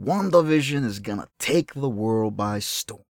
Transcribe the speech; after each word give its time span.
WandaVision 0.00 0.82
is 0.86 0.98
gonna 0.98 1.28
take 1.38 1.74
the 1.74 1.90
world 1.90 2.34
by 2.34 2.58
storm. 2.58 3.04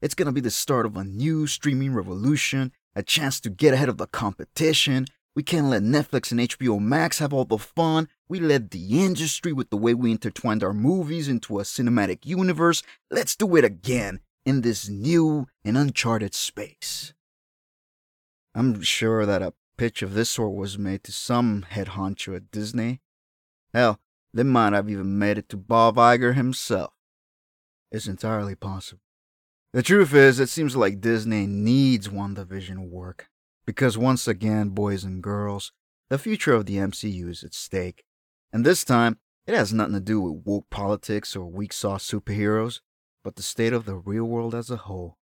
It's 0.00 0.14
gonna 0.14 0.30
be 0.30 0.40
the 0.40 0.52
start 0.52 0.86
of 0.86 0.96
a 0.96 1.02
new 1.02 1.48
streaming 1.48 1.92
revolution, 1.92 2.70
a 2.94 3.02
chance 3.02 3.40
to 3.40 3.50
get 3.50 3.74
ahead 3.74 3.88
of 3.88 3.96
the 3.96 4.06
competition. 4.06 5.06
We 5.34 5.42
can't 5.42 5.66
let 5.66 5.82
Netflix 5.82 6.30
and 6.30 6.40
HBO 6.40 6.78
Max 6.78 7.18
have 7.18 7.32
all 7.32 7.44
the 7.44 7.58
fun. 7.58 8.08
We 8.28 8.38
led 8.38 8.70
the 8.70 9.04
industry 9.04 9.52
with 9.52 9.70
the 9.70 9.76
way 9.76 9.94
we 9.94 10.12
intertwined 10.12 10.62
our 10.62 10.72
movies 10.72 11.26
into 11.26 11.58
a 11.58 11.64
cinematic 11.64 12.24
universe. 12.24 12.84
Let's 13.10 13.34
do 13.34 13.56
it 13.56 13.64
again 13.64 14.20
in 14.46 14.60
this 14.60 14.88
new 14.88 15.48
and 15.64 15.76
uncharted 15.76 16.34
space. 16.34 17.14
I'm 18.54 18.80
sure 18.82 19.26
that 19.26 19.42
a 19.42 19.54
pitch 19.76 20.02
of 20.02 20.14
this 20.14 20.30
sort 20.30 20.54
was 20.54 20.78
made 20.78 21.02
to 21.04 21.12
some 21.12 21.62
head 21.62 21.88
honcho 21.88 22.36
at 22.36 22.52
Disney. 22.52 23.00
Hell, 23.74 23.98
they 24.32 24.42
might 24.42 24.72
have 24.72 24.90
even 24.90 25.18
made 25.18 25.38
it 25.38 25.48
to 25.50 25.56
Bob 25.56 25.96
Iger 25.96 26.34
himself. 26.34 26.92
It's 27.90 28.06
entirely 28.06 28.54
possible. 28.54 29.02
The 29.72 29.82
truth 29.82 30.14
is, 30.14 30.40
it 30.40 30.48
seems 30.48 30.76
like 30.76 31.00
Disney 31.00 31.46
needs 31.46 32.08
WandaVision 32.08 32.88
work. 32.88 33.28
Because 33.66 33.98
once 33.98 34.26
again, 34.26 34.70
boys 34.70 35.04
and 35.04 35.22
girls, 35.22 35.72
the 36.08 36.18
future 36.18 36.54
of 36.54 36.66
the 36.66 36.76
MCU 36.76 37.28
is 37.28 37.44
at 37.44 37.52
stake. 37.52 38.04
And 38.52 38.64
this 38.64 38.82
time, 38.82 39.18
it 39.46 39.54
has 39.54 39.72
nothing 39.72 39.94
to 39.94 40.00
do 40.00 40.20
with 40.20 40.42
woke 40.44 40.70
politics 40.70 41.36
or 41.36 41.46
weak 41.46 41.72
sauce 41.72 42.10
superheroes, 42.10 42.80
but 43.22 43.36
the 43.36 43.42
state 43.42 43.72
of 43.72 43.84
the 43.84 43.96
real 43.96 44.24
world 44.24 44.54
as 44.54 44.70
a 44.70 44.76
whole. 44.76 45.18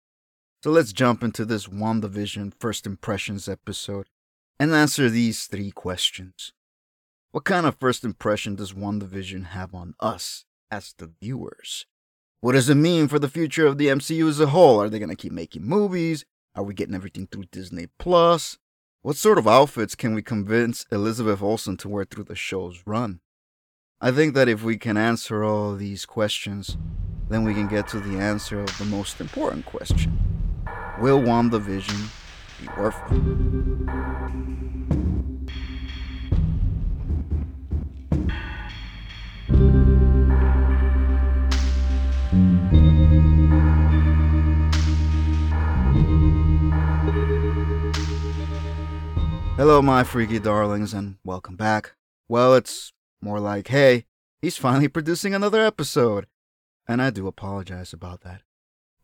So 0.63 0.71
let's 0.71 0.93
jump 0.93 1.23
into 1.23 1.45
this 1.45 1.67
WandaVision 1.67 2.53
First 2.59 2.85
Impressions 2.85 3.47
episode 3.47 4.07
and 4.59 4.73
answer 4.73 5.09
these 5.09 5.45
three 5.45 5.71
questions. 5.71 6.53
What 7.31 7.45
kind 7.45 7.65
of 7.65 7.77
first 7.79 8.03
impression 8.03 8.55
does 8.55 8.73
WandaVision 8.73 9.47
have 9.47 9.73
on 9.73 9.93
us 10.01 10.43
as 10.69 10.93
the 10.97 11.13
viewers? 11.21 11.85
What 12.41 12.53
does 12.53 12.67
it 12.67 12.75
mean 12.75 13.07
for 13.07 13.19
the 13.19 13.29
future 13.29 13.65
of 13.65 13.77
the 13.77 13.87
MCU 13.87 14.27
as 14.27 14.41
a 14.41 14.47
whole? 14.47 14.81
Are 14.81 14.89
they 14.89 14.99
going 14.99 15.07
to 15.07 15.15
keep 15.15 15.31
making 15.31 15.63
movies? 15.63 16.25
Are 16.55 16.63
we 16.63 16.73
getting 16.73 16.93
everything 16.93 17.27
through 17.27 17.45
Disney 17.49 17.87
Plus? 17.97 18.57
What 19.01 19.15
sort 19.15 19.37
of 19.37 19.47
outfits 19.47 19.95
can 19.95 20.13
we 20.13 20.21
convince 20.21 20.85
Elizabeth 20.91 21.41
Olsen 21.41 21.77
to 21.77 21.87
wear 21.87 22.03
through 22.03 22.25
the 22.25 22.35
show's 22.35 22.83
run? 22.85 23.21
I 24.01 24.11
think 24.11 24.33
that 24.33 24.49
if 24.49 24.61
we 24.61 24.77
can 24.77 24.97
answer 24.97 25.41
all 25.41 25.77
these 25.77 26.05
questions, 26.05 26.75
then 27.29 27.45
we 27.45 27.53
can 27.53 27.69
get 27.69 27.87
to 27.89 28.01
the 28.01 28.19
answer 28.19 28.59
of 28.59 28.77
the 28.77 28.83
most 28.83 29.21
important 29.21 29.65
question. 29.65 30.19
Will 30.99 31.21
WandaVision 31.21 32.09
be 32.59 32.67
worth 32.77 32.97
it? 33.09 34.70
Hello, 49.61 49.79
my 49.79 50.03
freaky 50.03 50.39
darlings, 50.39 50.91
and 50.91 51.17
welcome 51.23 51.55
back. 51.55 51.93
Well, 52.27 52.55
it's 52.55 52.93
more 53.21 53.39
like, 53.39 53.67
hey, 53.67 54.07
he's 54.41 54.57
finally 54.57 54.87
producing 54.87 55.35
another 55.35 55.63
episode. 55.63 56.25
And 56.87 56.99
I 56.99 57.11
do 57.11 57.27
apologize 57.27 57.93
about 57.93 58.21
that. 58.21 58.41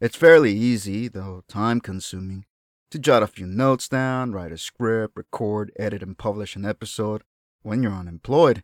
It's 0.02 0.16
fairly 0.16 0.54
easy, 0.54 1.10
though 1.10 1.44
time 1.48 1.80
consuming, 1.80 2.46
to 2.90 2.98
jot 2.98 3.22
a 3.22 3.28
few 3.28 3.46
notes 3.46 3.88
down, 3.88 4.32
write 4.32 4.52
a 4.52 4.58
script, 4.58 5.16
record, 5.16 5.72
edit, 5.78 6.02
and 6.02 6.18
publish 6.18 6.56
an 6.56 6.66
episode 6.66 7.22
when 7.62 7.84
you're 7.84 7.92
unemployed. 7.92 8.64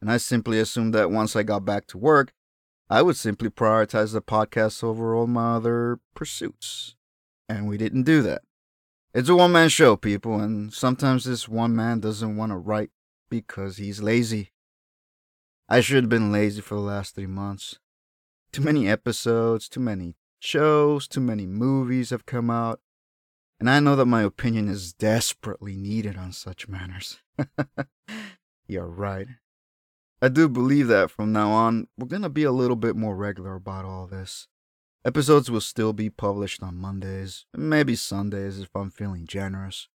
And 0.00 0.10
I 0.10 0.16
simply 0.16 0.58
assumed 0.58 0.94
that 0.94 1.10
once 1.10 1.36
I 1.36 1.42
got 1.42 1.62
back 1.62 1.86
to 1.88 1.98
work, 1.98 2.32
I 2.88 3.02
would 3.02 3.18
simply 3.18 3.50
prioritize 3.50 4.14
the 4.14 4.22
podcast 4.22 4.82
over 4.82 5.14
all 5.14 5.26
my 5.26 5.56
other 5.56 6.00
pursuits. 6.14 6.96
And 7.50 7.68
we 7.68 7.76
didn't 7.76 8.04
do 8.04 8.22
that. 8.22 8.40
It's 9.14 9.28
a 9.30 9.34
one 9.34 9.52
man 9.52 9.70
show, 9.70 9.96
people, 9.96 10.38
and 10.38 10.72
sometimes 10.72 11.24
this 11.24 11.48
one 11.48 11.74
man 11.74 12.00
doesn't 12.00 12.36
want 12.36 12.52
to 12.52 12.56
write 12.56 12.90
because 13.30 13.78
he's 13.78 14.02
lazy. 14.02 14.52
I 15.68 15.80
should 15.80 16.04
have 16.04 16.10
been 16.10 16.30
lazy 16.30 16.60
for 16.60 16.74
the 16.74 16.82
last 16.82 17.14
three 17.14 17.26
months. 17.26 17.78
Too 18.52 18.62
many 18.62 18.88
episodes, 18.88 19.68
too 19.68 19.80
many 19.80 20.14
shows, 20.40 21.08
too 21.08 21.20
many 21.20 21.46
movies 21.46 22.10
have 22.10 22.26
come 22.26 22.50
out, 22.50 22.80
and 23.58 23.68
I 23.68 23.80
know 23.80 23.96
that 23.96 24.06
my 24.06 24.22
opinion 24.22 24.68
is 24.68 24.92
desperately 24.92 25.74
needed 25.74 26.16
on 26.16 26.32
such 26.32 26.68
matters. 26.68 27.18
You're 28.66 28.86
right. 28.86 29.26
I 30.20 30.28
do 30.28 30.48
believe 30.48 30.88
that 30.88 31.10
from 31.10 31.32
now 31.32 31.50
on, 31.50 31.88
we're 31.96 32.08
gonna 32.08 32.28
be 32.28 32.44
a 32.44 32.52
little 32.52 32.76
bit 32.76 32.94
more 32.94 33.16
regular 33.16 33.54
about 33.54 33.84
all 33.84 34.06
this. 34.06 34.48
Episodes 35.04 35.50
will 35.50 35.60
still 35.60 35.92
be 35.92 36.10
published 36.10 36.62
on 36.62 36.76
Mondays, 36.76 37.46
maybe 37.56 37.94
Sundays 37.94 38.58
if 38.58 38.68
I'm 38.74 38.90
feeling 38.90 39.26
generous. 39.26 39.88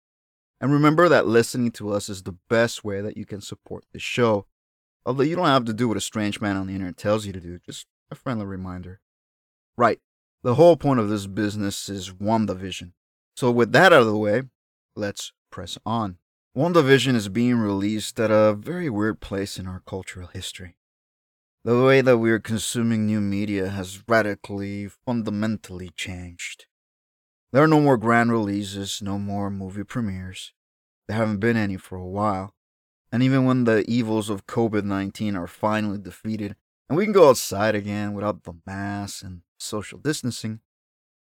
And 0.61 0.73
remember 0.73 1.09
that 1.09 1.27
listening 1.27 1.71
to 1.73 1.91
us 1.91 2.11
is 2.11 2.23
the 2.23 2.37
best 2.51 2.85
way 2.85 3.01
that 3.01 3.17
you 3.17 3.25
can 3.25 3.41
support 3.41 3.85
the 3.93 3.99
show. 3.99 4.47
Although 5.07 5.23
you 5.23 5.37
don't 5.37 5.47
have 5.47 5.65
to 5.65 5.73
do 5.73 5.89
what 5.89 5.97
a 5.97 6.03
strange 6.03 6.41
man 6.41 6.57
on 6.57 6.67
the 6.67 6.75
internet 6.75 6.99
tells 6.99 7.25
you 7.25 7.33
to 7.33 7.41
do, 7.41 7.59
just 7.65 7.87
a 8.11 8.15
friendly 8.15 8.45
reminder. 8.45 9.01
Right, 9.77 10.01
the 10.43 10.57
whole 10.57 10.77
point 10.77 11.01
of 11.01 11.09
this 11.09 11.27
business 11.27 11.89
is 11.89 12.11
WandaVision. 12.11 12.93
So 13.37 13.51
with 13.51 13.73
that 13.73 13.95
out 13.95 14.03
of 14.03 14.07
the 14.07 14.19
way, 14.19 14.43
let's 14.95 15.33
press 15.51 15.79
on. 15.87 16.19
WandaVision 16.55 17.15
is 17.15 17.31
being 17.31 17.57
released 17.57 18.21
at 18.21 18.31
a 18.31 18.53
very 18.53 18.91
weird 18.91 19.21
place 19.21 19.59
in 19.59 19.67
our 19.67 19.83
cultural 19.87 20.27
history. 20.27 20.77
The 21.63 21.85
way 21.85 22.01
that 22.01 22.17
we 22.17 22.31
are 22.31 22.39
consuming 22.39 23.05
new 23.05 23.21
media 23.21 23.69
has 23.69 24.03
radically, 24.09 24.89
fundamentally 24.89 25.91
changed. 25.91 26.65
There 27.53 27.63
are 27.63 27.69
no 27.69 27.83
more 27.83 27.99
grand 27.99 28.33
releases, 28.33 29.03
no 29.03 29.19
more 29.19 29.51
movie 29.51 29.85
premieres. 29.85 30.55
There 31.07 31.19
haven't 31.19 31.41
been 31.41 31.59
any 31.59 31.77
for 31.77 31.97
a 31.97 32.07
while. 32.07 32.55
And 33.13 33.23
even 33.23 33.45
when 33.45 33.65
the 33.65 33.85
evils 33.87 34.31
of 34.31 34.47
COVID 34.47 34.85
19 34.85 35.37
are 35.37 35.47
finally 35.47 35.99
defeated 35.99 36.57
and 36.89 36.97
we 36.97 37.05
can 37.05 37.13
go 37.13 37.29
outside 37.29 37.75
again 37.75 38.15
without 38.15 38.45
the 38.45 38.55
mask 38.65 39.23
and 39.23 39.43
social 39.59 39.99
distancing, 39.99 40.61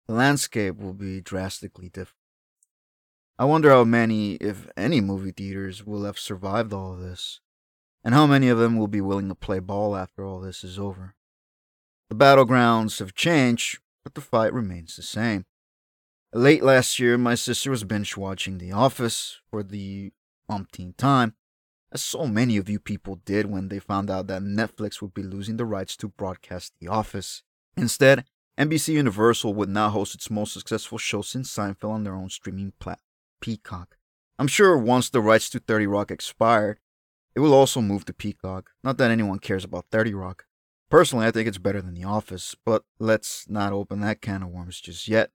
the 0.08 0.14
landscape 0.14 0.76
will 0.76 0.92
be 0.92 1.22
drastically 1.22 1.88
different. 1.88 2.16
I 3.38 3.46
wonder 3.46 3.70
how 3.70 3.84
many, 3.84 4.34
if 4.34 4.68
any, 4.76 5.00
movie 5.00 5.32
theaters 5.32 5.86
will 5.86 6.04
have 6.04 6.18
survived 6.18 6.74
all 6.74 6.92
of 6.92 7.00
this 7.00 7.40
and 8.08 8.14
how 8.14 8.26
many 8.26 8.48
of 8.48 8.56
them 8.56 8.78
will 8.78 8.88
be 8.88 9.02
willing 9.02 9.28
to 9.28 9.34
play 9.34 9.58
ball 9.58 9.94
after 9.94 10.24
all 10.24 10.40
this 10.40 10.64
is 10.64 10.78
over. 10.78 11.14
The 12.08 12.16
battlegrounds 12.16 13.00
have 13.00 13.14
changed, 13.14 13.80
but 14.02 14.14
the 14.14 14.22
fight 14.22 14.50
remains 14.54 14.96
the 14.96 15.02
same. 15.02 15.44
Late 16.32 16.62
last 16.62 16.98
year, 16.98 17.18
my 17.18 17.34
sister 17.34 17.70
was 17.70 17.84
binge 17.84 18.16
watching 18.16 18.56
The 18.56 18.72
Office 18.72 19.40
for 19.50 19.62
the 19.62 20.12
umpteenth 20.48 20.96
time, 20.96 21.34
as 21.92 22.02
so 22.02 22.26
many 22.26 22.56
of 22.56 22.70
you 22.70 22.78
people 22.80 23.16
did 23.26 23.44
when 23.44 23.68
they 23.68 23.78
found 23.78 24.10
out 24.10 24.26
that 24.28 24.40
Netflix 24.40 25.02
would 25.02 25.12
be 25.12 25.22
losing 25.22 25.58
the 25.58 25.66
rights 25.66 25.94
to 25.98 26.08
broadcast 26.08 26.72
The 26.80 26.88
Office. 26.88 27.42
Instead, 27.76 28.24
NBC 28.58 28.94
Universal 28.94 29.52
would 29.52 29.68
now 29.68 29.90
host 29.90 30.14
its 30.14 30.30
most 30.30 30.54
successful 30.54 30.96
show 30.96 31.20
since 31.20 31.54
Seinfeld 31.54 31.90
on 31.90 32.04
their 32.04 32.14
own 32.14 32.30
streaming 32.30 32.72
platform, 32.80 33.04
Peacock. 33.42 33.98
I'm 34.38 34.48
sure 34.48 34.78
once 34.78 35.10
the 35.10 35.20
rights 35.20 35.50
to 35.50 35.58
30 35.58 35.86
Rock 35.86 36.10
expired, 36.10 36.78
it 37.38 37.40
will 37.40 37.54
also 37.54 37.80
move 37.80 38.04
to 38.04 38.12
Peacock. 38.12 38.70
Not 38.82 38.98
that 38.98 39.12
anyone 39.12 39.38
cares 39.38 39.62
about 39.62 39.86
30 39.92 40.12
Rock. 40.12 40.46
Personally, 40.90 41.24
I 41.24 41.30
think 41.30 41.46
it's 41.46 41.56
better 41.56 41.80
than 41.80 41.94
The 41.94 42.02
Office, 42.02 42.56
but 42.66 42.82
let's 42.98 43.48
not 43.48 43.72
open 43.72 44.00
that 44.00 44.20
can 44.20 44.42
of 44.42 44.48
worms 44.48 44.80
just 44.80 45.06
yet. 45.06 45.30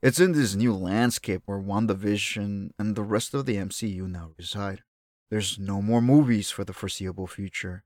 It's 0.00 0.18
in 0.18 0.32
this 0.32 0.54
new 0.54 0.74
landscape 0.74 1.42
where 1.44 1.58
WandaVision 1.58 2.70
and 2.78 2.96
the 2.96 3.02
rest 3.02 3.34
of 3.34 3.44
the 3.44 3.56
MCU 3.56 4.08
now 4.08 4.30
reside. 4.38 4.80
There's 5.28 5.58
no 5.58 5.82
more 5.82 6.00
movies 6.00 6.50
for 6.50 6.64
the 6.64 6.72
foreseeable 6.72 7.26
future. 7.26 7.84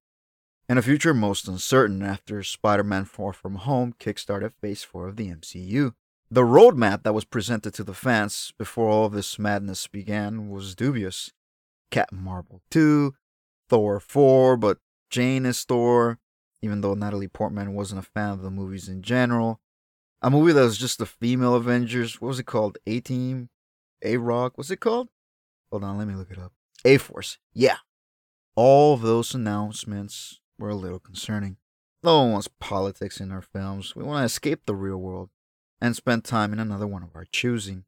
And 0.69 0.79
a 0.79 0.83
future 0.83 1.13
most 1.13 1.49
uncertain 1.49 2.05
after 2.05 2.41
Spider 2.45 2.85
Man 2.85 3.05
Far 3.05 3.33
From 3.33 3.57
Home 3.57 3.97
kickstarted 3.99 4.53
Phase 4.61 4.85
4 4.85 5.09
of 5.09 5.17
the 5.17 5.35
MCU. 5.35 5.95
The 6.31 6.43
roadmap 6.43 7.03
that 7.03 7.15
was 7.15 7.25
presented 7.25 7.75
to 7.75 7.83
the 7.83 7.95
fans 7.95 8.53
before 8.57 8.89
all 8.89 9.09
this 9.09 9.41
madness 9.41 9.89
began 9.89 10.51
was 10.51 10.77
dubious. 10.77 11.33
Captain 11.91 12.23
Marvel 12.23 12.63
2, 12.71 13.15
Thor 13.69 14.01
4, 14.01 14.57
but 14.57 14.79
Jane 15.11 15.47
is 15.47 15.63
Thor, 15.65 16.19
even 16.63 16.81
though 16.81 16.95
Natalie 16.95 17.29
Portman 17.29 17.75
wasn't 17.75 18.01
a 18.01 18.11
fan 18.11 18.31
of 18.31 18.43
the 18.43 18.51
movies 18.51 18.89
in 18.89 19.03
general. 19.03 19.61
A 20.23 20.31
movie 20.31 20.53
that 20.53 20.63
was 20.63 20.79
just 20.79 20.99
the 20.99 21.07
female 21.07 21.55
Avengers. 21.55 22.21
What 22.21 22.29
was 22.29 22.39
it 22.39 22.47
called? 22.47 22.79
A 22.87 23.01
Team? 23.01 23.51
A 24.03 24.17
Rock? 24.17 24.57
What's 24.57 24.71
it 24.71 24.81
called? 24.81 25.09
Hold 25.71 25.85
on, 25.85 25.99
let 25.99 26.09
me 26.09 26.15
look 26.15 26.31
it 26.31 26.39
up. 26.39 26.53
A 26.85 26.97
Force. 26.97 27.39
Yeah. 27.53 27.77
All 28.57 28.95
of 28.95 29.03
those 29.03 29.35
announcements 29.35 30.41
were 30.59 30.71
a 30.71 30.75
little 30.75 30.99
concerning. 30.99 31.57
No 32.03 32.21
one 32.23 32.33
wants 32.33 32.49
politics 32.61 33.21
in 33.21 33.33
our 33.33 33.43
films. 33.43 33.97
We 33.97 34.05
want 34.05 34.23
to 34.23 34.27
escape 34.27 34.67
the 34.67 34.75
real 34.75 34.99
world 34.99 35.31
and 35.81 35.97
spend 35.97 36.25
time 36.25 36.53
in 36.53 36.59
another 36.59 36.87
one 36.87 37.03
of 37.03 37.15
our 37.15 37.27
choosing. 37.31 37.85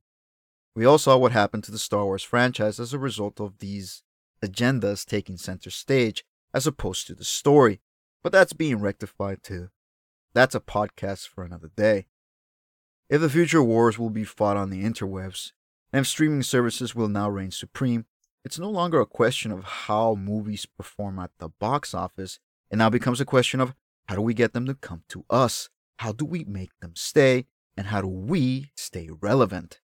We 0.74 0.84
all 0.84 0.98
saw 0.98 1.16
what 1.16 1.32
happened 1.32 1.64
to 1.64 1.70
the 1.70 1.78
Star 1.78 2.04
Wars 2.04 2.22
franchise 2.22 2.80
as 2.80 2.92
a 2.92 2.98
result 2.98 3.40
of 3.40 3.58
these 3.58 4.02
agendas 4.42 5.04
taking 5.04 5.36
center 5.36 5.70
stage 5.70 6.24
as 6.54 6.66
opposed 6.66 7.06
to 7.06 7.14
the 7.14 7.24
story. 7.24 7.80
but 8.22 8.32
that's 8.32 8.52
being 8.52 8.80
rectified 8.80 9.40
too. 9.42 9.68
That's 10.34 10.54
a 10.54 10.60
podcast 10.60 11.28
for 11.28 11.44
another 11.44 11.70
day. 11.76 12.06
If 13.08 13.20
the 13.20 13.30
future 13.30 13.62
wars 13.62 14.00
will 14.00 14.10
be 14.10 14.24
fought 14.24 14.56
on 14.56 14.70
the 14.70 14.82
interwebs, 14.82 15.52
and 15.92 16.00
if 16.00 16.08
streaming 16.08 16.42
services 16.42 16.92
will 16.92 17.08
now 17.08 17.30
reign 17.30 17.52
supreme, 17.52 18.04
it's 18.44 18.58
no 18.58 18.68
longer 18.68 19.00
a 19.00 19.06
question 19.06 19.52
of 19.52 19.62
how 19.64 20.16
movies 20.16 20.66
perform 20.66 21.20
at 21.20 21.30
the 21.38 21.48
box 21.48 21.94
office. 21.94 22.40
It 22.68 22.76
now 22.76 22.90
becomes 22.90 23.20
a 23.20 23.24
question 23.24 23.60
of 23.60 23.74
how 24.08 24.16
do 24.16 24.22
we 24.22 24.34
get 24.34 24.52
them 24.52 24.66
to 24.66 24.74
come 24.74 25.04
to 25.10 25.24
us? 25.30 25.68
How 26.00 26.10
do 26.10 26.24
we 26.24 26.42
make 26.44 26.70
them 26.80 26.94
stay? 26.96 27.46
And 27.76 27.86
how 27.86 28.00
do 28.00 28.08
we 28.08 28.72
stay 28.76 29.08
relevant? 29.20 29.80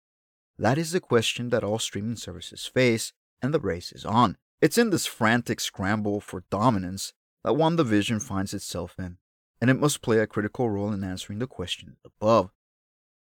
That 0.58 0.79
is 0.79 0.93
the 0.93 1.00
question 1.00 1.50
that 1.50 1.64
all 1.64 1.79
streaming 1.79 2.17
services 2.17 2.64
face, 2.64 3.12
and 3.42 3.54
the 3.54 3.60
race 3.60 3.92
is 3.92 4.04
on. 4.04 4.37
It's 4.60 4.78
in 4.78 4.90
this 4.90 5.06
frantic 5.06 5.60
scramble 5.60 6.20
for 6.20 6.44
dominance 6.50 7.12
that 7.44 7.54
WandaVision 7.54 8.22
finds 8.22 8.52
itself 8.52 8.96
in, 8.98 9.16
and 9.60 9.70
it 9.70 9.78
must 9.78 10.02
play 10.02 10.19
a 10.19 10.26
critical 10.26 10.69
role 10.69 10.92
in 10.92 11.02
answering 11.02 11.38
the 11.38 11.46
question 11.46 11.96
above. 12.04 12.50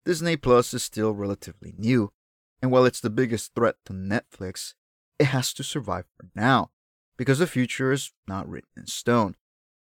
Disney 0.04 0.36
Plus 0.36 0.74
is 0.74 0.82
still 0.82 1.12
relatively 1.12 1.74
new, 1.78 2.12
and 2.60 2.70
while 2.70 2.84
it's 2.84 3.00
the 3.00 3.10
biggest 3.10 3.54
threat 3.54 3.76
to 3.86 3.92
Netflix, 3.92 4.74
it 5.18 5.26
has 5.26 5.52
to 5.54 5.62
survive 5.62 6.04
for 6.16 6.28
now, 6.34 6.70
because 7.16 7.38
the 7.38 7.46
future 7.46 7.92
is 7.92 8.12
not 8.26 8.48
written 8.48 8.70
in 8.76 8.86
stone. 8.86 9.36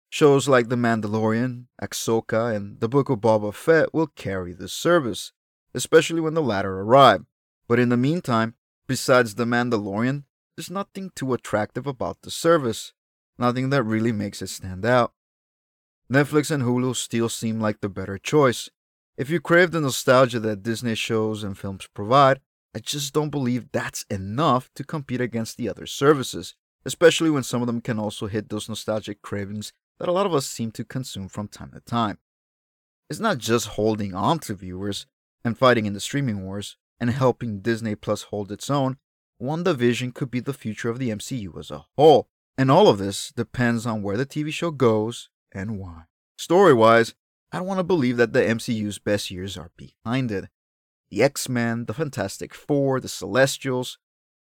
Shows 0.08 0.48
like 0.48 0.68
The 0.68 0.76
Mandalorian, 0.76 1.66
Ahsoka, 1.80 2.54
and 2.54 2.80
The 2.80 2.88
Book 2.88 3.08
of 3.08 3.20
Boba 3.20 3.54
Fett 3.54 3.94
will 3.94 4.08
carry 4.08 4.52
the 4.52 4.68
service, 4.68 5.32
especially 5.74 6.20
when 6.20 6.34
the 6.34 6.42
latter 6.42 6.80
arrive. 6.80 7.24
But 7.68 7.78
in 7.78 7.90
the 7.90 7.96
meantime, 7.96 8.54
besides 8.90 9.36
The 9.36 9.44
Mandalorian, 9.44 10.24
there's 10.56 10.68
nothing 10.68 11.12
too 11.14 11.32
attractive 11.32 11.86
about 11.86 12.22
the 12.22 12.30
service, 12.32 12.92
nothing 13.38 13.70
that 13.70 13.84
really 13.84 14.10
makes 14.10 14.42
it 14.42 14.48
stand 14.48 14.84
out. 14.84 15.12
Netflix 16.12 16.50
and 16.50 16.64
Hulu 16.64 16.96
still 16.96 17.28
seem 17.28 17.60
like 17.60 17.80
the 17.80 17.88
better 17.88 18.18
choice. 18.18 18.68
If 19.16 19.30
you 19.30 19.38
crave 19.38 19.70
the 19.70 19.80
nostalgia 19.80 20.40
that 20.40 20.64
Disney 20.64 20.96
shows 20.96 21.44
and 21.44 21.56
films 21.56 21.86
provide, 21.94 22.40
I 22.74 22.80
just 22.80 23.14
don't 23.14 23.30
believe 23.30 23.70
that's 23.70 24.04
enough 24.10 24.68
to 24.74 24.82
compete 24.82 25.20
against 25.20 25.56
the 25.56 25.68
other 25.68 25.86
services, 25.86 26.56
especially 26.84 27.30
when 27.30 27.44
some 27.44 27.62
of 27.62 27.68
them 27.68 27.80
can 27.80 27.96
also 27.96 28.26
hit 28.26 28.48
those 28.48 28.68
nostalgic 28.68 29.22
cravings 29.22 29.72
that 30.00 30.08
a 30.08 30.12
lot 30.12 30.26
of 30.26 30.34
us 30.34 30.48
seem 30.48 30.72
to 30.72 30.84
consume 30.84 31.28
from 31.28 31.46
time 31.46 31.70
to 31.74 31.80
time. 31.80 32.18
It's 33.08 33.20
not 33.20 33.38
just 33.38 33.68
holding 33.78 34.16
on 34.16 34.40
to 34.40 34.54
viewers 34.54 35.06
and 35.44 35.56
fighting 35.56 35.86
in 35.86 35.92
the 35.92 36.00
streaming 36.00 36.44
wars 36.44 36.76
and 37.00 37.10
helping 37.10 37.60
Disney 37.60 37.94
Plus 37.94 38.24
hold 38.24 38.52
its 38.52 38.68
own. 38.70 38.98
WandaVision 39.42 40.14
could 40.14 40.30
be 40.30 40.40
the 40.40 40.52
future 40.52 40.90
of 40.90 40.98
the 40.98 41.08
MCU 41.08 41.58
as 41.58 41.70
a 41.70 41.86
whole, 41.96 42.28
and 42.58 42.70
all 42.70 42.88
of 42.88 42.98
this 42.98 43.32
depends 43.34 43.86
on 43.86 44.02
where 44.02 44.16
the 44.16 44.26
TV 44.26 44.52
show 44.52 44.70
goes 44.70 45.30
and 45.52 45.78
why. 45.78 46.02
Story 46.36 46.74
wise, 46.74 47.14
I 47.52 47.58
don't 47.58 47.66
want 47.66 47.78
to 47.78 47.84
believe 47.84 48.16
that 48.18 48.32
the 48.32 48.42
MCU's 48.42 48.98
best 48.98 49.30
years 49.30 49.56
are 49.56 49.70
behind 49.76 50.30
it 50.30 50.46
the 51.10 51.22
X 51.22 51.48
Men, 51.48 51.86
the 51.86 51.94
Fantastic 51.94 52.54
Four, 52.54 53.00
the 53.00 53.08
Celestials. 53.08 53.98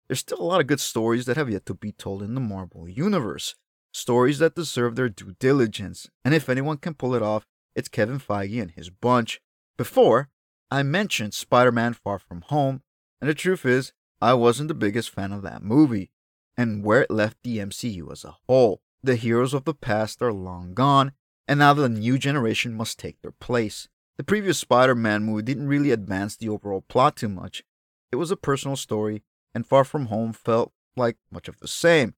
There's 0.09 0.21
still 0.21 0.41
a 0.41 0.43
lot 0.43 0.61
of 0.61 0.67
good 0.67 0.81
stories 0.81 1.27
that 1.27 1.37
have 1.37 1.51
yet 1.51 1.67
to 1.67 1.75
be 1.75 1.93
told 1.93 2.23
in 2.23 2.35
the 2.35 2.41
Marvel 2.41 2.89
Universe. 2.89 3.55
Stories 3.93 4.41
that 4.41 4.57
deserve 4.57 4.97
their 4.97 5.09
due 5.09 5.37
diligence, 5.39 6.11
and 6.25 6.35
if 6.35 6.49
anyone 6.49 6.77
can 6.77 6.95
pull 6.95 7.15
it 7.15 7.23
off, 7.23 7.47
it's 7.75 7.89
Kevin 7.89 8.19
Feige 8.19 8.61
and 8.61 8.73
his 8.73 8.91
bunch. 8.91 9.41
Before, 9.77 10.29
I 10.71 10.83
mentioned 10.83 11.33
Spider 11.33 11.71
Man 11.71 11.95
Far 11.95 12.19
From 12.19 12.41
Home, 12.49 12.83
and 13.21 13.31
the 13.31 13.35
truth 13.35 13.65
is, 13.65 13.93
I 14.21 14.35
wasn't 14.35 14.67
the 14.67 14.75
biggest 14.75 15.11
fan 15.11 15.31
of 15.31 15.43
that 15.43 15.63
movie, 15.63 16.11
and 16.57 16.83
where 16.83 17.03
it 17.03 17.11
left 17.11 17.37
the 17.45 17.59
MCU 17.59 18.11
as 18.11 18.25
a 18.25 18.37
whole. 18.49 18.81
The 19.01 19.15
heroes 19.15 19.55
of 19.55 19.65
the 19.65 19.75
past 19.75 20.21
are 20.23 20.33
long 20.33 20.75
gone, 20.75 21.13
and 21.47 21.61
now 21.61 21.73
the 21.73 21.89
new 21.89 22.19
generation 22.19 22.75
must 22.75 22.99
take 22.99 23.21
their 23.21 23.31
place. 23.31 23.87
The 24.17 24.25
previous 24.25 24.59
Spider 24.59 24.97
Man 24.97 25.23
movie 25.23 25.43
didn't 25.43 25.69
really 25.69 25.93
advance 25.93 26.37
the 26.37 26.49
overall 26.49 26.81
plot 26.81 27.15
too 27.15 27.29
much. 27.29 27.63
It 28.11 28.17
was 28.17 28.33
a 28.33 28.37
personal 28.37 28.75
story, 28.77 29.23
and 29.55 29.65
Far 29.65 29.85
From 29.85 30.07
Home 30.07 30.33
felt 30.33 30.73
like 30.97 31.17
much 31.31 31.47
of 31.47 31.61
the 31.61 31.69
same. 31.69 32.15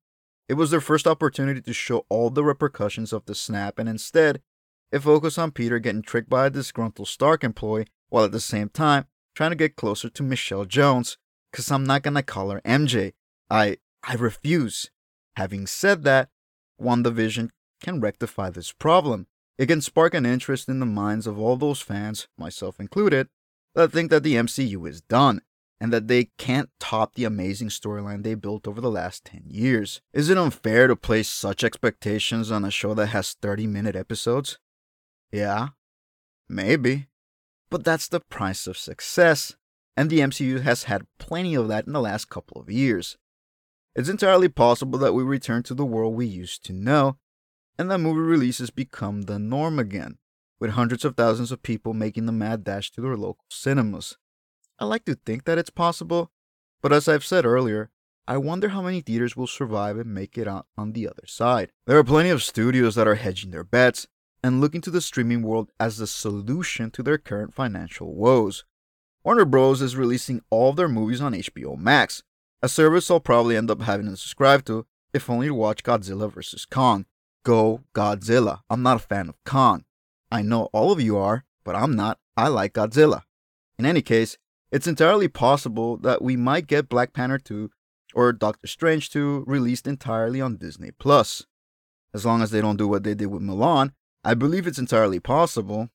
It 0.48 0.54
was 0.54 0.70
their 0.70 0.80
first 0.80 1.06
opportunity 1.06 1.60
to 1.60 1.72
show 1.74 2.06
all 2.08 2.30
the 2.30 2.44
repercussions 2.44 3.12
of 3.12 3.26
the 3.26 3.34
snap, 3.34 3.78
and 3.78 3.90
instead, 3.90 4.40
it 4.90 5.00
focused 5.00 5.38
on 5.38 5.50
Peter 5.50 5.78
getting 5.78 6.00
tricked 6.00 6.30
by 6.30 6.46
a 6.46 6.50
disgruntled 6.50 7.08
Stark 7.08 7.44
employee 7.44 7.88
while 8.08 8.24
at 8.24 8.32
the 8.32 8.40
same 8.40 8.68
time 8.68 9.06
trying 9.34 9.50
to 9.50 9.56
get 9.56 9.76
closer 9.76 10.08
to 10.08 10.22
Michelle 10.22 10.64
Jones, 10.64 11.16
because 11.50 11.70
I'm 11.70 11.84
not 11.84 12.02
gonna 12.02 12.22
call 12.22 12.50
her 12.50 12.60
MJ. 12.64 13.12
I 13.50 13.78
I 14.02 14.14
refuse. 14.14 14.90
Having 15.36 15.68
said 15.68 16.02
that, 16.04 16.30
WandaVision 16.80 17.50
can 17.80 18.00
rectify 18.00 18.50
this 18.50 18.72
problem. 18.72 19.26
It 19.56 19.66
can 19.66 19.80
spark 19.80 20.14
an 20.14 20.26
interest 20.26 20.68
in 20.68 20.80
the 20.80 20.86
minds 20.86 21.26
of 21.26 21.38
all 21.38 21.56
those 21.56 21.80
fans, 21.80 22.28
myself 22.36 22.78
included, 22.78 23.28
that 23.74 23.92
think 23.92 24.10
that 24.10 24.22
the 24.22 24.34
MCU 24.34 24.88
is 24.88 25.00
done 25.00 25.42
and 25.80 25.92
that 25.92 26.08
they 26.08 26.30
can't 26.38 26.70
top 26.80 27.14
the 27.14 27.24
amazing 27.24 27.68
storyline 27.68 28.22
they 28.22 28.34
built 28.34 28.66
over 28.66 28.80
the 28.80 28.90
last 28.90 29.24
10 29.24 29.44
years. 29.46 30.00
Is 30.12 30.28
it 30.28 30.38
unfair 30.38 30.86
to 30.88 30.96
place 30.96 31.28
such 31.28 31.62
expectations 31.62 32.50
on 32.50 32.64
a 32.64 32.70
show 32.70 32.94
that 32.94 33.08
has 33.08 33.36
30 33.40 33.66
minute 33.66 33.94
episodes? 33.94 34.58
Yeah, 35.30 35.68
maybe. 36.48 37.06
But 37.70 37.84
that's 37.84 38.08
the 38.08 38.20
price 38.20 38.66
of 38.66 38.78
success, 38.78 39.56
and 39.96 40.08
the 40.08 40.20
MCU 40.20 40.62
has 40.62 40.84
had 40.84 41.06
plenty 41.18 41.54
of 41.54 41.68
that 41.68 41.86
in 41.86 41.92
the 41.92 42.00
last 42.00 42.30
couple 42.30 42.60
of 42.60 42.70
years. 42.70 43.18
It's 43.94 44.08
entirely 44.08 44.48
possible 44.48 44.98
that 45.00 45.12
we 45.12 45.22
return 45.22 45.62
to 45.64 45.74
the 45.74 45.84
world 45.84 46.14
we 46.14 46.26
used 46.26 46.64
to 46.66 46.72
know, 46.72 47.18
and 47.78 47.90
that 47.90 47.98
movie 47.98 48.20
releases 48.20 48.70
become 48.70 49.22
the 49.22 49.38
norm 49.38 49.78
again, 49.78 50.18
with 50.60 50.70
hundreds 50.70 51.04
of 51.04 51.16
thousands 51.16 51.52
of 51.52 51.62
people 51.62 51.94
making 51.94 52.26
the 52.26 52.32
mad 52.32 52.64
dash 52.64 52.90
to 52.92 53.00
their 53.00 53.16
local 53.16 53.44
cinemas. 53.50 54.16
I 54.78 54.84
like 54.84 55.04
to 55.06 55.14
think 55.14 55.44
that 55.44 55.58
it's 55.58 55.70
possible, 55.70 56.30
but 56.80 56.92
as 56.92 57.08
I've 57.08 57.24
said 57.24 57.44
earlier, 57.44 57.90
I 58.26 58.36
wonder 58.36 58.68
how 58.68 58.82
many 58.82 59.00
theaters 59.00 59.36
will 59.36 59.46
survive 59.46 59.98
and 59.98 60.14
make 60.14 60.38
it 60.38 60.46
out 60.46 60.66
on 60.76 60.92
the 60.92 61.08
other 61.08 61.26
side. 61.26 61.72
There 61.86 61.98
are 61.98 62.04
plenty 62.04 62.28
of 62.28 62.42
studios 62.42 62.94
that 62.94 63.08
are 63.08 63.14
hedging 63.14 63.50
their 63.50 63.64
bets 63.64 64.06
and 64.42 64.60
looking 64.60 64.80
to 64.82 64.90
the 64.90 65.00
streaming 65.00 65.42
world 65.42 65.70
as 65.80 65.98
the 65.98 66.06
solution 66.06 66.90
to 66.92 67.02
their 67.02 67.18
current 67.18 67.54
financial 67.54 68.14
woes. 68.14 68.64
Warner 69.24 69.44
Bros. 69.44 69.82
is 69.82 69.96
releasing 69.96 70.42
all 70.50 70.70
of 70.70 70.76
their 70.76 70.88
movies 70.88 71.20
on 71.20 71.34
HBO 71.34 71.76
Max, 71.76 72.22
a 72.62 72.68
service 72.68 73.10
I'll 73.10 73.20
probably 73.20 73.56
end 73.56 73.70
up 73.70 73.82
having 73.82 74.06
to 74.06 74.16
subscribe 74.16 74.64
to, 74.66 74.86
if 75.12 75.28
only 75.28 75.48
to 75.48 75.54
watch 75.54 75.82
Godzilla 75.82 76.32
vs. 76.32 76.64
Kong, 76.64 77.06
Go 77.44 77.82
Godzilla. 77.94 78.60
I'm 78.68 78.82
not 78.82 78.96
a 78.96 79.00
fan 79.00 79.28
of 79.28 79.42
Kong. 79.44 79.84
I 80.30 80.42
know 80.42 80.64
all 80.72 80.92
of 80.92 81.00
you 81.00 81.16
are, 81.16 81.44
but 81.64 81.74
I'm 81.74 81.96
not. 81.96 82.18
I 82.36 82.48
like 82.48 82.74
Godzilla. 82.74 83.22
In 83.78 83.86
any 83.86 84.02
case, 84.02 84.36
it's 84.70 84.86
entirely 84.86 85.28
possible 85.28 85.96
that 85.98 86.20
we 86.20 86.36
might 86.36 86.66
get 86.66 86.88
Black 86.88 87.12
Panther 87.12 87.38
2 87.38 87.70
or 88.14 88.32
Doctor 88.32 88.66
Strange 88.66 89.10
2 89.10 89.44
released 89.46 89.86
entirely 89.86 90.40
on 90.40 90.56
Disney 90.56 90.90
Plus. 90.90 91.46
As 92.12 92.26
long 92.26 92.42
as 92.42 92.50
they 92.50 92.60
don't 92.60 92.76
do 92.76 92.88
what 92.88 93.04
they 93.04 93.14
did 93.14 93.26
with 93.26 93.42
Mulan, 93.42 93.92
I 94.24 94.34
believe 94.34 94.66
it's 94.66 94.78
entirely 94.78 95.20
possible. 95.20 95.90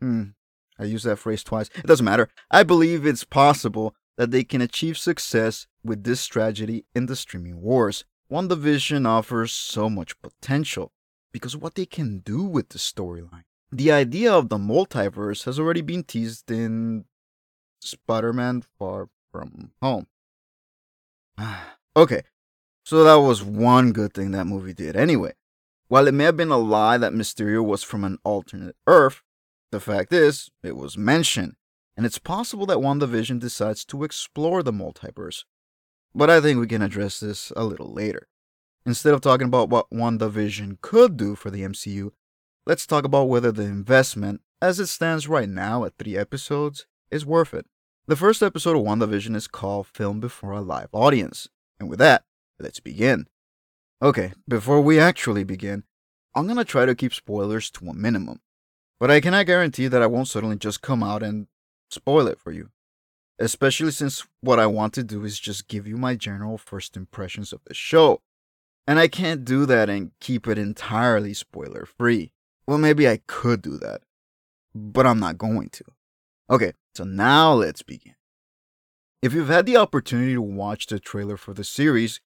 Hmm, 0.00 0.30
I 0.78 0.84
used 0.84 1.04
that 1.04 1.18
phrase 1.18 1.42
twice. 1.42 1.68
It 1.74 1.86
doesn't 1.86 2.04
matter. 2.04 2.28
I 2.50 2.62
believe 2.62 3.06
it's 3.06 3.24
possible 3.24 3.94
that 4.16 4.30
they 4.30 4.44
can 4.44 4.60
achieve 4.60 4.98
success 4.98 5.66
with 5.84 6.04
this 6.04 6.26
tragedy 6.26 6.84
in 6.94 7.06
the 7.06 7.16
streaming 7.16 7.60
wars. 7.60 8.04
WandaVision 8.30 9.06
offers 9.06 9.52
so 9.52 9.90
much 9.90 10.20
potential 10.22 10.92
because 11.32 11.56
what 11.56 11.74
they 11.74 11.86
can 11.86 12.18
do 12.18 12.42
with 12.42 12.70
the 12.70 12.78
storyline. 12.78 13.44
The 13.70 13.92
idea 13.92 14.32
of 14.32 14.48
the 14.48 14.58
multiverse 14.58 15.44
has 15.44 15.58
already 15.58 15.80
been 15.80 16.04
teased 16.04 16.50
in 16.50 17.06
Spider 17.80 18.32
Man 18.32 18.62
Far 18.78 19.08
From 19.30 19.72
Home. 19.80 20.06
okay, 21.96 22.22
so 22.84 23.04
that 23.04 23.14
was 23.14 23.42
one 23.42 23.92
good 23.92 24.12
thing 24.12 24.32
that 24.32 24.46
movie 24.46 24.74
did 24.74 24.96
anyway. 24.96 25.32
While 25.92 26.08
it 26.08 26.14
may 26.14 26.24
have 26.24 26.38
been 26.38 26.50
a 26.50 26.56
lie 26.56 26.96
that 26.96 27.12
Mysterio 27.12 27.62
was 27.62 27.82
from 27.82 28.02
an 28.02 28.16
alternate 28.24 28.76
Earth, 28.86 29.20
the 29.72 29.78
fact 29.78 30.10
is, 30.10 30.48
it 30.62 30.74
was 30.74 30.96
mentioned, 30.96 31.56
and 31.98 32.06
it's 32.06 32.16
possible 32.18 32.64
that 32.64 32.78
WandaVision 32.78 33.38
decides 33.38 33.84
to 33.84 34.02
explore 34.02 34.62
the 34.62 34.72
multiverse 34.72 35.44
but 36.14 36.30
I 36.30 36.40
think 36.40 36.58
we 36.58 36.66
can 36.66 36.80
address 36.80 37.20
this 37.20 37.52
a 37.56 37.64
little 37.64 37.92
later. 37.92 38.26
Instead 38.86 39.12
of 39.12 39.20
talking 39.20 39.48
about 39.48 39.68
what 39.68 39.90
WandaVision 39.90 40.80
could 40.80 41.18
do 41.18 41.34
for 41.34 41.50
the 41.50 41.60
MCU, 41.60 42.12
let's 42.66 42.86
talk 42.86 43.04
about 43.04 43.28
whether 43.28 43.52
the 43.52 43.64
investment, 43.64 44.40
as 44.62 44.80
it 44.80 44.86
stands 44.86 45.28
right 45.28 45.48
now 45.48 45.84
at 45.84 45.98
three 45.98 46.16
episodes, 46.16 46.86
is 47.10 47.26
worth 47.26 47.52
it. 47.52 47.66
The 48.06 48.16
first 48.16 48.42
episode 48.42 48.76
of 48.76 48.82
WandaVision 48.82 49.36
is 49.36 49.46
called 49.46 49.88
Film 49.88 50.20
Before 50.20 50.52
a 50.52 50.62
Live 50.62 50.88
Audience. 50.92 51.48
And 51.78 51.90
with 51.90 51.98
that, 51.98 52.24
let's 52.58 52.80
begin. 52.80 53.26
Okay, 54.02 54.32
before 54.48 54.80
we 54.80 54.98
actually 54.98 55.44
begin, 55.44 55.84
I'm 56.34 56.46
gonna 56.46 56.64
try 56.64 56.86
to 56.86 56.94
keep 56.94 57.14
spoilers 57.14 57.70
to 57.72 57.86
a 57.86 57.94
minimum. 57.94 58.40
But 58.98 59.10
I 59.10 59.20
cannot 59.20 59.46
guarantee 59.46 59.88
that 59.88 60.02
I 60.02 60.06
won't 60.06 60.28
suddenly 60.28 60.56
just 60.56 60.82
come 60.82 61.02
out 61.02 61.22
and 61.22 61.46
spoil 61.88 62.26
it 62.26 62.38
for 62.38 62.52
you 62.52 62.70
especially 63.42 63.90
since 63.90 64.24
what 64.40 64.60
I 64.60 64.66
want 64.66 64.92
to 64.94 65.02
do 65.02 65.24
is 65.24 65.38
just 65.38 65.68
give 65.68 65.86
you 65.86 65.96
my 65.96 66.14
general 66.14 66.56
first 66.58 66.96
impressions 66.96 67.52
of 67.52 67.60
the 67.66 67.74
show. 67.74 68.20
And 68.86 68.98
I 68.98 69.08
can't 69.08 69.44
do 69.44 69.66
that 69.66 69.88
and 69.88 70.12
keep 70.20 70.46
it 70.46 70.58
entirely 70.58 71.34
spoiler 71.34 71.84
free. 71.84 72.32
Well, 72.66 72.78
maybe 72.78 73.08
I 73.08 73.20
could 73.26 73.62
do 73.62 73.76
that, 73.78 74.02
but 74.74 75.06
I'm 75.06 75.18
not 75.18 75.38
going 75.38 75.70
to. 75.70 75.84
Okay, 76.50 76.72
so 76.94 77.04
now 77.04 77.52
let's 77.54 77.82
begin. 77.82 78.14
If 79.20 79.34
you've 79.34 79.48
had 79.48 79.66
the 79.66 79.76
opportunity 79.76 80.34
to 80.34 80.42
watch 80.42 80.86
the 80.86 80.98
trailer 80.98 81.36
for 81.36 81.54
the 81.54 81.64
series, 81.64 82.20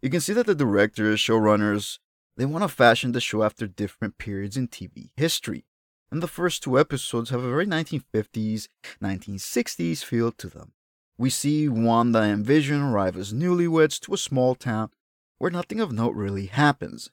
you 0.00 0.10
can 0.10 0.20
see 0.20 0.32
that 0.32 0.46
the 0.46 0.54
directors, 0.54 1.20
showrunners, 1.20 1.98
they 2.36 2.44
want 2.44 2.62
to 2.62 2.68
fashion 2.68 3.12
the 3.12 3.20
show 3.20 3.42
after 3.42 3.66
different 3.66 4.18
periods 4.18 4.56
in 4.56 4.68
TV 4.68 5.10
history. 5.16 5.64
And 6.10 6.22
the 6.22 6.28
first 6.28 6.62
two 6.62 6.78
episodes 6.78 7.30
have 7.30 7.42
a 7.42 7.50
very 7.50 7.66
1950s, 7.66 8.68
1960s 9.02 10.02
feel 10.02 10.32
to 10.32 10.46
them. 10.46 10.72
We 11.18 11.30
see 11.30 11.68
Wanda 11.68 12.20
and 12.20 12.46
Vision 12.46 12.80
arrive 12.80 13.16
as 13.16 13.32
newlyweds 13.32 13.98
to 14.00 14.14
a 14.14 14.18
small 14.18 14.54
town 14.54 14.90
where 15.38 15.50
nothing 15.50 15.80
of 15.80 15.92
note 15.92 16.14
really 16.14 16.46
happens, 16.46 17.10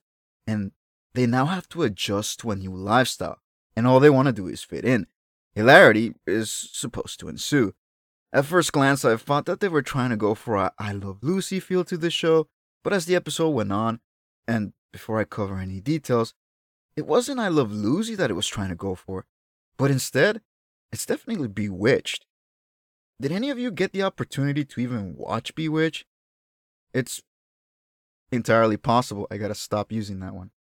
and 0.48 0.72
they 1.14 1.26
now 1.26 1.46
have 1.46 1.68
to 1.70 1.84
adjust 1.84 2.40
to 2.40 2.52
a 2.52 2.56
new 2.56 2.74
lifestyle, 2.76 3.40
and 3.76 3.88
all 3.88 4.00
they 4.00 4.10
want 4.10 4.28
to 4.28 4.32
do 4.32 4.48
is 4.48 4.64
fit 4.64 4.86
in. 4.86 5.08
Hilarity 5.54 6.14
is 6.28 6.70
supposed 6.72 7.20
to 7.20 7.30
ensue. 7.30 7.74
At 8.32 8.46
first 8.46 8.74
glance, 8.74 9.06
I 9.06 9.16
thought 9.16 9.46
that 9.46 9.60
they 9.60 9.70
were 9.70 9.82
trying 9.82 10.10
to 10.10 10.18
go 10.18 10.36
for 10.36 10.56
a 10.56 10.74
I 10.78 10.92
Love 10.92 11.20
Lucy 11.22 11.60
feel 11.60 11.84
to 11.86 11.98
the 11.98 12.12
show, 12.12 12.48
but 12.86 12.94
as 12.94 13.08
the 13.08 13.16
episode 13.16 13.50
went 13.50 13.72
on, 13.72 14.00
and 14.48 14.72
before 14.94 15.20
I 15.20 15.24
cover 15.24 15.58
any 15.58 15.82
details, 15.82 16.36
it 16.96 17.08
wasn't 17.08 17.40
I 17.40 17.48
Love 17.48 17.72
Lucy 17.72 18.14
that 18.14 18.30
it 18.30 18.36
was 18.36 18.48
trying 18.48 18.70
to 18.70 18.76
go 18.76 18.94
for, 18.94 19.26
but 19.76 19.90
instead, 19.90 20.42
it's 20.92 21.08
definitely 21.08 21.48
Bewitched. 21.48 22.28
Did 23.20 23.32
any 23.32 23.50
of 23.50 23.58
you 23.58 23.72
get 23.72 23.92
the 23.92 24.04
opportunity 24.04 24.64
to 24.64 24.80
even 24.80 25.16
watch 25.18 25.56
Bewitched? 25.56 26.06
It's 26.94 27.24
entirely 28.32 28.78
possible. 28.78 29.26
I 29.32 29.38
gotta 29.38 29.56
stop 29.56 29.92
using 29.92 30.20
that 30.20 30.36
one. 30.36 30.52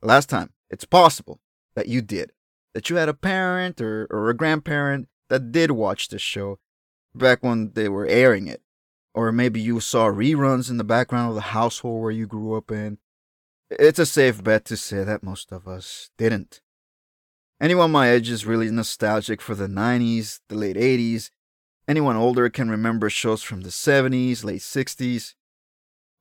Last 0.00 0.30
time, 0.30 0.54
it's 0.70 0.86
possible 0.86 1.38
that 1.74 1.86
you 1.86 2.00
did. 2.00 2.32
That 2.72 2.88
you 2.88 2.96
had 2.96 3.10
a 3.10 3.14
parent 3.14 3.78
or, 3.82 4.06
or 4.10 4.30
a 4.30 4.34
grandparent 4.34 5.08
that 5.28 5.52
did 5.52 5.72
watch 5.72 6.08
this 6.08 6.22
show 6.22 6.60
back 7.14 7.42
when 7.42 7.72
they 7.74 7.90
were 7.90 8.06
airing 8.06 8.46
it. 8.46 8.62
Or 9.18 9.32
maybe 9.32 9.60
you 9.60 9.80
saw 9.80 10.06
reruns 10.06 10.70
in 10.70 10.76
the 10.76 10.84
background 10.84 11.30
of 11.30 11.34
the 11.34 11.50
household 11.58 12.02
where 12.02 12.12
you 12.12 12.26
grew 12.26 12.54
up 12.54 12.70
in. 12.70 12.98
It's 13.68 13.98
a 13.98 14.06
safe 14.06 14.44
bet 14.44 14.64
to 14.66 14.76
say 14.76 15.02
that 15.02 15.24
most 15.24 15.50
of 15.50 15.66
us 15.66 16.10
didn't. 16.16 16.60
Anyone 17.60 17.90
my 17.90 18.10
age 18.12 18.30
is 18.30 18.46
really 18.46 18.70
nostalgic 18.70 19.40
for 19.40 19.56
the 19.56 19.66
90s, 19.66 20.38
the 20.48 20.54
late 20.54 20.76
80s, 20.76 21.30
Anyone 21.88 22.16
older 22.16 22.50
can 22.50 22.68
remember 22.68 23.08
shows 23.08 23.42
from 23.42 23.62
the 23.62 23.70
70s, 23.70 24.44
late 24.44 24.60
60s. 24.60 25.34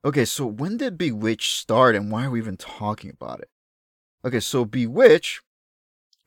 Okay, 0.05 0.23
so 0.23 0.45
when 0.45 0.77
did 0.77 0.97
Bewitched 0.97 1.53
start 1.53 1.93
and 1.93 2.09
why 2.09 2.23
are 2.25 2.29
we 2.31 2.39
even 2.39 2.55
talking 2.55 3.11
about 3.11 3.41
it? 3.41 3.49
Okay, 4.23 4.39
so 4.39 4.63
Bewitched 4.63 5.41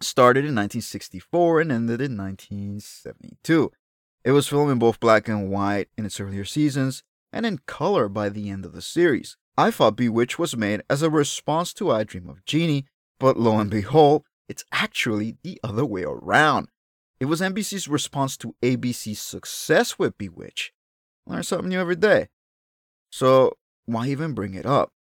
started 0.02 0.40
in 0.40 0.54
1964 0.54 1.62
and 1.62 1.72
ended 1.72 2.02
in 2.02 2.18
1972. 2.18 3.72
It 4.24 4.32
was 4.32 4.48
filmed 4.48 4.70
in 4.70 4.78
both 4.78 5.00
black 5.00 5.28
and 5.28 5.50
white 5.50 5.88
in 5.96 6.04
its 6.04 6.20
earlier 6.20 6.44
seasons 6.44 7.02
and 7.32 7.46
in 7.46 7.60
color 7.66 8.08
by 8.08 8.28
the 8.28 8.50
end 8.50 8.64
of 8.64 8.72
the 8.72 8.82
series. 8.82 9.36
I 9.56 9.70
thought 9.70 9.96
Bewitched 9.96 10.38
was 10.38 10.56
made 10.56 10.82
as 10.90 11.02
a 11.02 11.10
response 11.10 11.72
to 11.74 11.90
I 11.90 12.04
Dream 12.04 12.28
of 12.28 12.44
Jeannie, 12.44 12.86
but 13.18 13.38
lo 13.38 13.58
and 13.58 13.70
behold, 13.70 14.24
it's 14.48 14.64
actually 14.72 15.36
the 15.42 15.60
other 15.62 15.86
way 15.86 16.02
around. 16.02 16.68
It 17.18 17.26
was 17.26 17.40
NBC's 17.40 17.88
response 17.88 18.36
to 18.38 18.54
ABC's 18.62 19.20
success 19.20 19.98
with 19.98 20.18
Bewitched. 20.18 20.72
Learn 21.26 21.42
something 21.42 21.68
new 21.68 21.80
every 21.80 21.96
day. 21.96 22.28
So, 23.10 23.54
why 23.86 24.08
even 24.08 24.32
bring 24.34 24.54
it 24.54 24.66
up? 24.66 24.92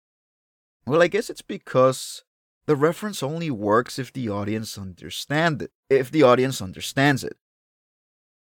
Well, 0.86 1.02
I 1.02 1.08
guess 1.08 1.30
it's 1.30 1.42
because 1.42 2.24
the 2.66 2.76
reference 2.76 3.22
only 3.22 3.50
works 3.50 3.98
if 3.98 4.12
the 4.12 4.28
audience 4.28 4.76
understand 4.76 5.62
it. 5.62 5.70
If 5.88 6.10
the 6.10 6.22
audience 6.22 6.60
understands 6.60 7.24
it. 7.24 7.36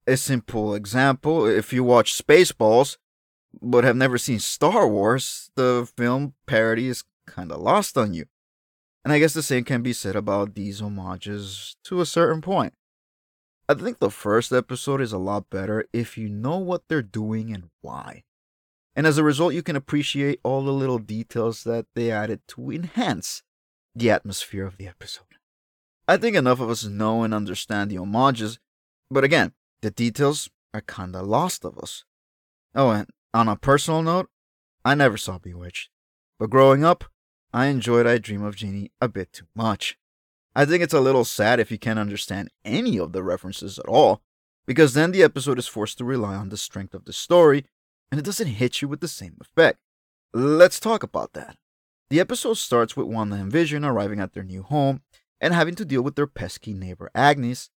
A 0.07 0.17
simple 0.17 0.75
example, 0.75 1.47
if 1.47 1.73
you 1.73 1.83
watch 1.83 2.17
Spaceballs 2.17 2.97
but 3.61 3.85
have 3.85 3.97
never 3.97 4.19
seen 4.19 4.39
Star 4.39 4.87
Wars, 4.87 5.51
the 5.57 5.89
film 5.97 6.35
parody 6.47 6.89
is 6.89 7.05
kind 7.27 7.51
of 7.51 7.61
lost 7.61 7.97
on 7.99 8.15
you. 8.15 8.27
And 9.05 9.13
I 9.13 9.19
guess 9.19 9.35
the 9.35 9.43
same 9.43 9.65
can 9.65 9.83
be 9.83 9.93
said 9.93 10.17
about 10.17 10.55
these 10.55 10.81
homages 10.81 11.77
to 11.85 12.01
a 12.01 12.07
certain 12.07 12.41
point. 12.41 12.75
I 13.69 13.75
think 13.75 13.99
the 13.99 14.11
first 14.11 14.53
episode 14.53 15.01
is 15.01 15.13
a 15.13 15.19
lot 15.19 15.51
better 15.51 15.87
if 15.93 16.17
you 16.17 16.29
know 16.29 16.59
what 16.59 16.83
they're 16.89 17.03
doing 17.03 17.53
and 17.53 17.71
why. 17.81 18.25
And 18.95 19.07
as 19.07 19.19
a 19.19 19.25
result, 19.25 19.55
you 19.55 19.63
can 19.63 19.77
appreciate 19.77 20.41
all 20.43 20.63
the 20.65 20.73
little 20.73 20.99
details 20.99 21.65
that 21.65 21.87
they 21.95 22.11
added 22.11 22.41
to 22.49 22.71
enhance 22.71 23.43
the 23.95 24.11
atmosphere 24.11 24.67
of 24.67 24.77
the 24.77 24.87
episode. 24.87 25.25
I 26.09 26.17
think 26.17 26.37
enough 26.37 26.61
of 26.61 26.71
us 26.71 26.85
know 26.85 27.25
and 27.25 27.35
understand 27.35 27.91
the 27.91 27.97
homages, 27.97 28.59
but 29.11 29.25
again, 29.25 29.53
the 29.87 29.93
details 29.93 30.50
are 30.75 30.81
kinda 30.81 31.23
lost 31.23 31.64
of 31.64 31.78
us. 31.78 32.05
Oh, 32.75 32.90
and 32.90 33.09
on 33.33 33.47
a 33.47 33.55
personal 33.55 34.02
note, 34.02 34.28
I 34.85 34.97
never 34.97 35.16
saw 35.16 35.38
Bewitched, 35.38 35.90
but 36.40 36.50
growing 36.50 36.83
up, 36.83 37.05
I 37.52 37.66
enjoyed 37.66 38.05
I 38.05 38.19
Dream 38.19 38.43
of 38.43 38.57
Jeannie 38.57 38.90
a 39.00 39.09
bit 39.09 39.33
too 39.33 39.47
much. 39.55 39.97
I 40.57 40.64
think 40.64 40.83
it's 40.83 40.93
a 40.93 41.00
little 41.00 41.25
sad 41.25 41.61
if 41.61 41.71
you 41.71 41.78
can't 41.78 42.00
understand 42.00 42.50
any 42.64 42.99
of 42.99 43.12
the 43.12 43.23
references 43.23 43.78
at 43.78 43.87
all, 43.87 44.23
because 44.66 44.95
then 44.95 45.12
the 45.12 45.23
episode 45.23 45.57
is 45.57 45.69
forced 45.69 45.99
to 45.99 46.05
rely 46.05 46.35
on 46.35 46.49
the 46.49 46.57
strength 46.57 46.93
of 46.93 47.05
the 47.05 47.12
story, 47.12 47.64
and 48.11 48.19
it 48.19 48.25
doesn't 48.25 48.59
hit 48.59 48.83
you 48.83 48.88
with 48.88 48.99
the 48.99 49.07
same 49.07 49.37
effect. 49.40 49.78
Let's 50.35 50.81
talk 50.81 51.05
about 51.05 51.33
that. 51.35 51.57
The 52.11 52.19
episode 52.19 52.55
starts 52.55 52.97
with 52.97 53.07
Wanda 53.07 53.37
and 53.37 53.52
Vision 53.52 53.85
arriving 53.85 54.19
at 54.19 54.33
their 54.33 54.43
new 54.43 54.64
home 54.64 55.02
and 55.40 55.55
having 55.55 55.76
to 55.76 55.85
deal 55.85 56.02
with 56.02 56.16
their 56.16 56.26
pesky 56.26 56.75
neighbor 56.75 57.09
Agnes. 57.14 57.71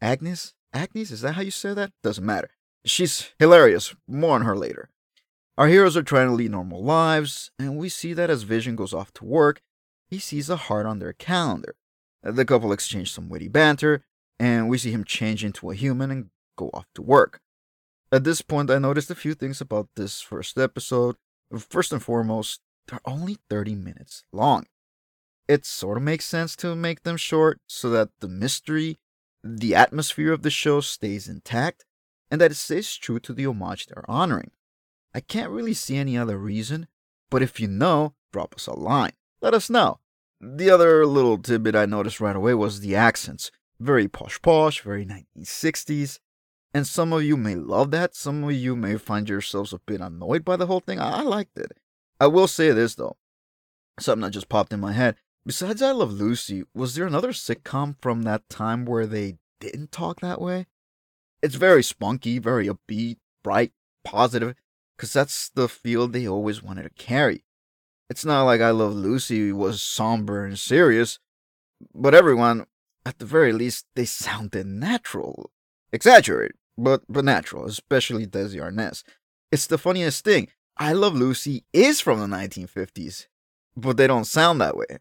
Agnes? 0.00 0.55
Agnes? 0.76 1.10
Is 1.10 1.22
that 1.22 1.34
how 1.34 1.42
you 1.42 1.50
say 1.50 1.72
that? 1.74 1.92
Doesn't 2.02 2.24
matter. 2.24 2.50
She's 2.84 3.30
hilarious. 3.38 3.94
More 4.06 4.34
on 4.34 4.42
her 4.42 4.56
later. 4.56 4.90
Our 5.56 5.68
heroes 5.68 5.96
are 5.96 6.02
trying 6.02 6.28
to 6.28 6.34
lead 6.34 6.50
normal 6.50 6.84
lives, 6.84 7.50
and 7.58 7.78
we 7.78 7.88
see 7.88 8.12
that 8.12 8.28
as 8.28 8.42
Vision 8.42 8.76
goes 8.76 8.92
off 8.92 9.12
to 9.14 9.24
work, 9.24 9.62
he 10.06 10.18
sees 10.18 10.50
a 10.50 10.56
heart 10.56 10.84
on 10.84 10.98
their 10.98 11.14
calendar. 11.14 11.74
The 12.22 12.44
couple 12.44 12.72
exchange 12.72 13.10
some 13.10 13.30
witty 13.30 13.48
banter, 13.48 14.04
and 14.38 14.68
we 14.68 14.76
see 14.76 14.90
him 14.90 15.04
change 15.04 15.44
into 15.44 15.70
a 15.70 15.74
human 15.74 16.10
and 16.10 16.30
go 16.56 16.70
off 16.74 16.86
to 16.94 17.02
work. 17.02 17.40
At 18.12 18.24
this 18.24 18.42
point, 18.42 18.70
I 18.70 18.78
noticed 18.78 19.10
a 19.10 19.14
few 19.14 19.34
things 19.34 19.60
about 19.60 19.88
this 19.96 20.20
first 20.20 20.58
episode. 20.58 21.16
First 21.56 21.92
and 21.92 22.02
foremost, 22.02 22.60
they're 22.86 23.00
only 23.06 23.38
30 23.48 23.74
minutes 23.76 24.24
long. 24.32 24.66
It 25.48 25.64
sort 25.64 25.96
of 25.96 26.02
makes 26.02 26.26
sense 26.26 26.54
to 26.56 26.76
make 26.76 27.02
them 27.02 27.16
short 27.16 27.60
so 27.66 27.88
that 27.90 28.10
the 28.20 28.28
mystery, 28.28 28.98
the 29.46 29.74
atmosphere 29.74 30.32
of 30.32 30.42
the 30.42 30.50
show 30.50 30.80
stays 30.80 31.28
intact, 31.28 31.84
and 32.30 32.40
that 32.40 32.50
it 32.50 32.56
stays 32.56 32.96
true 32.96 33.20
to 33.20 33.32
the 33.32 33.46
homage 33.46 33.86
they're 33.86 34.08
honoring. 34.08 34.50
I 35.14 35.20
can't 35.20 35.50
really 35.50 35.74
see 35.74 35.96
any 35.96 36.18
other 36.18 36.38
reason, 36.38 36.88
but 37.30 37.42
if 37.42 37.60
you 37.60 37.68
know, 37.68 38.14
drop 38.32 38.54
us 38.54 38.66
a 38.66 38.74
line. 38.74 39.12
Let 39.40 39.54
us 39.54 39.70
know. 39.70 40.00
The 40.40 40.70
other 40.70 41.06
little 41.06 41.38
tidbit 41.38 41.74
I 41.74 41.86
noticed 41.86 42.20
right 42.20 42.36
away 42.36 42.54
was 42.54 42.80
the 42.80 42.96
accents. 42.96 43.50
Very 43.80 44.08
posh 44.08 44.40
posh, 44.42 44.82
very 44.82 45.06
1960s. 45.06 46.18
And 46.74 46.86
some 46.86 47.12
of 47.12 47.22
you 47.22 47.36
may 47.36 47.54
love 47.54 47.90
that, 47.92 48.14
some 48.14 48.44
of 48.44 48.52
you 48.52 48.76
may 48.76 48.96
find 48.98 49.28
yourselves 49.28 49.72
a 49.72 49.78
bit 49.78 50.00
annoyed 50.00 50.44
by 50.44 50.56
the 50.56 50.66
whole 50.66 50.80
thing. 50.80 51.00
I, 51.00 51.22
liked 51.22 51.56
it. 51.56 51.72
I 52.20 52.26
will 52.26 52.48
say 52.48 52.70
this 52.72 52.94
though 52.94 53.16
something 53.98 54.22
that 54.22 54.30
just 54.30 54.48
popped 54.48 54.72
in 54.72 54.80
my 54.80 54.92
head. 54.92 55.16
Besides 55.46 55.80
I 55.80 55.92
Love 55.92 56.12
Lucy, 56.12 56.64
was 56.74 56.96
there 56.96 57.06
another 57.06 57.30
sitcom 57.30 57.94
from 58.00 58.22
that 58.22 58.48
time 58.48 58.84
where 58.84 59.06
they 59.06 59.36
didn't 59.60 59.92
talk 59.92 60.18
that 60.18 60.40
way? 60.40 60.66
It's 61.40 61.54
very 61.54 61.84
spunky, 61.84 62.40
very 62.40 62.66
upbeat, 62.66 63.18
bright, 63.44 63.70
positive, 64.02 64.56
because 64.96 65.12
that's 65.12 65.48
the 65.50 65.68
feel 65.68 66.08
they 66.08 66.26
always 66.26 66.64
wanted 66.64 66.82
to 66.82 66.90
carry. 66.90 67.44
It's 68.10 68.24
not 68.24 68.42
like 68.42 68.60
I 68.60 68.70
Love 68.70 68.96
Lucy 68.96 69.52
was 69.52 69.80
somber 69.80 70.44
and 70.44 70.58
serious, 70.58 71.20
but 71.94 72.12
everyone, 72.12 72.66
at 73.04 73.20
the 73.20 73.24
very 73.24 73.52
least, 73.52 73.86
they 73.94 74.04
sounded 74.04 74.66
natural. 74.66 75.52
Exaggerated, 75.92 76.56
but, 76.76 77.02
but 77.08 77.24
natural, 77.24 77.66
especially 77.66 78.26
Desi 78.26 78.60
Arnaz. 78.60 79.04
It's 79.52 79.68
the 79.68 79.78
funniest 79.78 80.24
thing. 80.24 80.48
I 80.76 80.92
Love 80.92 81.14
Lucy 81.14 81.64
is 81.72 82.00
from 82.00 82.18
the 82.18 82.36
1950s, 82.36 83.28
but 83.76 83.96
they 83.96 84.08
don't 84.08 84.24
sound 84.24 84.60
that 84.60 84.76
way. 84.76 84.98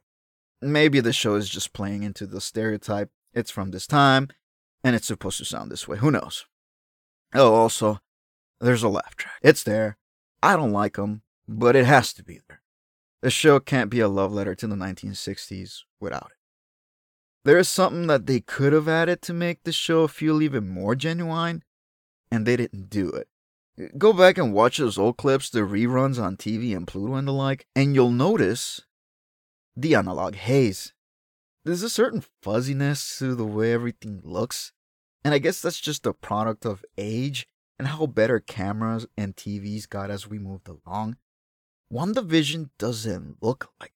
Maybe 0.66 1.00
the 1.00 1.14
show 1.14 1.36
is 1.36 1.48
just 1.48 1.74
playing 1.74 2.02
into 2.02 2.26
the 2.26 2.42
stereotype. 2.42 3.12
It's 3.34 3.52
from 3.52 3.70
this 3.70 3.86
time, 3.86 4.30
and 4.84 4.96
it's 4.96 5.06
supposed 5.06 5.38
to 5.38 5.46
sound 5.46 5.72
this 5.72 5.88
way. 5.88 5.98
Who 5.98 6.10
knows? 6.10 6.46
Oh, 7.36 7.54
also, 7.54 8.00
there's 8.60 8.82
a 8.82 8.90
laugh 8.90 9.16
track. 9.16 9.36
It's 9.44 9.62
there. 9.62 9.98
I 10.42 10.56
don't 10.56 10.72
like 10.72 10.96
them, 10.96 11.22
but 11.48 11.76
it 11.76 11.86
has 11.86 12.14
to 12.14 12.24
be 12.24 12.40
there. 12.48 12.62
The 13.22 13.30
show 13.30 13.60
can't 13.60 13.92
be 13.92 14.00
a 14.00 14.08
love 14.08 14.32
letter 14.34 14.56
to 14.56 14.68
the 14.68 14.76
1960s 14.76 15.84
without 16.00 16.32
it. 16.32 16.38
There 17.44 17.60
is 17.60 17.70
something 17.70 18.08
that 18.08 18.26
they 18.26 18.40
could 18.40 18.74
have 18.74 18.88
added 18.88 19.22
to 19.24 19.34
make 19.34 19.64
the 19.64 19.72
show 19.72 20.08
feel 20.08 20.42
even 20.42 20.68
more 20.68 20.96
genuine, 20.96 21.64
and 22.32 22.46
they 22.46 22.56
didn't 22.56 22.90
do 22.90 23.10
it. 23.10 23.28
Go 24.00 24.14
back 24.14 24.40
and 24.40 24.54
watch 24.54 24.78
those 24.78 24.98
old 24.98 25.18
clips, 25.18 25.50
the 25.50 25.60
reruns 25.60 26.20
on 26.20 26.38
TV 26.38 26.76
and 26.76 26.88
Pluto 26.88 27.14
and 27.14 27.28
the 27.28 27.34
like, 27.34 27.68
and 27.76 27.94
you'll 27.94 28.10
notice 28.10 28.82
the 29.76 29.96
analog 29.96 30.36
haze. 30.36 30.94
There's 31.64 31.84
a 31.84 31.90
certain 31.90 32.24
fuzziness 32.42 33.18
to 33.20 33.36
the 33.36 33.46
way 33.46 33.74
everything 33.74 34.22
looks, 34.24 34.72
and 35.24 35.34
I 35.34 35.40
guess 35.40 35.62
that's 35.62 35.80
just 35.80 36.06
a 36.06 36.14
product 36.14 36.66
of 36.66 36.86
age 36.98 37.48
and 37.78 37.88
how 37.88 38.06
better 38.06 38.40
cameras 38.40 39.08
and 39.18 39.36
TVs 39.36 39.90
got 39.90 40.10
as 40.10 40.28
we 40.28 40.40
moved 40.40 40.68
along. 40.68 41.18
WandaVision 41.92 42.70
doesn't 42.78 43.38
look 43.42 43.72
like. 43.80 43.94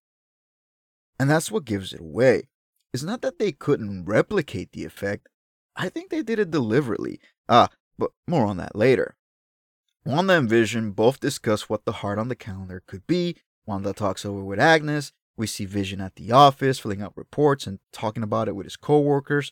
And 1.20 1.30
that's 1.30 1.52
what 1.52 1.66
gives 1.66 1.94
it 1.94 2.00
away. 2.00 2.50
It's 2.94 3.04
not 3.04 3.22
that 3.22 3.40
they 3.40 3.52
couldn't 3.52 4.06
replicate 4.06 4.72
the 4.72 4.86
effect. 4.86 5.28
I 5.76 5.90
think 5.90 6.10
they 6.10 6.24
did 6.24 6.40
it 6.40 6.52
deliberately. 6.52 7.20
Ah, 7.48 7.70
but 7.98 8.12
more 8.28 8.46
on 8.46 8.58
that 8.58 8.76
later. 8.76 9.16
Wanda 10.06 10.34
and 10.34 10.50
Vision 10.50 10.92
both 10.92 11.20
discuss 11.20 11.70
what 11.70 11.86
the 11.86 11.92
heart 11.92 12.18
on 12.18 12.30
the 12.30 12.36
calendar 12.36 12.82
could 12.88 13.06
be. 13.06 13.36
Wanda 13.66 13.94
talks 13.94 14.26
over 14.26 14.44
with 14.44 14.60
Agnes. 14.60 15.14
We 15.40 15.48
see 15.48 15.66
Vision 15.66 16.02
at 16.02 16.16
the 16.16 16.32
office 16.32 16.80
filling 16.80 17.02
out 17.02 17.16
reports 17.16 17.66
and 17.66 17.80
talking 17.94 18.24
about 18.24 18.48
it 18.48 18.56
with 18.56 18.66
his 18.66 18.76
coworkers. 18.76 19.52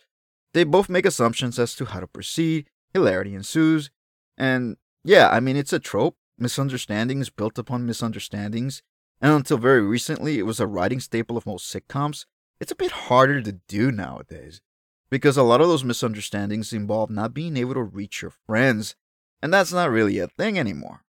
They 0.54 0.64
both 0.64 0.90
make 0.90 1.06
assumptions 1.06 1.58
as 1.58 1.76
to 1.76 1.86
how 1.86 2.02
to 2.02 2.08
proceed. 2.08 2.70
Hilarity 2.94 3.34
ensues. 3.34 3.90
And 4.38 4.78
yeah, 5.04 5.30
I 5.30 5.40
mean, 5.40 5.56
it's 5.56 5.74
a 5.74 5.80
trope. 5.80 6.18
Misunderstandings 6.38 7.30
built 7.30 7.58
upon 7.58 7.86
misunderstandings. 7.86 8.84
And 9.22 9.32
until 9.32 9.58
very 9.58 9.82
recently, 9.82 10.38
it 10.38 10.46
was 10.46 10.60
a 10.60 10.68
writing 10.68 11.00
staple 11.00 11.38
of 11.38 11.46
most 11.46 11.74
sitcoms. 11.74 12.26
It's 12.60 12.72
a 12.72 12.76
bit 12.76 12.92
harder 12.92 13.42
to 13.42 13.54
do 13.54 13.92
nowadays 13.92 14.62
because 15.10 15.38
a 15.38 15.44
lot 15.44 15.62
of 15.62 15.70
those 15.70 15.84
misunderstandings 15.84 16.74
involve 16.74 17.10
not 17.10 17.34
being 17.34 17.56
able 17.56 17.76
to 17.76 17.82
reach 17.82 18.22
your 18.22 18.34
friends 18.46 18.96
and 19.42 19.54
that's 19.54 19.72
not 19.72 19.92
really 19.92 20.20
a 20.20 20.28
thing 20.28 20.58
anymore. 20.58 21.04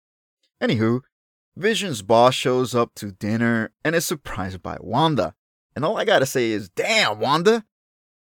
Anywho, 0.61 1.01
Vision's 1.57 2.03
boss 2.03 2.35
shows 2.35 2.75
up 2.75 2.93
to 2.95 3.11
dinner 3.11 3.71
and 3.83 3.95
is 3.95 4.05
surprised 4.05 4.61
by 4.61 4.77
Wanda. 4.79 5.33
And 5.75 5.83
all 5.83 5.97
I 5.97 6.05
gotta 6.05 6.27
say 6.27 6.51
is, 6.51 6.69
damn, 6.69 7.19
Wanda! 7.19 7.65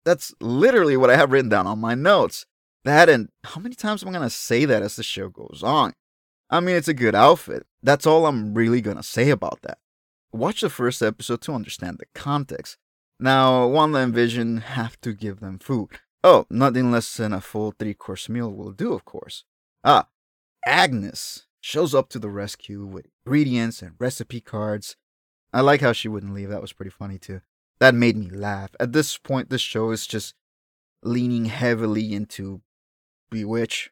That's 0.05 0.35
literally 0.41 0.97
what 0.97 1.11
I 1.11 1.17
have 1.17 1.31
written 1.31 1.51
down 1.51 1.67
on 1.67 1.79
my 1.79 1.95
notes. 1.95 2.47
That 2.85 3.11
and 3.11 3.29
how 3.45 3.61
many 3.61 3.75
times 3.75 4.03
am 4.03 4.09
I 4.09 4.13
gonna 4.13 4.31
say 4.31 4.65
that 4.65 4.83
as 4.83 4.97
the 4.97 5.03
show 5.03 5.29
goes 5.29 5.63
on? 5.63 5.93
I 6.49 6.61
mean, 6.61 6.77
it's 6.77 6.89
a 6.89 6.95
good 6.95 7.15
outfit. 7.15 7.67
That's 7.83 8.07
all 8.07 8.25
I'm 8.25 8.55
really 8.55 8.81
gonna 8.81 9.03
say 9.03 9.29
about 9.29 9.61
that. 9.63 9.79
Watch 10.33 10.63
the 10.63 10.71
first 10.71 11.03
episode 11.03 11.43
to 11.43 11.53
understand 11.53 11.99
the 11.99 12.07
context. 12.15 12.79
Now, 13.19 13.67
Wanda 13.67 13.99
and 13.99 14.15
Vision 14.15 14.59
have 14.59 14.99
to 15.03 15.13
give 15.13 15.41
them 15.41 15.59
food. 15.59 16.01
Oh, 16.25 16.47
nothing 16.49 16.91
less 16.91 17.15
than 17.19 17.35
a 17.35 17.43
full 17.43 17.75
three 17.79 17.95
course 17.95 18.31
meal 18.31 18.51
will 18.51 18.73
do, 18.73 18.95
of 18.95 19.05
course. 19.05 19.45
Ah, 19.85 20.09
Agnes 20.65 21.47
shows 21.61 21.95
up 21.95 22.09
to 22.11 22.19
the 22.19 22.31
rescue 22.31 22.85
with 22.85 23.07
ingredients 23.25 23.83
and 23.83 23.93
recipe 23.99 24.41
cards. 24.41 24.97
I 25.53 25.61
like 25.61 25.81
how 25.81 25.93
she 25.93 26.09
wouldn't 26.09 26.35
leave. 26.35 26.49
That 26.49 26.63
was 26.63 26.73
pretty 26.73 26.91
funny 26.91 27.19
too. 27.19 27.41
That 27.81 27.95
made 27.95 28.17
me 28.17 28.31
laugh. 28.31 28.71
At 28.79 28.93
this 28.93 29.17
point, 29.17 29.51
this 29.51 29.61
show 29.61 29.91
is 29.91 30.07
just 30.07 30.35
leaning 31.03 31.47
heavily 31.47 32.13
into 32.15 32.61
Bewitch, 33.31 33.91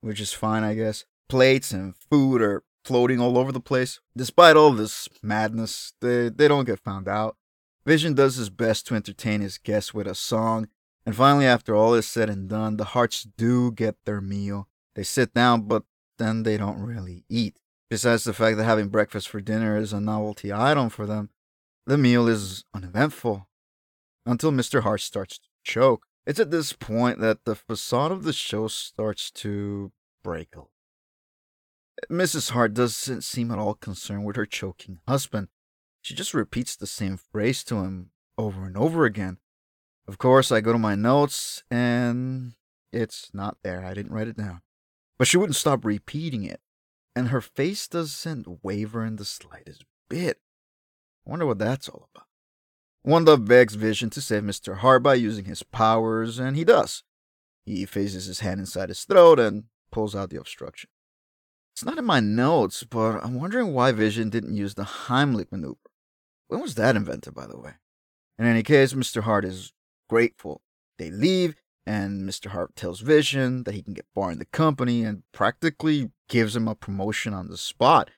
which 0.00 0.20
is 0.20 0.32
fine, 0.32 0.62
I 0.62 0.74
guess. 0.74 1.04
Plates 1.28 1.72
and 1.72 1.94
food 1.96 2.42
are 2.42 2.62
floating 2.84 3.20
all 3.20 3.38
over 3.38 3.52
the 3.52 3.60
place. 3.60 4.00
Despite 4.16 4.56
all 4.56 4.72
this 4.72 5.08
madness, 5.22 5.92
they, 6.00 6.28
they 6.28 6.48
don't 6.48 6.66
get 6.66 6.80
found 6.80 7.08
out. 7.08 7.36
Vision 7.86 8.14
does 8.14 8.36
his 8.36 8.50
best 8.50 8.86
to 8.86 8.94
entertain 8.94 9.40
his 9.40 9.56
guests 9.56 9.94
with 9.94 10.06
a 10.06 10.14
song, 10.14 10.68
and 11.06 11.16
finally, 11.16 11.46
after 11.46 11.74
all 11.74 11.94
is 11.94 12.06
said 12.06 12.28
and 12.28 12.50
done, 12.50 12.76
the 12.76 12.84
Harts 12.84 13.22
do 13.22 13.72
get 13.72 13.96
their 14.04 14.20
meal. 14.20 14.68
They 14.94 15.04
sit 15.04 15.32
down, 15.32 15.62
but 15.62 15.84
then 16.18 16.42
they 16.42 16.56
don't 16.56 16.80
really 16.80 17.24
eat. 17.28 17.58
Besides 17.90 18.24
the 18.24 18.34
fact 18.34 18.58
that 18.58 18.64
having 18.64 18.88
breakfast 18.88 19.28
for 19.28 19.40
dinner 19.40 19.76
is 19.76 19.92
a 19.92 20.00
novelty 20.00 20.52
item 20.52 20.90
for 20.90 21.06
them, 21.06 21.30
the 21.86 21.96
meal 21.96 22.28
is 22.28 22.64
uneventful 22.74 23.48
until 24.26 24.52
Mr. 24.52 24.82
Hart 24.82 25.00
starts 25.00 25.38
to 25.38 25.48
choke. 25.64 26.04
It's 26.26 26.38
at 26.38 26.50
this 26.50 26.74
point 26.74 27.20
that 27.20 27.46
the 27.46 27.54
facade 27.54 28.12
of 28.12 28.24
the 28.24 28.34
show 28.34 28.68
starts 28.68 29.30
to 29.30 29.92
break. 30.22 30.48
Mrs. 32.10 32.50
Hart 32.50 32.74
doesn't 32.74 33.22
seem 33.22 33.50
at 33.50 33.58
all 33.58 33.74
concerned 33.74 34.26
with 34.26 34.36
her 34.36 34.44
choking 34.44 34.98
husband. 35.08 35.48
She 36.02 36.14
just 36.14 36.34
repeats 36.34 36.76
the 36.76 36.86
same 36.86 37.16
phrase 37.16 37.64
to 37.64 37.76
him 37.76 38.10
over 38.36 38.64
and 38.64 38.76
over 38.76 39.06
again. 39.06 39.38
Of 40.06 40.18
course, 40.18 40.52
I 40.52 40.60
go 40.60 40.72
to 40.72 40.78
my 40.78 40.94
notes 40.94 41.64
and 41.70 42.52
it's 42.92 43.30
not 43.32 43.56
there. 43.62 43.84
I 43.84 43.94
didn't 43.94 44.12
write 44.12 44.28
it 44.28 44.36
down. 44.36 44.60
But 45.18 45.26
she 45.26 45.36
wouldn't 45.36 45.56
stop 45.56 45.84
repeating 45.84 46.44
it, 46.44 46.60
and 47.16 47.28
her 47.28 47.40
face 47.40 47.88
doesn't 47.88 48.62
waver 48.62 49.04
in 49.04 49.16
the 49.16 49.24
slightest 49.24 49.84
bit. 50.08 50.40
I 51.26 51.30
wonder 51.30 51.46
what 51.46 51.58
that's 51.58 51.88
all 51.88 52.08
about. 52.14 52.26
Wanda 53.04 53.36
begs 53.36 53.74
Vision 53.74 54.10
to 54.10 54.20
save 54.20 54.42
Mr. 54.42 54.78
Hart 54.78 55.02
by 55.02 55.14
using 55.14 55.46
his 55.46 55.62
powers, 55.62 56.38
and 56.38 56.56
he 56.56 56.64
does. 56.64 57.02
He 57.64 57.84
phases 57.84 58.26
his 58.26 58.40
hand 58.40 58.60
inside 58.60 58.88
his 58.88 59.04
throat 59.04 59.38
and 59.38 59.64
pulls 59.90 60.14
out 60.14 60.30
the 60.30 60.38
obstruction. 60.38 60.90
It's 61.74 61.84
not 61.84 61.98
in 61.98 62.04
my 62.04 62.20
notes, 62.20 62.82
but 62.84 63.22
I'm 63.24 63.34
wondering 63.34 63.72
why 63.72 63.92
Vision 63.92 64.30
didn't 64.30 64.56
use 64.56 64.74
the 64.74 64.84
Heimlich 64.84 65.52
maneuver. 65.52 65.76
When 66.48 66.60
was 66.60 66.74
that 66.76 66.96
invented, 66.96 67.34
by 67.34 67.46
the 67.46 67.58
way? 67.58 67.72
In 68.38 68.46
any 68.46 68.62
case, 68.62 68.94
Mr. 68.94 69.22
Hart 69.22 69.44
is 69.44 69.72
grateful. 70.08 70.62
They 70.98 71.10
leave, 71.10 71.54
and 71.88 72.28
Mr. 72.28 72.50
Hart 72.50 72.76
tells 72.76 73.00
Vision 73.00 73.62
that 73.64 73.74
he 73.74 73.80
can 73.80 73.94
get 73.94 74.04
far 74.14 74.30
in 74.30 74.38
the 74.38 74.44
company 74.44 75.04
and 75.04 75.22
practically 75.32 76.10
gives 76.28 76.54
him 76.54 76.68
a 76.68 76.74
promotion 76.74 77.32
on 77.32 77.48
the 77.48 77.56
spot. 77.56 78.10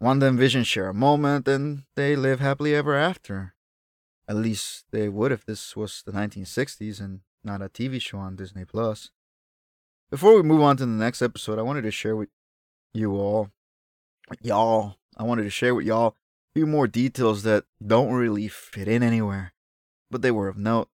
Wanda 0.00 0.26
and 0.26 0.38
Vision 0.38 0.64
share 0.64 0.88
a 0.88 0.94
moment 0.94 1.46
and 1.46 1.82
they 1.94 2.16
live 2.16 2.40
happily 2.40 2.74
ever 2.74 2.94
after. 2.96 3.52
At 4.26 4.36
least 4.36 4.86
they 4.92 5.10
would 5.10 5.30
if 5.30 5.44
this 5.44 5.76
was 5.76 6.02
the 6.06 6.12
1960s 6.12 7.00
and 7.00 7.20
not 7.44 7.60
a 7.60 7.68
TV 7.68 8.00
show 8.00 8.16
on 8.16 8.34
Disney 8.34 8.64
Plus. 8.64 9.10
Before 10.10 10.34
we 10.34 10.42
move 10.42 10.62
on 10.62 10.78
to 10.78 10.86
the 10.86 10.92
next 10.92 11.20
episode, 11.20 11.58
I 11.58 11.62
wanted 11.62 11.82
to 11.82 11.90
share 11.90 12.16
with 12.16 12.30
you 12.94 13.16
all, 13.16 13.50
y'all, 14.40 14.96
I 15.18 15.24
wanted 15.24 15.42
to 15.42 15.50
share 15.50 15.74
with 15.74 15.84
y'all 15.84 16.08
a 16.08 16.14
few 16.54 16.66
more 16.66 16.86
details 16.86 17.42
that 17.42 17.64
don't 17.86 18.14
really 18.14 18.48
fit 18.48 18.88
in 18.88 19.02
anywhere, 19.02 19.52
but 20.10 20.22
they 20.22 20.30
were 20.30 20.48
of 20.48 20.56
note. 20.56 20.88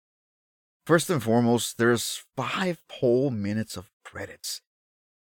First 0.87 1.09
and 1.09 1.23
foremost, 1.23 1.79
there's 1.79 2.25
five 2.37 2.83
whole 2.91 3.31
minutes 3.31 3.77
of 3.77 3.91
credits, 4.05 4.61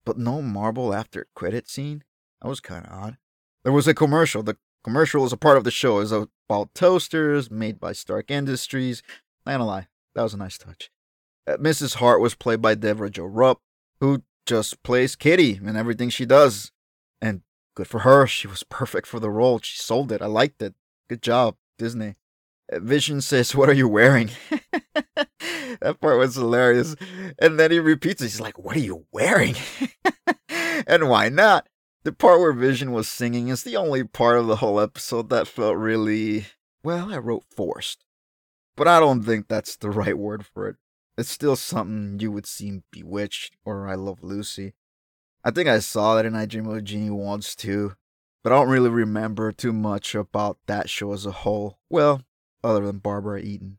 but 0.05 0.17
no 0.17 0.41
Marvel 0.41 0.93
after 0.93 1.27
credit 1.35 1.69
scene. 1.69 2.03
That 2.41 2.47
was 2.47 2.61
kind 2.61 2.85
of 2.85 2.91
odd. 2.91 3.17
There 3.63 3.73
was 3.73 3.87
a 3.87 3.93
commercial. 3.93 4.41
The 4.41 4.55
commercial 4.85 5.25
is 5.25 5.33
a 5.33 5.37
part 5.37 5.57
of 5.57 5.65
the 5.65 5.71
show. 5.71 5.99
It's 5.99 6.13
about 6.13 6.73
toasters 6.73 7.51
made 7.51 7.77
by 7.77 7.91
Stark 7.91 8.31
Industries. 8.31 9.03
I 9.45 9.57
don't 9.57 9.67
lie, 9.67 9.87
that 10.15 10.23
was 10.23 10.33
a 10.33 10.37
nice 10.37 10.57
touch. 10.57 10.89
Uh, 11.45 11.57
Mrs. 11.57 11.95
Hart 11.95 12.21
was 12.21 12.35
played 12.35 12.61
by 12.61 12.75
Debra 12.75 13.09
Jo 13.09 13.25
Rupp, 13.25 13.59
who 13.99 14.23
just 14.45 14.81
plays 14.81 15.17
Kitty 15.17 15.59
in 15.61 15.75
everything 15.75 16.09
she 16.09 16.25
does. 16.25 16.71
And 17.21 17.41
good 17.75 17.87
for 17.87 17.99
her. 17.99 18.27
She 18.27 18.47
was 18.47 18.63
perfect 18.63 19.07
for 19.07 19.19
the 19.19 19.29
role. 19.29 19.59
She 19.59 19.77
sold 19.77 20.13
it. 20.13 20.21
I 20.21 20.27
liked 20.27 20.61
it. 20.61 20.75
Good 21.09 21.21
job, 21.21 21.57
Disney. 21.77 22.15
Vision 22.71 23.21
says, 23.21 23.55
What 23.55 23.69
are 23.69 23.73
you 23.73 23.87
wearing? 23.87 24.29
that 25.81 25.99
part 26.01 26.19
was 26.19 26.35
hilarious. 26.35 26.95
And 27.39 27.59
then 27.59 27.71
he 27.71 27.79
repeats 27.79 28.21
it. 28.21 28.25
He's 28.25 28.41
like, 28.41 28.59
What 28.59 28.75
are 28.75 28.81
you 28.81 29.05
wearing? 29.11 29.55
and 30.87 31.09
why 31.09 31.29
not? 31.29 31.67
The 32.03 32.11
part 32.11 32.39
where 32.39 32.53
Vision 32.53 32.91
was 32.91 33.09
singing 33.09 33.49
is 33.49 33.63
the 33.63 33.75
only 33.75 34.03
part 34.03 34.37
of 34.37 34.47
the 34.47 34.57
whole 34.57 34.79
episode 34.79 35.29
that 35.29 35.47
felt 35.47 35.77
really, 35.77 36.45
well, 36.83 37.11
I 37.11 37.17
wrote 37.17 37.43
forced. 37.55 38.05
But 38.77 38.87
I 38.87 38.99
don't 38.99 39.23
think 39.23 39.47
that's 39.47 39.75
the 39.75 39.89
right 39.91 40.17
word 40.17 40.45
for 40.45 40.69
it. 40.69 40.77
It's 41.17 41.29
still 41.29 41.57
something 41.57 42.19
you 42.19 42.31
would 42.31 42.45
see 42.45 42.69
in 42.69 42.83
Bewitched 42.91 43.57
or 43.65 43.89
I 43.89 43.95
Love 43.95 44.23
Lucy. 44.23 44.73
I 45.43 45.51
think 45.51 45.67
I 45.67 45.79
saw 45.79 46.15
that 46.15 46.25
in 46.25 46.35
I 46.35 46.45
Dream 46.45 46.67
of 46.67 46.83
Jeannie 46.85 47.09
once 47.09 47.55
too, 47.55 47.95
but 48.43 48.53
I 48.53 48.55
don't 48.55 48.69
really 48.69 48.89
remember 48.89 49.51
too 49.51 49.73
much 49.73 50.15
about 50.15 50.59
that 50.67 50.89
show 50.89 51.11
as 51.11 51.25
a 51.25 51.31
whole. 51.31 51.79
Well, 51.89 52.21
other 52.63 52.85
than 52.85 52.99
Barbara 52.99 53.41
Eden. 53.41 53.77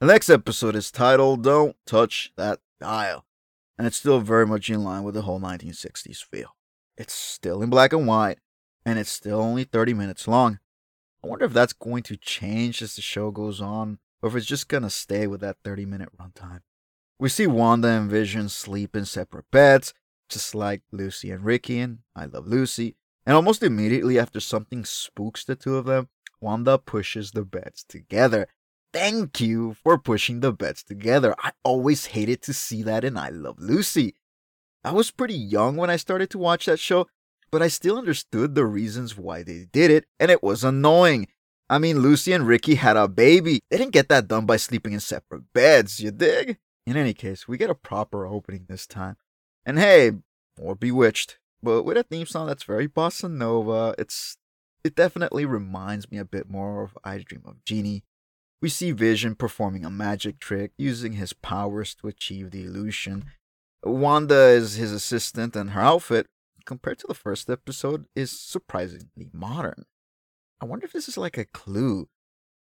The 0.00 0.06
next 0.06 0.30
episode 0.30 0.74
is 0.74 0.90
titled 0.90 1.44
Don't 1.44 1.76
Touch 1.86 2.32
That 2.36 2.60
Dial, 2.80 3.24
and 3.78 3.86
it's 3.86 3.96
still 3.96 4.20
very 4.20 4.46
much 4.46 4.68
in 4.68 4.82
line 4.82 5.04
with 5.04 5.14
the 5.14 5.22
whole 5.22 5.40
1960s 5.40 6.24
feel. 6.24 6.56
It's 6.96 7.14
still 7.14 7.62
in 7.62 7.70
black 7.70 7.92
and 7.92 8.06
white, 8.06 8.38
and 8.84 8.98
it's 8.98 9.12
still 9.12 9.40
only 9.40 9.64
30 9.64 9.94
minutes 9.94 10.26
long. 10.26 10.58
I 11.24 11.28
wonder 11.28 11.44
if 11.44 11.52
that's 11.52 11.72
going 11.72 12.02
to 12.04 12.16
change 12.16 12.82
as 12.82 12.96
the 12.96 13.02
show 13.02 13.30
goes 13.30 13.60
on, 13.60 13.98
or 14.20 14.28
if 14.28 14.34
it's 14.34 14.46
just 14.46 14.68
gonna 14.68 14.90
stay 14.90 15.26
with 15.26 15.40
that 15.40 15.58
30 15.64 15.86
minute 15.86 16.08
runtime. 16.20 16.62
We 17.18 17.28
see 17.28 17.46
Wanda 17.46 17.88
and 17.88 18.10
Vision 18.10 18.48
sleep 18.48 18.96
in 18.96 19.04
separate 19.04 19.48
beds, 19.52 19.94
just 20.28 20.54
like 20.54 20.82
Lucy 20.90 21.30
and 21.30 21.44
Ricky 21.44 21.78
and 21.78 21.98
I 22.16 22.24
Love 22.24 22.48
Lucy, 22.48 22.96
and 23.24 23.36
almost 23.36 23.62
immediately 23.62 24.18
after 24.18 24.40
something 24.40 24.84
spooks 24.84 25.44
the 25.44 25.54
two 25.54 25.76
of 25.76 25.84
them, 25.84 26.08
Wanda 26.42 26.76
pushes 26.76 27.30
the 27.30 27.44
beds 27.44 27.84
together. 27.88 28.48
Thank 28.92 29.40
you 29.40 29.74
for 29.82 29.96
pushing 29.96 30.40
the 30.40 30.52
beds 30.52 30.82
together. 30.82 31.34
I 31.38 31.52
always 31.64 32.06
hated 32.06 32.42
to 32.42 32.52
see 32.52 32.82
that 32.82 33.04
in 33.04 33.16
I 33.16 33.30
Love 33.30 33.58
Lucy. 33.58 34.16
I 34.84 34.92
was 34.92 35.10
pretty 35.10 35.36
young 35.36 35.76
when 35.76 35.88
I 35.88 35.96
started 35.96 36.28
to 36.30 36.38
watch 36.38 36.66
that 36.66 36.80
show, 36.80 37.06
but 37.50 37.62
I 37.62 37.68
still 37.68 37.96
understood 37.96 38.54
the 38.54 38.66
reasons 38.66 39.16
why 39.16 39.42
they 39.42 39.66
did 39.72 39.90
it, 39.90 40.04
and 40.18 40.30
it 40.30 40.42
was 40.42 40.64
annoying. 40.64 41.28
I 41.70 41.78
mean, 41.78 42.00
Lucy 42.00 42.32
and 42.32 42.46
Ricky 42.46 42.74
had 42.74 42.96
a 42.96 43.08
baby. 43.08 43.60
They 43.70 43.78
didn't 43.78 43.92
get 43.92 44.08
that 44.08 44.28
done 44.28 44.44
by 44.44 44.56
sleeping 44.56 44.92
in 44.92 45.00
separate 45.00 45.44
beds, 45.54 46.00
you 46.00 46.10
dig? 46.10 46.58
In 46.86 46.96
any 46.96 47.14
case, 47.14 47.46
we 47.46 47.56
get 47.56 47.70
a 47.70 47.74
proper 47.74 48.26
opening 48.26 48.66
this 48.68 48.86
time. 48.86 49.16
And 49.64 49.78
hey, 49.78 50.12
more 50.58 50.74
Bewitched, 50.74 51.38
but 51.62 51.84
with 51.84 51.96
a 51.96 52.02
theme 52.02 52.26
song 52.26 52.48
that's 52.48 52.64
very 52.64 52.88
bossa 52.88 53.30
nova. 53.30 53.94
It's 53.96 54.36
it 54.84 54.94
definitely 54.94 55.44
reminds 55.44 56.10
me 56.10 56.18
a 56.18 56.24
bit 56.24 56.50
more 56.50 56.82
of 56.82 56.98
I 57.04 57.18
Dream 57.18 57.42
of 57.44 57.64
Jeannie. 57.64 58.04
We 58.60 58.68
see 58.68 58.92
Vision 58.92 59.34
performing 59.34 59.84
a 59.84 59.90
magic 59.90 60.38
trick 60.38 60.72
using 60.78 61.14
his 61.14 61.32
powers 61.32 61.94
to 61.96 62.08
achieve 62.08 62.50
the 62.50 62.64
illusion. 62.64 63.24
Wanda 63.82 64.48
is 64.48 64.76
his 64.76 64.92
assistant, 64.92 65.56
and 65.56 65.70
her 65.70 65.80
outfit, 65.80 66.28
compared 66.64 66.98
to 67.00 67.06
the 67.08 67.14
first 67.14 67.50
episode, 67.50 68.06
is 68.14 68.30
surprisingly 68.30 69.28
modern. 69.32 69.84
I 70.60 70.66
wonder 70.66 70.86
if 70.86 70.92
this 70.92 71.08
is 71.08 71.18
like 71.18 71.36
a 71.36 71.44
clue. 71.44 72.08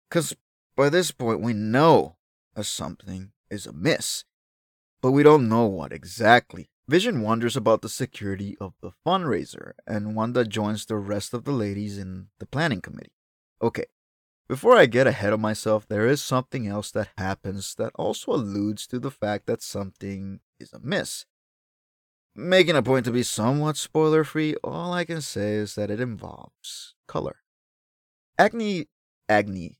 Because 0.09 0.35
by 0.75 0.89
this 0.89 1.11
point, 1.11 1.41
we 1.41 1.53
know 1.53 2.17
something 2.61 3.31
is 3.49 3.65
amiss, 3.65 4.23
but 5.01 5.11
we 5.11 5.23
don't 5.23 5.49
know 5.49 5.65
what 5.65 5.91
exactly. 5.91 6.69
Vision 6.89 7.21
wonders 7.21 7.57
about 7.57 7.81
the 7.81 7.89
security 7.89 8.55
of 8.61 8.73
the 8.81 8.91
fundraiser, 9.05 9.73
and 9.85 10.15
Wanda 10.15 10.45
joins 10.45 10.85
the 10.85 10.95
rest 10.95 11.33
of 11.33 11.43
the 11.43 11.51
ladies 11.51 11.97
in 11.97 12.27
the 12.39 12.45
planning 12.45 12.79
committee. 12.79 13.11
Okay, 13.61 13.85
before 14.47 14.77
I 14.77 14.85
get 14.85 15.05
ahead 15.05 15.33
of 15.33 15.41
myself, 15.41 15.85
there 15.85 16.07
is 16.07 16.21
something 16.21 16.65
else 16.65 16.89
that 16.91 17.09
happens 17.17 17.75
that 17.75 17.91
also 17.95 18.31
alludes 18.31 18.87
to 18.87 18.99
the 18.99 19.11
fact 19.11 19.47
that 19.47 19.61
something 19.61 20.39
is 20.61 20.71
amiss. 20.71 21.25
Making 22.33 22.77
a 22.77 22.83
point 22.83 23.03
to 23.05 23.11
be 23.11 23.23
somewhat 23.23 23.75
spoiler 23.75 24.23
free, 24.23 24.55
all 24.63 24.93
I 24.93 25.03
can 25.03 25.19
say 25.19 25.55
is 25.55 25.75
that 25.75 25.91
it 25.91 25.99
involves 25.99 26.95
color. 27.05 27.37
Agni, 28.37 28.85
Agni, 29.27 29.79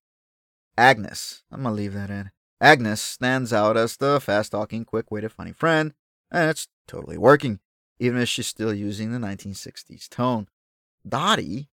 Agnes, 0.78 1.44
I'm 1.50 1.64
gonna 1.64 1.74
leave 1.74 1.94
that 1.94 2.10
in. 2.10 2.32
Agnes 2.60 3.02
stands 3.02 3.54
out 3.54 3.78
as 3.78 3.96
the 3.96 4.20
fast 4.20 4.52
talking, 4.52 4.84
quick 4.84 5.10
witted, 5.10 5.32
funny 5.32 5.54
friend, 5.54 5.94
and 6.32 6.50
it's 6.50 6.68
totally 6.88 7.18
working, 7.18 7.60
even 8.00 8.22
if 8.22 8.30
she's 8.30 8.48
still 8.48 8.74
using 8.74 9.12
the 9.12 9.20
1960s 9.20 10.10
tone. 10.10 10.48
Dottie 11.08 11.70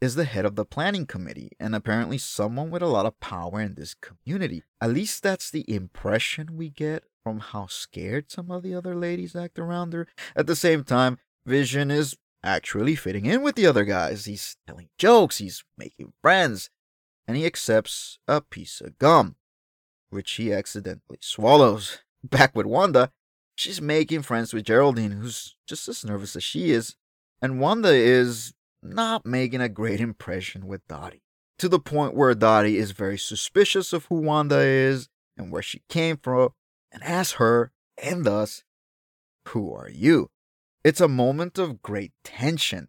is 0.00 0.14
the 0.14 0.24
head 0.24 0.46
of 0.46 0.56
the 0.56 0.64
planning 0.64 1.06
committee 1.06 1.52
and 1.60 1.74
apparently 1.74 2.16
someone 2.16 2.70
with 2.70 2.82
a 2.82 2.86
lot 2.86 3.06
of 3.06 3.20
power 3.20 3.60
in 3.60 3.74
this 3.74 3.94
community. 3.94 4.62
At 4.80 4.92
least 4.92 5.22
that's 5.22 5.50
the 5.50 5.70
impression 5.72 6.56
we 6.56 6.70
get 6.70 7.04
from 7.22 7.40
how 7.40 7.66
scared 7.66 8.30
some 8.30 8.50
of 8.50 8.62
the 8.62 8.74
other 8.74 8.94
ladies 8.94 9.36
act 9.36 9.58
around 9.58 9.92
her. 9.92 10.06
At 10.34 10.46
the 10.46 10.56
same 10.56 10.84
time, 10.84 11.18
Vision 11.46 11.90
is 11.90 12.16
actually 12.42 12.94
fitting 12.94 13.26
in 13.26 13.42
with 13.42 13.56
the 13.56 13.66
other 13.66 13.84
guys. 13.84 14.24
He's 14.24 14.56
telling 14.66 14.88
jokes, 14.98 15.38
he's 15.38 15.64
making 15.76 16.12
friends, 16.22 16.70
and 17.26 17.36
he 17.36 17.44
accepts 17.44 18.18
a 18.26 18.40
piece 18.40 18.80
of 18.80 18.98
gum, 18.98 19.36
which 20.08 20.32
he 20.32 20.52
accidentally 20.52 21.18
swallows. 21.20 21.98
Back 22.24 22.54
with 22.54 22.66
Wanda, 22.66 23.12
she's 23.60 23.82
making 23.82 24.22
friends 24.22 24.54
with 24.54 24.64
Geraldine, 24.64 25.12
who's 25.12 25.54
just 25.66 25.86
as 25.86 26.04
nervous 26.04 26.34
as 26.34 26.42
she 26.42 26.70
is, 26.70 26.96
and 27.42 27.60
Wanda 27.60 27.90
is 27.90 28.54
not 28.82 29.26
making 29.26 29.60
a 29.60 29.68
great 29.68 30.00
impression 30.00 30.66
with 30.66 30.86
Dottie. 30.88 31.22
To 31.58 31.68
the 31.68 31.78
point 31.78 32.14
where 32.14 32.34
Dottie 32.34 32.78
is 32.78 32.92
very 32.92 33.18
suspicious 33.18 33.92
of 33.92 34.06
who 34.06 34.16
Wanda 34.16 34.60
is 34.60 35.10
and 35.36 35.52
where 35.52 35.62
she 35.62 35.82
came 35.90 36.16
from, 36.16 36.50
and 36.90 37.02
asks 37.02 37.34
her, 37.34 37.70
and 38.02 38.24
thus, 38.24 38.64
Who 39.48 39.72
are 39.74 39.90
you? 39.90 40.30
It's 40.82 41.02
a 41.02 41.08
moment 41.08 41.58
of 41.58 41.82
great 41.82 42.12
tension, 42.24 42.88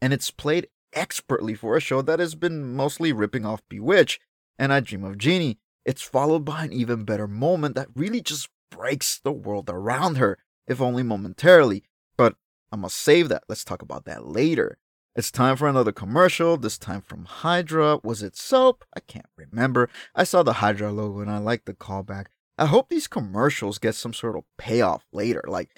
and 0.00 0.14
it's 0.14 0.30
played 0.30 0.68
expertly 0.94 1.54
for 1.54 1.76
a 1.76 1.80
show 1.80 2.00
that 2.00 2.20
has 2.20 2.34
been 2.34 2.74
mostly 2.74 3.12
ripping 3.12 3.44
off 3.44 3.60
Bewitch 3.68 4.18
and 4.58 4.72
I 4.72 4.80
Dream 4.80 5.04
of 5.04 5.18
Jeannie. 5.18 5.58
It's 5.84 6.02
followed 6.02 6.46
by 6.46 6.64
an 6.64 6.72
even 6.72 7.04
better 7.04 7.28
moment 7.28 7.74
that 7.74 7.88
really 7.94 8.22
just 8.22 8.48
breaks 8.70 9.18
the 9.18 9.32
world 9.32 9.68
around 9.68 10.16
her, 10.16 10.38
if 10.66 10.80
only 10.80 11.02
momentarily. 11.02 11.84
But 12.16 12.34
I 12.72 12.76
must 12.76 12.96
save 12.96 13.28
that. 13.28 13.44
Let's 13.48 13.64
talk 13.64 13.82
about 13.82 14.04
that 14.04 14.26
later. 14.26 14.78
It's 15.14 15.30
time 15.30 15.56
for 15.56 15.66
another 15.66 15.92
commercial, 15.92 16.58
this 16.58 16.76
time 16.76 17.00
from 17.00 17.24
Hydra. 17.24 18.00
Was 18.02 18.22
it 18.22 18.36
soap? 18.36 18.84
I 18.94 19.00
can't 19.00 19.24
remember. 19.36 19.88
I 20.14 20.24
saw 20.24 20.42
the 20.42 20.54
Hydra 20.54 20.92
logo 20.92 21.20
and 21.20 21.30
I 21.30 21.38
liked 21.38 21.64
the 21.64 21.72
callback. 21.72 22.26
I 22.58 22.66
hope 22.66 22.88
these 22.88 23.08
commercials 23.08 23.78
get 23.78 23.94
some 23.94 24.12
sort 24.12 24.36
of 24.36 24.44
payoff 24.58 25.06
later. 25.12 25.42
Like 25.46 25.70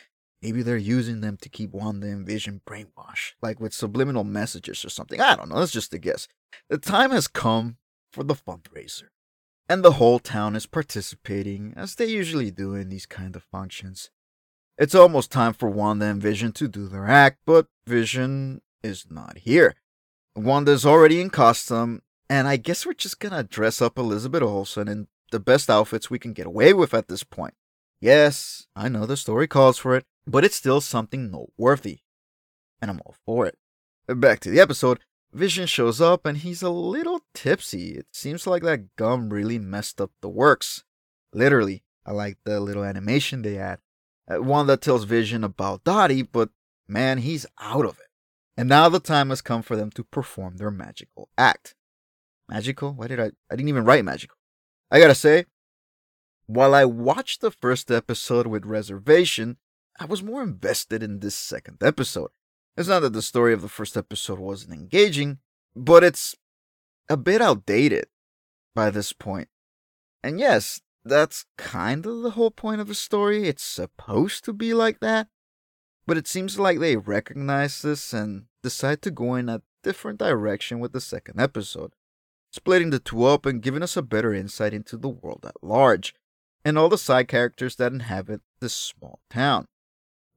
maybe 0.43 0.63
they're 0.63 0.77
using 0.77 1.21
them 1.21 1.37
to 1.43 1.49
keep 1.49 1.71
Wanda 1.71 2.09
and 2.09 2.27
Vision 2.27 2.63
brainwashed, 2.69 3.35
like 3.41 3.61
with 3.61 3.73
subliminal 3.73 4.25
messages 4.25 4.85
or 4.85 4.91
something. 4.91 5.21
I 5.21 5.37
don't 5.37 5.49
know. 5.49 5.61
That's 5.61 5.73
just 5.73 5.95
a 5.95 5.99
guess. 5.99 6.27
The 6.69 6.79
time 6.79 7.13
has 7.13 7.29
come 7.29 7.77
for 8.13 8.25
the 8.25 8.35
fundraiser. 8.35 9.09
And 9.69 9.85
the 9.85 9.93
whole 9.93 10.19
town 10.19 10.57
is 10.57 10.67
participating, 10.67 11.75
as 11.77 11.95
they 11.95 12.07
usually 12.07 12.51
do 12.51 12.75
in 12.75 12.89
these 12.89 13.07
kind 13.07 13.37
of 13.37 13.43
functions. 13.43 14.11
It's 14.79 14.95
almost 14.95 15.31
time 15.31 15.53
for 15.53 15.69
Wanda 15.69 16.07
and 16.07 16.23
Vision 16.23 16.53
to 16.53 16.69
do 16.69 16.87
their 16.87 17.07
act, 17.07 17.41
but 17.45 17.67
Vision 17.87 18.63
is 18.83 19.07
not 19.11 19.39
here. 19.39 19.75
Wanda's 20.35 20.87
already 20.87 21.21
in 21.21 21.31
costume, 21.31 22.01
and 22.31 22.47
I 22.47 22.57
guess 22.57 22.87
we're 22.87 22.95
just 22.95 23.19
gonna 23.19 23.43
dress 23.43 23.83
up 23.83 23.99
Elizabeth 23.99 24.43
Olsen 24.43 24.89
in 24.89 25.09
the 25.33 25.41
best 25.41 25.69
outfits 25.69 26.09
we 26.09 26.19
can 26.19 26.33
get 26.33 26.47
away 26.47 26.73
with 26.73 26.95
at 26.95 27.09
this 27.09 27.25
point. 27.25 27.55
Yes, 28.01 28.69
I 28.77 28.89
know 28.89 29.05
the 29.05 29.17
story 29.17 29.49
calls 29.49 29.79
for 29.79 29.97
it, 29.97 30.05
but 30.27 30.45
it's 30.45 30.57
still 30.57 30.81
something 30.81 31.31
noteworthy. 31.31 32.01
And 32.81 32.91
I'm 32.91 33.01
all 33.05 33.17
for 33.27 33.47
it. 33.47 33.59
Back 34.07 34.41
to 34.41 34.51
the 34.51 34.61
episode, 34.61 35.01
Vision 35.33 35.67
shows 35.67 36.01
up 36.01 36.25
and 36.25 36.39
he's 36.39 36.63
a 36.63 36.71
little 36.71 37.21
tipsy. 37.35 37.93
It 37.93 38.07
seems 38.13 38.47
like 38.47 38.63
that 38.63 38.97
gum 38.97 39.31
really 39.31 39.59
messed 39.59 40.01
up 40.01 40.11
the 40.21 40.29
works. 40.29 40.85
Literally, 41.33 41.83
I 42.07 42.13
like 42.13 42.39
the 42.45 42.61
little 42.61 42.85
animation 42.85 43.43
they 43.43 43.59
add. 43.59 43.81
Uh, 44.31 44.43
one 44.43 44.67
that 44.67 44.81
tells 44.81 45.05
Vision 45.05 45.45
about 45.45 45.85
Dottie, 45.85 46.23
but 46.23 46.51
man, 46.87 47.19
he's 47.19 47.47
out 47.61 47.85
of 47.85 47.99
it. 47.99 48.07
And 48.57 48.69
now 48.69 48.89
the 48.89 49.01
time 49.01 49.29
has 49.31 49.41
come 49.41 49.63
for 49.63 49.77
them 49.77 49.91
to 49.93 50.05
perform 50.05 50.57
their 50.57 50.71
magical 50.71 51.29
act. 51.37 51.75
Magical? 52.49 52.93
Why 52.93 53.07
did 53.07 53.21
I? 53.21 53.31
I 53.51 53.57
didn't 53.57 53.69
even 53.69 53.85
write 53.85 54.05
magical. 54.05 54.37
I 54.91 54.99
gotta 54.99 55.15
say, 55.15 55.45
while 56.47 56.75
I 56.75 56.87
watched 56.87 57.43
the 57.43 57.51
first 57.51 57.91
episode 57.91 58.47
with 58.47 58.65
reservation, 58.65 59.59
I 60.01 60.07
was 60.07 60.23
more 60.23 60.43
invested 60.43 61.03
in 61.03 61.21
this 61.21 61.35
second 61.35 61.83
episode. 61.83 62.31
It's 62.79 62.89
not 62.89 63.01
that 63.01 63.13
the 63.13 63.23
story 63.23 63.53
of 63.53 63.61
the 63.61 63.69
first 63.69 63.97
episode 63.97 64.39
wasn't 64.39 64.73
engaging, 64.73 65.39
but 65.75 66.05
it's 66.05 66.37
a 67.09 67.17
bit 67.17 67.43
outdated 67.43 68.07
by 68.73 68.91
this 68.91 69.13
point. 69.13 69.49
And 70.23 70.39
yes, 70.39 70.81
that's 71.05 71.45
kind 71.57 72.07
of 72.07 72.23
the 72.23 72.31
whole 72.31 72.53
point 72.53 72.81
of 72.81 72.87
the 72.87 72.95
story. 72.95 73.49
It's 73.49 73.65
supposed 73.65 74.45
to 74.45 74.53
be 74.53 74.75
like 74.75 75.01
that. 75.01 75.27
But 76.07 76.19
it 76.19 76.29
seems 76.29 76.61
like 76.61 76.79
they 76.79 76.97
recognize 76.97 77.83
this 77.83 78.13
and 78.13 78.45
decide 78.63 79.03
to 79.03 79.11
go 79.11 79.35
in 79.35 79.49
a 79.49 79.63
different 79.83 80.21
direction 80.21 80.79
with 80.79 80.93
the 80.93 81.01
second 81.01 81.41
episode, 81.41 81.95
splitting 82.53 82.91
the 82.91 83.01
two 83.01 83.25
up 83.25 83.45
and 83.45 83.61
giving 83.61 83.83
us 83.83 83.97
a 83.97 84.03
better 84.03 84.33
insight 84.33 84.73
into 84.73 84.97
the 84.97 85.09
world 85.09 85.45
at 85.45 85.65
large 85.65 86.15
and 86.65 86.79
all 86.79 86.89
the 86.89 86.97
side 86.97 87.27
characters 87.27 87.75
that 87.75 87.91
inhabit 87.91 88.41
this 88.61 88.75
small 88.75 89.19
town. 89.29 89.67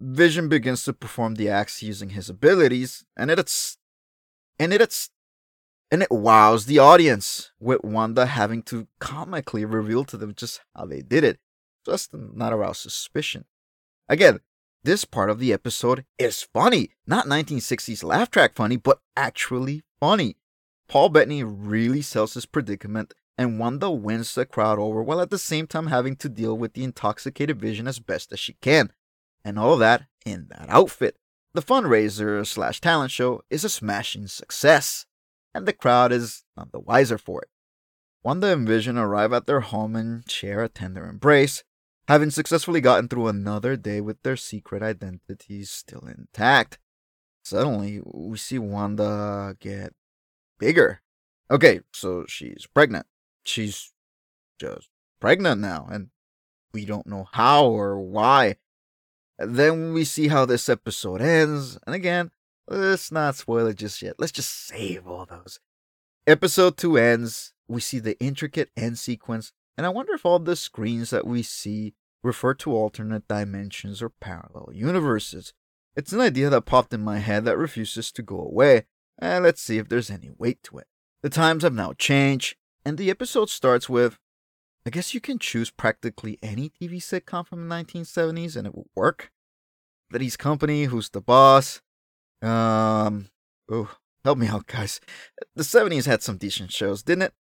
Vision 0.03 0.49
begins 0.49 0.83
to 0.83 0.93
perform 0.93 1.35
the 1.35 1.47
acts 1.47 1.83
using 1.83 2.09
his 2.09 2.27
abilities, 2.27 3.05
and 3.15 3.29
it's 3.29 3.77
and 4.57 4.73
it's 4.73 5.11
and 5.91 6.01
it 6.01 6.09
wows 6.09 6.65
the 6.65 6.79
audience 6.79 7.51
with 7.59 7.83
Wanda 7.83 8.25
having 8.25 8.63
to 8.63 8.87
comically 8.99 9.63
reveal 9.63 10.03
to 10.05 10.17
them 10.17 10.33
just 10.33 10.61
how 10.75 10.85
they 10.85 11.01
did 11.01 11.23
it, 11.23 11.39
just 11.85 12.11
to 12.11 12.29
not 12.35 12.51
arouse 12.51 12.79
suspicion. 12.79 13.45
Again, 14.09 14.39
this 14.83 15.05
part 15.05 15.29
of 15.29 15.37
the 15.37 15.53
episode 15.53 16.03
is 16.17 16.41
funny, 16.41 16.89
not 17.05 17.27
1960s 17.27 18.03
laugh 18.03 18.31
track 18.31 18.55
funny, 18.55 18.77
but 18.77 19.01
actually 19.15 19.83
funny. 19.99 20.35
Paul 20.87 21.09
Bettany 21.09 21.43
really 21.43 22.01
sells 22.01 22.33
his 22.33 22.47
predicament, 22.47 23.13
and 23.37 23.59
Wanda 23.59 23.91
wins 23.91 24.33
the 24.33 24.47
crowd 24.47 24.79
over 24.79 25.03
while 25.03 25.21
at 25.21 25.29
the 25.29 25.37
same 25.37 25.67
time 25.67 25.87
having 25.87 26.15
to 26.15 26.27
deal 26.27 26.57
with 26.57 26.73
the 26.73 26.83
intoxicated 26.83 27.61
Vision 27.61 27.87
as 27.87 27.99
best 27.99 28.33
as 28.33 28.39
she 28.39 28.53
can 28.61 28.91
and 29.43 29.57
all 29.57 29.77
that 29.77 30.03
in 30.25 30.47
that 30.49 30.67
outfit. 30.69 31.17
The 31.53 31.61
fundraiser 31.61 32.45
slash 32.45 32.79
talent 32.79 33.11
show 33.11 33.41
is 33.49 33.63
a 33.63 33.69
smashing 33.69 34.27
success, 34.27 35.05
and 35.53 35.65
the 35.65 35.73
crowd 35.73 36.11
is 36.11 36.43
none 36.55 36.69
the 36.71 36.79
wiser 36.79 37.17
for 37.17 37.41
it. 37.41 37.49
Wanda 38.23 38.53
and 38.53 38.67
Vision 38.67 38.97
arrive 38.97 39.33
at 39.33 39.47
their 39.47 39.61
home 39.61 39.95
and 39.95 40.29
share 40.29 40.63
a 40.63 40.69
tender 40.69 41.07
embrace, 41.07 41.63
having 42.07 42.29
successfully 42.29 42.79
gotten 42.79 43.07
through 43.07 43.27
another 43.27 43.75
day 43.75 43.99
with 43.99 44.21
their 44.21 44.37
secret 44.37 44.83
identities 44.83 45.71
still 45.71 46.07
intact. 46.07 46.79
Suddenly, 47.43 48.01
we 48.05 48.37
see 48.37 48.59
Wanda 48.59 49.57
get 49.59 49.93
bigger. 50.59 51.01
Okay, 51.49 51.81
so 51.91 52.25
she's 52.27 52.67
pregnant. 52.73 53.07
She's 53.43 53.91
just 54.59 54.87
pregnant 55.19 55.59
now, 55.59 55.87
and 55.91 56.09
we 56.71 56.85
don't 56.85 57.07
know 57.07 57.27
how 57.33 57.65
or 57.65 57.99
why. 57.99 58.55
Then 59.45 59.93
we 59.93 60.03
see 60.03 60.27
how 60.27 60.45
this 60.45 60.69
episode 60.69 61.21
ends, 61.21 61.77
and 61.85 61.95
again, 61.95 62.31
let's 62.67 63.11
not 63.11 63.35
spoil 63.35 63.67
it 63.67 63.77
just 63.77 64.01
yet. 64.01 64.15
Let's 64.19 64.31
just 64.31 64.67
save 64.67 65.07
all 65.07 65.25
those. 65.25 65.59
Episode 66.27 66.77
2 66.77 66.97
ends, 66.97 67.53
we 67.67 67.81
see 67.81 67.99
the 67.99 68.19
intricate 68.19 68.69
end 68.77 68.99
sequence, 68.99 69.51
and 69.77 69.85
I 69.85 69.89
wonder 69.89 70.13
if 70.13 70.25
all 70.25 70.39
the 70.39 70.55
screens 70.55 71.09
that 71.09 71.25
we 71.25 71.41
see 71.41 71.93
refer 72.23 72.53
to 72.53 72.73
alternate 72.73 73.27
dimensions 73.27 74.01
or 74.01 74.09
parallel 74.09 74.69
universes. 74.73 75.53
It's 75.95 76.13
an 76.13 76.21
idea 76.21 76.49
that 76.49 76.65
popped 76.65 76.93
in 76.93 77.01
my 77.01 77.17
head 77.17 77.45
that 77.45 77.57
refuses 77.57 78.11
to 78.13 78.21
go 78.21 78.39
away, 78.39 78.85
and 79.17 79.43
let's 79.43 79.61
see 79.61 79.77
if 79.77 79.89
there's 79.89 80.11
any 80.11 80.29
weight 80.37 80.61
to 80.63 80.77
it. 80.77 80.87
The 81.21 81.29
times 81.29 81.63
have 81.63 81.73
now 81.73 81.93
changed, 81.93 82.55
and 82.85 82.97
the 82.97 83.09
episode 83.09 83.49
starts 83.49 83.89
with 83.89 84.19
I 84.85 84.89
guess 84.89 85.13
you 85.13 85.21
can 85.21 85.37
choose 85.37 85.69
practically 85.69 86.39
any 86.41 86.69
TV 86.69 86.97
sitcom 86.97 87.45
from 87.45 87.67
the 87.67 87.75
1970s 87.75 88.55
and 88.55 88.65
it 88.65 88.75
will 88.75 88.89
work. 88.95 89.31
Three's 90.11 90.35
Company, 90.35 90.85
Who's 90.85 91.09
the 91.09 91.21
Boss? 91.21 91.81
Um, 92.41 93.27
oh, 93.69 93.95
help 94.25 94.37
me 94.37 94.47
out, 94.47 94.65
guys. 94.67 94.99
The 95.55 95.63
70s 95.63 96.05
had 96.05 96.23
some 96.23 96.37
decent 96.37 96.71
shows, 96.71 97.03
didn't 97.03 97.23
it? 97.23 97.33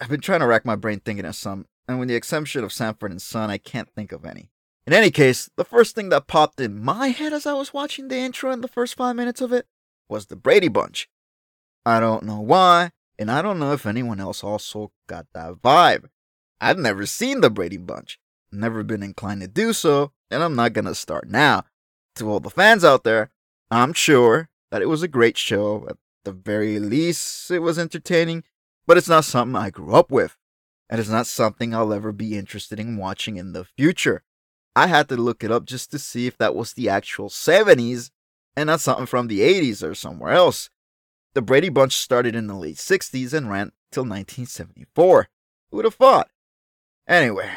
I've 0.00 0.08
been 0.08 0.20
trying 0.20 0.40
to 0.40 0.46
rack 0.46 0.64
my 0.64 0.74
brain 0.74 1.00
thinking 1.00 1.26
of 1.26 1.36
some, 1.36 1.66
and 1.86 1.98
with 1.98 2.08
the 2.08 2.14
exception 2.14 2.64
of 2.64 2.72
Sanford 2.72 3.10
and 3.10 3.22
Son, 3.22 3.50
I 3.50 3.58
can't 3.58 3.90
think 3.94 4.10
of 4.10 4.24
any. 4.24 4.50
In 4.86 4.92
any 4.92 5.10
case, 5.10 5.48
the 5.56 5.64
first 5.64 5.94
thing 5.94 6.08
that 6.08 6.26
popped 6.26 6.60
in 6.60 6.82
my 6.82 7.08
head 7.08 7.32
as 7.32 7.46
I 7.46 7.52
was 7.52 7.72
watching 7.72 8.08
the 8.08 8.16
intro 8.16 8.50
and 8.50 8.64
the 8.64 8.68
first 8.68 8.96
five 8.96 9.14
minutes 9.14 9.40
of 9.40 9.52
it 9.52 9.66
was 10.08 10.26
the 10.26 10.36
Brady 10.36 10.68
Bunch. 10.68 11.08
I 11.86 12.00
don't 12.00 12.24
know 12.24 12.40
why, 12.40 12.90
and 13.18 13.30
I 13.30 13.42
don't 13.42 13.58
know 13.58 13.72
if 13.72 13.86
anyone 13.86 14.18
else 14.18 14.42
also 14.42 14.90
got 15.06 15.26
that 15.34 15.54
vibe. 15.62 16.06
I've 16.62 16.78
never 16.78 17.06
seen 17.06 17.40
the 17.40 17.50
Brady 17.50 17.76
Bunch, 17.76 18.20
never 18.52 18.84
been 18.84 19.02
inclined 19.02 19.40
to 19.40 19.48
do 19.48 19.72
so, 19.72 20.12
and 20.30 20.44
I'm 20.44 20.54
not 20.54 20.72
gonna 20.72 20.94
start 20.94 21.28
now. 21.28 21.64
To 22.14 22.30
all 22.30 22.38
the 22.38 22.50
fans 22.50 22.84
out 22.84 23.02
there, 23.02 23.30
I'm 23.68 23.92
sure 23.92 24.48
that 24.70 24.80
it 24.80 24.88
was 24.88 25.02
a 25.02 25.08
great 25.08 25.36
show. 25.36 25.84
At 25.90 25.96
the 26.22 26.30
very 26.30 26.78
least, 26.78 27.50
it 27.50 27.58
was 27.58 27.80
entertaining, 27.80 28.44
but 28.86 28.96
it's 28.96 29.08
not 29.08 29.24
something 29.24 29.56
I 29.56 29.70
grew 29.70 29.92
up 29.92 30.12
with, 30.12 30.36
and 30.88 31.00
it's 31.00 31.10
not 31.10 31.26
something 31.26 31.74
I'll 31.74 31.92
ever 31.92 32.12
be 32.12 32.38
interested 32.38 32.78
in 32.78 32.96
watching 32.96 33.38
in 33.38 33.54
the 33.54 33.64
future. 33.64 34.22
I 34.76 34.86
had 34.86 35.08
to 35.08 35.16
look 35.16 35.42
it 35.42 35.50
up 35.50 35.64
just 35.64 35.90
to 35.90 35.98
see 35.98 36.28
if 36.28 36.38
that 36.38 36.54
was 36.54 36.74
the 36.74 36.88
actual 36.88 37.28
70s 37.28 38.10
and 38.56 38.68
not 38.68 38.80
something 38.80 39.06
from 39.06 39.26
the 39.26 39.40
80s 39.40 39.82
or 39.82 39.96
somewhere 39.96 40.30
else. 40.30 40.70
The 41.34 41.42
Brady 41.42 41.70
Bunch 41.70 41.96
started 41.96 42.36
in 42.36 42.46
the 42.46 42.54
late 42.54 42.76
60s 42.76 43.32
and 43.32 43.50
ran 43.50 43.72
till 43.90 44.04
1974. 44.04 45.28
Who 45.72 45.76
would 45.76 45.86
have 45.86 45.94
thought? 45.94 46.30
Anyway, 47.08 47.50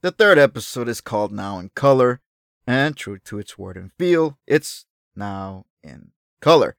the 0.00 0.10
third 0.10 0.38
episode 0.38 0.88
is 0.88 1.02
called 1.02 1.32
Now 1.32 1.58
in 1.58 1.70
Color, 1.74 2.20
and 2.66 2.96
true 2.96 3.18
to 3.18 3.38
its 3.38 3.58
word 3.58 3.76
and 3.76 3.92
feel, 3.98 4.38
it's 4.46 4.86
now 5.14 5.66
in 5.82 6.12
color, 6.40 6.76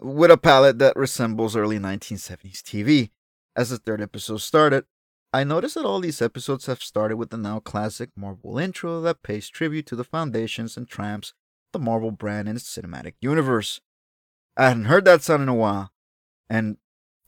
with 0.00 0.32
a 0.32 0.36
palette 0.36 0.80
that 0.80 0.96
resembles 0.96 1.54
early 1.54 1.78
1970s 1.78 2.62
TV. 2.62 3.10
As 3.54 3.70
the 3.70 3.78
third 3.78 4.02
episode 4.02 4.38
started, 4.38 4.86
I 5.32 5.44
noticed 5.44 5.76
that 5.76 5.84
all 5.84 6.00
these 6.00 6.20
episodes 6.20 6.66
have 6.66 6.82
started 6.82 7.16
with 7.16 7.30
the 7.30 7.38
now 7.38 7.60
classic 7.60 8.10
Marvel 8.16 8.58
intro 8.58 9.00
that 9.02 9.22
pays 9.22 9.48
tribute 9.48 9.86
to 9.86 9.96
the 9.96 10.04
foundations 10.04 10.76
and 10.76 10.88
tramps 10.88 11.32
the 11.72 11.78
Marvel 11.78 12.10
brand 12.10 12.48
in 12.48 12.56
its 12.56 12.76
cinematic 12.76 13.14
universe. 13.20 13.80
I 14.56 14.68
hadn't 14.68 14.86
heard 14.86 15.04
that 15.04 15.22
sound 15.22 15.44
in 15.44 15.48
a 15.48 15.54
while, 15.54 15.92
and 16.50 16.78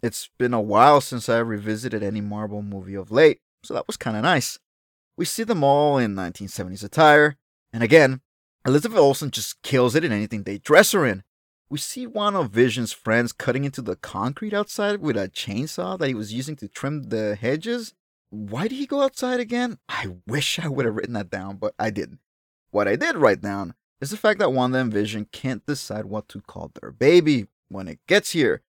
it's 0.02 0.28
been 0.38 0.54
a 0.54 0.60
while 0.60 1.00
since 1.00 1.28
I 1.28 1.38
revisited 1.38 2.02
any 2.02 2.20
Marvel 2.20 2.62
movie 2.62 2.94
of 2.94 3.12
late 3.12 3.40
so 3.62 3.74
that 3.74 3.86
was 3.86 3.96
kind 3.96 4.16
of 4.16 4.22
nice. 4.22 4.58
We 5.16 5.24
see 5.24 5.42
them 5.42 5.64
all 5.64 5.98
in 5.98 6.14
1970s 6.14 6.84
attire, 6.84 7.36
and 7.72 7.82
again, 7.82 8.20
Elizabeth 8.64 8.98
Olsen 8.98 9.30
just 9.30 9.62
kills 9.62 9.94
it 9.94 10.04
in 10.04 10.12
anything 10.12 10.42
they 10.42 10.58
dress 10.58 10.92
her 10.92 11.06
in. 11.06 11.22
We 11.70 11.78
see 11.78 12.06
one 12.06 12.34
of 12.34 12.50
Vision's 12.50 12.92
friends 12.92 13.32
cutting 13.32 13.64
into 13.64 13.82
the 13.82 13.96
concrete 13.96 14.54
outside 14.54 15.00
with 15.00 15.16
a 15.16 15.28
chainsaw 15.28 15.98
that 15.98 16.08
he 16.08 16.14
was 16.14 16.32
using 16.32 16.56
to 16.56 16.68
trim 16.68 17.04
the 17.04 17.34
hedges. 17.34 17.94
Why 18.30 18.68
did 18.68 18.76
he 18.76 18.86
go 18.86 19.02
outside 19.02 19.40
again? 19.40 19.78
I 19.88 20.16
wish 20.26 20.58
I 20.58 20.68
would 20.68 20.86
have 20.86 20.94
written 20.94 21.14
that 21.14 21.30
down, 21.30 21.56
but 21.56 21.74
I 21.78 21.90
didn't. 21.90 22.20
What 22.70 22.88
I 22.88 22.96
did 22.96 23.16
write 23.16 23.40
down 23.40 23.74
is 24.00 24.10
the 24.10 24.16
fact 24.16 24.38
that 24.38 24.52
Wanda 24.52 24.78
and 24.78 24.92
Vision 24.92 25.26
can't 25.32 25.64
decide 25.66 26.04
what 26.04 26.28
to 26.28 26.40
call 26.40 26.70
their 26.80 26.90
baby 26.90 27.46
when 27.68 27.88
it 27.88 27.98
gets 28.06 28.32
here. 28.32 28.62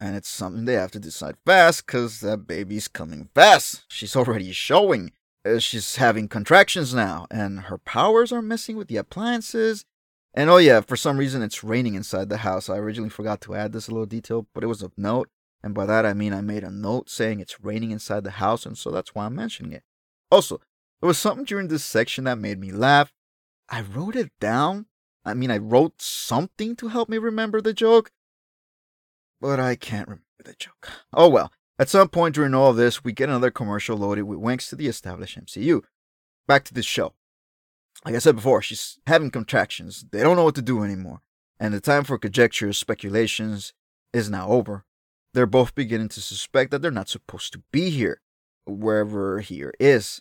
And 0.00 0.16
it's 0.16 0.28
something 0.28 0.64
they 0.64 0.74
have 0.74 0.90
to 0.92 0.98
decide 0.98 1.36
fast 1.44 1.86
because 1.86 2.20
that 2.20 2.46
baby's 2.46 2.88
coming 2.88 3.28
fast. 3.34 3.84
She's 3.88 4.16
already 4.16 4.50
showing. 4.52 5.12
Uh, 5.44 5.58
she's 5.58 5.96
having 5.96 6.28
contractions 6.28 6.94
now, 6.94 7.26
and 7.30 7.60
her 7.60 7.78
powers 7.78 8.32
are 8.32 8.42
messing 8.42 8.76
with 8.76 8.88
the 8.88 8.96
appliances. 8.96 9.84
And 10.32 10.48
oh, 10.48 10.58
yeah, 10.58 10.80
for 10.80 10.96
some 10.96 11.18
reason 11.18 11.42
it's 11.42 11.64
raining 11.64 11.94
inside 11.94 12.28
the 12.28 12.38
house. 12.38 12.68
I 12.68 12.76
originally 12.76 13.10
forgot 13.10 13.40
to 13.42 13.54
add 13.54 13.72
this 13.72 13.88
little 13.88 14.06
detail, 14.06 14.46
but 14.54 14.62
it 14.62 14.68
was 14.68 14.82
of 14.82 14.96
note. 14.96 15.28
And 15.62 15.74
by 15.74 15.86
that 15.86 16.06
I 16.06 16.14
mean 16.14 16.32
I 16.32 16.40
made 16.40 16.64
a 16.64 16.70
note 16.70 17.10
saying 17.10 17.40
it's 17.40 17.60
raining 17.60 17.90
inside 17.90 18.24
the 18.24 18.32
house, 18.32 18.64
and 18.64 18.78
so 18.78 18.90
that's 18.90 19.14
why 19.14 19.26
I'm 19.26 19.34
mentioning 19.34 19.72
it. 19.72 19.82
Also, 20.30 20.60
there 21.00 21.08
was 21.08 21.18
something 21.18 21.44
during 21.44 21.68
this 21.68 21.84
section 21.84 22.24
that 22.24 22.38
made 22.38 22.58
me 22.58 22.70
laugh. 22.70 23.12
I 23.68 23.82
wrote 23.82 24.16
it 24.16 24.30
down. 24.40 24.86
I 25.24 25.34
mean, 25.34 25.50
I 25.50 25.58
wrote 25.58 26.00
something 26.00 26.76
to 26.76 26.88
help 26.88 27.08
me 27.08 27.18
remember 27.18 27.60
the 27.60 27.72
joke, 27.72 28.10
but 29.40 29.60
I 29.60 29.76
can't 29.76 30.08
remember 30.08 30.24
the 30.44 30.54
joke. 30.54 30.88
Oh 31.12 31.28
well. 31.28 31.52
At 31.78 31.88
some 31.88 32.08
point 32.08 32.34
during 32.34 32.52
all 32.52 32.74
this, 32.74 33.02
we 33.02 33.12
get 33.12 33.30
another 33.30 33.50
commercial 33.50 33.96
loaded 33.96 34.24
with 34.24 34.38
winks 34.38 34.68
to 34.68 34.76
the 34.76 34.86
established 34.86 35.38
MCU. 35.38 35.80
Back 36.46 36.64
to 36.64 36.74
the 36.74 36.82
show. 36.82 37.14
Like 38.04 38.14
I 38.14 38.18
said 38.18 38.36
before, 38.36 38.60
she's 38.60 38.98
having 39.06 39.30
contractions. 39.30 40.04
They 40.10 40.22
don't 40.22 40.36
know 40.36 40.44
what 40.44 40.56
to 40.56 40.62
do 40.62 40.84
anymore. 40.84 41.22
And 41.58 41.72
the 41.72 41.80
time 41.80 42.04
for 42.04 42.18
conjectures, 42.18 42.76
speculations 42.76 43.72
is 44.12 44.28
now 44.28 44.48
over. 44.48 44.84
They're 45.32 45.46
both 45.46 45.74
beginning 45.74 46.08
to 46.10 46.20
suspect 46.20 46.70
that 46.70 46.82
they're 46.82 46.90
not 46.90 47.08
supposed 47.08 47.52
to 47.54 47.62
be 47.72 47.90
here, 47.90 48.20
wherever 48.66 49.40
here 49.40 49.72
is. 49.80 50.20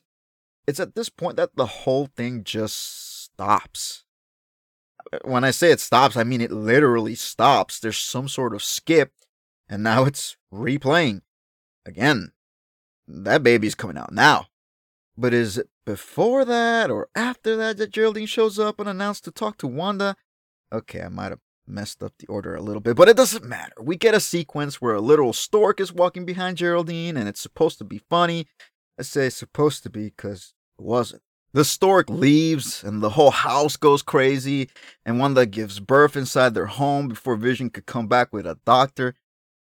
It's 0.67 0.79
at 0.79 0.95
this 0.95 1.09
point 1.09 1.37
that 1.37 1.55
the 1.55 1.65
whole 1.65 2.05
thing 2.05 2.43
just 2.43 3.23
stops 3.23 4.05
when 5.23 5.43
I 5.43 5.51
say 5.51 5.71
it 5.71 5.79
stops, 5.79 6.17
I 6.17 6.23
mean 6.23 6.41
it 6.41 6.51
literally 6.51 7.15
stops. 7.15 7.79
There's 7.79 7.97
some 7.97 8.27
sort 8.27 8.53
of 8.53 8.63
skip, 8.63 9.13
and 9.67 9.83
now 9.83 10.05
it's 10.05 10.37
replaying. 10.53 11.21
Again, 11.85 12.31
that 13.07 13.43
baby's 13.43 13.75
coming 13.75 13.97
out 13.97 14.13
now. 14.13 14.47
But 15.17 15.33
is 15.33 15.57
it 15.57 15.69
before 15.85 16.45
that 16.45 16.89
or 16.89 17.09
after 17.15 17.55
that 17.57 17.77
that 17.77 17.91
Geraldine 17.91 18.25
shows 18.25 18.57
up 18.57 18.79
and 18.79 18.87
unannounced 18.87 19.25
to 19.25 19.31
talk 19.31 19.57
to 19.57 19.67
Wanda? 19.67 20.15
Okay, 20.71 21.01
I 21.01 21.09
might 21.09 21.31
have 21.31 21.39
messed 21.67 22.03
up 22.03 22.13
the 22.19 22.27
order 22.27 22.55
a 22.55 22.61
little 22.61 22.79
bit, 22.79 22.95
but 22.95 23.09
it 23.09 23.17
doesn't 23.17 23.43
matter. 23.43 23.73
We 23.81 23.95
get 23.95 24.15
a 24.15 24.19
sequence 24.19 24.79
where 24.79 24.95
a 24.95 25.01
literal 25.01 25.33
stork 25.33 25.79
is 25.79 25.91
walking 25.91 26.25
behind 26.25 26.57
Geraldine, 26.57 27.17
and 27.17 27.27
it's 27.27 27.41
supposed 27.41 27.77
to 27.79 27.83
be 27.83 28.01
funny. 28.09 28.47
I 28.99 29.03
say 29.03 29.29
supposed 29.29 29.83
to 29.83 29.89
be 29.89 30.05
because 30.05 30.53
it 30.77 30.83
wasn't. 30.83 31.21
The 31.51 31.65
stork 31.65 32.09
leaves 32.09 32.83
and 32.83 33.01
the 33.01 33.11
whole 33.11 33.31
house 33.31 33.75
goes 33.75 34.03
crazy, 34.03 34.69
and 35.03 35.19
Wanda 35.19 35.47
gives 35.47 35.79
birth 35.79 36.15
inside 36.15 36.53
their 36.53 36.67
home 36.67 37.07
before 37.07 37.35
Vision 37.35 37.71
could 37.71 37.87
come 37.87 38.07
back 38.07 38.31
with 38.31 38.45
a 38.45 38.59
doctor. 38.65 39.15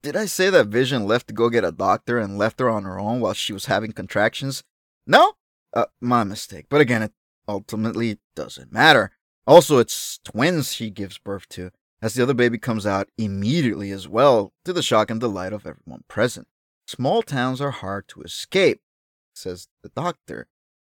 Did 0.03 0.15
I 0.15 0.27
say 0.27 0.51
that 0.51 0.67
Vision 0.67 1.07
left 1.07 1.29
to 1.29 1.35
go 1.35 1.49
get 1.49 1.65
a 1.65 1.73
doctor 1.73 2.19
and 2.19 2.37
left 2.37 2.61
her 2.61 2.69
on 2.69 2.85
her 2.85 2.99
own 2.99 3.21
while 3.21 3.33
she 3.33 3.55
was 3.55 3.67
having 3.67 3.93
contractions? 3.93 4.63
No? 5.07 5.35
Uh, 5.73 5.87
my 6.03 6.23
mistake. 6.23 6.67
But 6.69 6.83
again, 6.83 7.03
it 7.03 7.13
ultimately 7.49 8.19
doesn't 8.37 8.73
matter. 8.73 9.13
Also, 9.47 9.79
it's 9.79 10.19
twins 10.23 10.75
she 10.75 10.91
gives 10.91 11.17
birth 11.17 11.49
to, 11.51 11.71
as 12.03 12.13
the 12.13 12.23
other 12.23 12.35
baby 12.35 12.59
comes 12.59 12.87
out 12.87 13.09
immediately 13.17 13.91
as 13.91 14.07
well, 14.07 14.53
to 14.67 14.75
the 14.75 14.83
shock 14.83 15.11
and 15.11 15.21
delight 15.21 15.55
of 15.55 15.67
everyone 15.67 16.05
present. 16.09 16.47
Small 16.87 17.23
towns 17.23 17.61
are 17.61 17.71
hard 17.71 18.07
to 18.09 18.23
escape, 18.23 18.83
says 19.35 19.69
the 19.83 19.91
doctor 19.91 20.47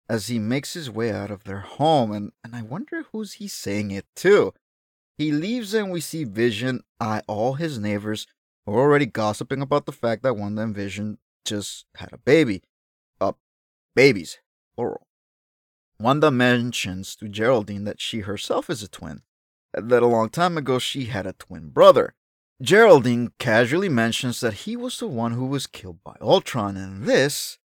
as 0.09 0.27
he 0.27 0.39
makes 0.39 0.73
his 0.73 0.89
way 0.89 1.11
out 1.11 1.31
of 1.31 1.43
their 1.43 1.59
home, 1.59 2.11
and, 2.11 2.31
and 2.43 2.55
I 2.55 2.61
wonder 2.61 3.05
who's 3.11 3.33
he 3.33 3.47
saying 3.47 3.91
it 3.91 4.05
to. 4.17 4.53
He 5.17 5.31
leaves 5.31 5.73
and 5.73 5.91
we 5.91 6.01
see 6.01 6.23
Vision 6.23 6.81
eye 6.99 7.21
all 7.27 7.53
his 7.53 7.79
neighbors 7.79 8.27
who 8.65 8.73
are 8.73 8.79
already 8.79 9.05
gossiping 9.05 9.61
about 9.61 9.85
the 9.85 9.91
fact 9.91 10.23
that 10.23 10.35
one 10.35 10.53
of 10.53 10.55
them 10.55 10.73
Vision 10.73 11.17
just 11.45 11.85
had 11.95 12.11
a 12.11 12.17
baby. 12.17 12.63
Uh, 13.19 13.33
babies, 13.95 14.39
plural. 14.75 15.07
Wanda 15.99 16.31
mentions 16.31 17.15
to 17.17 17.29
Geraldine 17.29 17.83
that 17.83 18.01
she 18.01 18.21
herself 18.21 18.69
is 18.69 18.81
a 18.81 18.87
twin, 18.87 19.21
that 19.73 20.03
a 20.03 20.07
long 20.07 20.29
time 20.29 20.57
ago 20.57 20.79
she 20.79 21.05
had 21.05 21.27
a 21.27 21.33
twin 21.33 21.69
brother. 21.69 22.15
Geraldine 22.61 23.31
casually 23.39 23.89
mentions 23.89 24.39
that 24.39 24.53
he 24.53 24.75
was 24.75 24.99
the 24.99 25.07
one 25.07 25.33
who 25.33 25.45
was 25.45 25.67
killed 25.67 26.03
by 26.03 26.15
Ultron, 26.21 26.77
and 26.77 27.05
this 27.05 27.59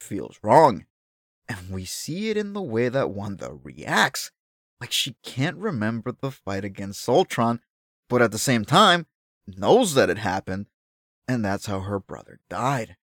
feels 0.00 0.38
wrong. 0.42 0.86
And 1.48 1.70
we 1.70 1.84
see 1.84 2.30
it 2.30 2.36
in 2.36 2.52
the 2.52 2.62
way 2.62 2.88
that 2.88 3.10
Wanda 3.10 3.52
reacts. 3.62 4.30
Like 4.80 4.92
she 4.92 5.16
can't 5.22 5.56
remember 5.56 6.12
the 6.12 6.30
fight 6.30 6.64
against 6.64 7.08
Ultron, 7.08 7.60
but 8.08 8.22
at 8.22 8.32
the 8.32 8.38
same 8.38 8.64
time, 8.64 9.06
knows 9.46 9.94
that 9.94 10.10
it 10.10 10.18
happened, 10.18 10.66
and 11.28 11.44
that's 11.44 11.66
how 11.66 11.80
her 11.80 11.98
brother 11.98 12.40
died. 12.48 12.96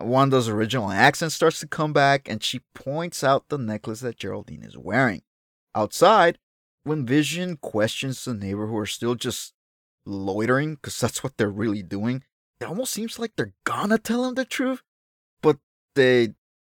Wanda's 0.00 0.48
original 0.48 0.90
accent 0.90 1.32
starts 1.32 1.60
to 1.60 1.68
come 1.68 1.92
back, 1.92 2.28
and 2.28 2.42
she 2.42 2.62
points 2.74 3.22
out 3.22 3.48
the 3.48 3.58
necklace 3.58 4.00
that 4.00 4.16
Geraldine 4.16 4.64
is 4.64 4.76
wearing. 4.76 5.22
Outside, 5.74 6.38
when 6.82 7.06
Vision 7.06 7.56
questions 7.56 8.24
the 8.24 8.34
neighbor 8.34 8.66
who 8.66 8.76
are 8.76 8.86
still 8.86 9.14
just 9.14 9.54
loitering, 10.04 10.74
because 10.74 10.98
that's 10.98 11.22
what 11.22 11.36
they're 11.36 11.48
really 11.50 11.82
doing, 11.82 12.24
it 12.60 12.64
almost 12.64 12.92
seems 12.92 13.18
like 13.18 13.32
they're 13.36 13.54
gonna 13.64 13.98
tell 13.98 14.24
him 14.24 14.34
the 14.34 14.44
truth, 14.44 14.82
but 15.42 15.58
they 15.94 16.34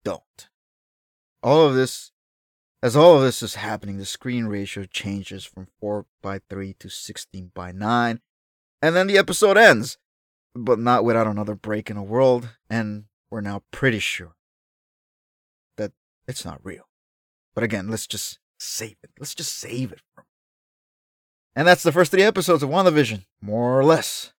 don't. 0.05 0.49
All 1.45 1.67
of 1.67 1.75
this, 1.75 2.11
as 2.83 2.97
all 2.97 3.17
of 3.17 3.23
this 3.23 3.43
is 3.43 3.57
happening, 3.57 3.99
the 3.99 4.07
screen 4.07 4.47
ratio 4.47 4.85
changes 4.85 5.45
from 5.45 5.69
4 5.79 6.07
by 6.23 6.41
3 6.49 6.75
to 6.79 6.89
16 6.89 7.51
by 7.55 7.71
9, 7.71 8.23
and 8.81 8.97
then 8.97 9.07
the 9.07 9.19
episode 9.19 9.59
ends, 9.59 9.99
but 10.55 10.79
not 10.79 11.05
without 11.05 11.27
another 11.27 11.55
break 11.55 11.91
in 11.91 11.97
the 11.97 12.03
world, 12.03 12.49
and 12.71 13.05
we're 13.31 13.43
now 13.43 13.63
pretty 13.71 13.99
sure 13.99 14.37
that 15.77 15.93
it's 16.27 16.47
not 16.47 16.65
real. 16.65 16.89
But 17.55 17.63
again, 17.63 17.89
let's 17.91 18.07
just 18.07 18.39
save 18.59 18.97
it. 19.03 19.11
Let's 19.19 19.35
just 19.35 19.55
save 19.55 19.93
it 19.93 20.01
from. 20.15 20.25
And 21.55 21.69
that's 21.69 21.83
the 21.83 21.93
first 21.93 22.11
three 22.11 22.23
episodes 22.23 22.63
of 22.63 22.71
WandaVision, 22.71 23.27
more 23.43 23.79
or 23.79 23.85
less. 23.85 24.33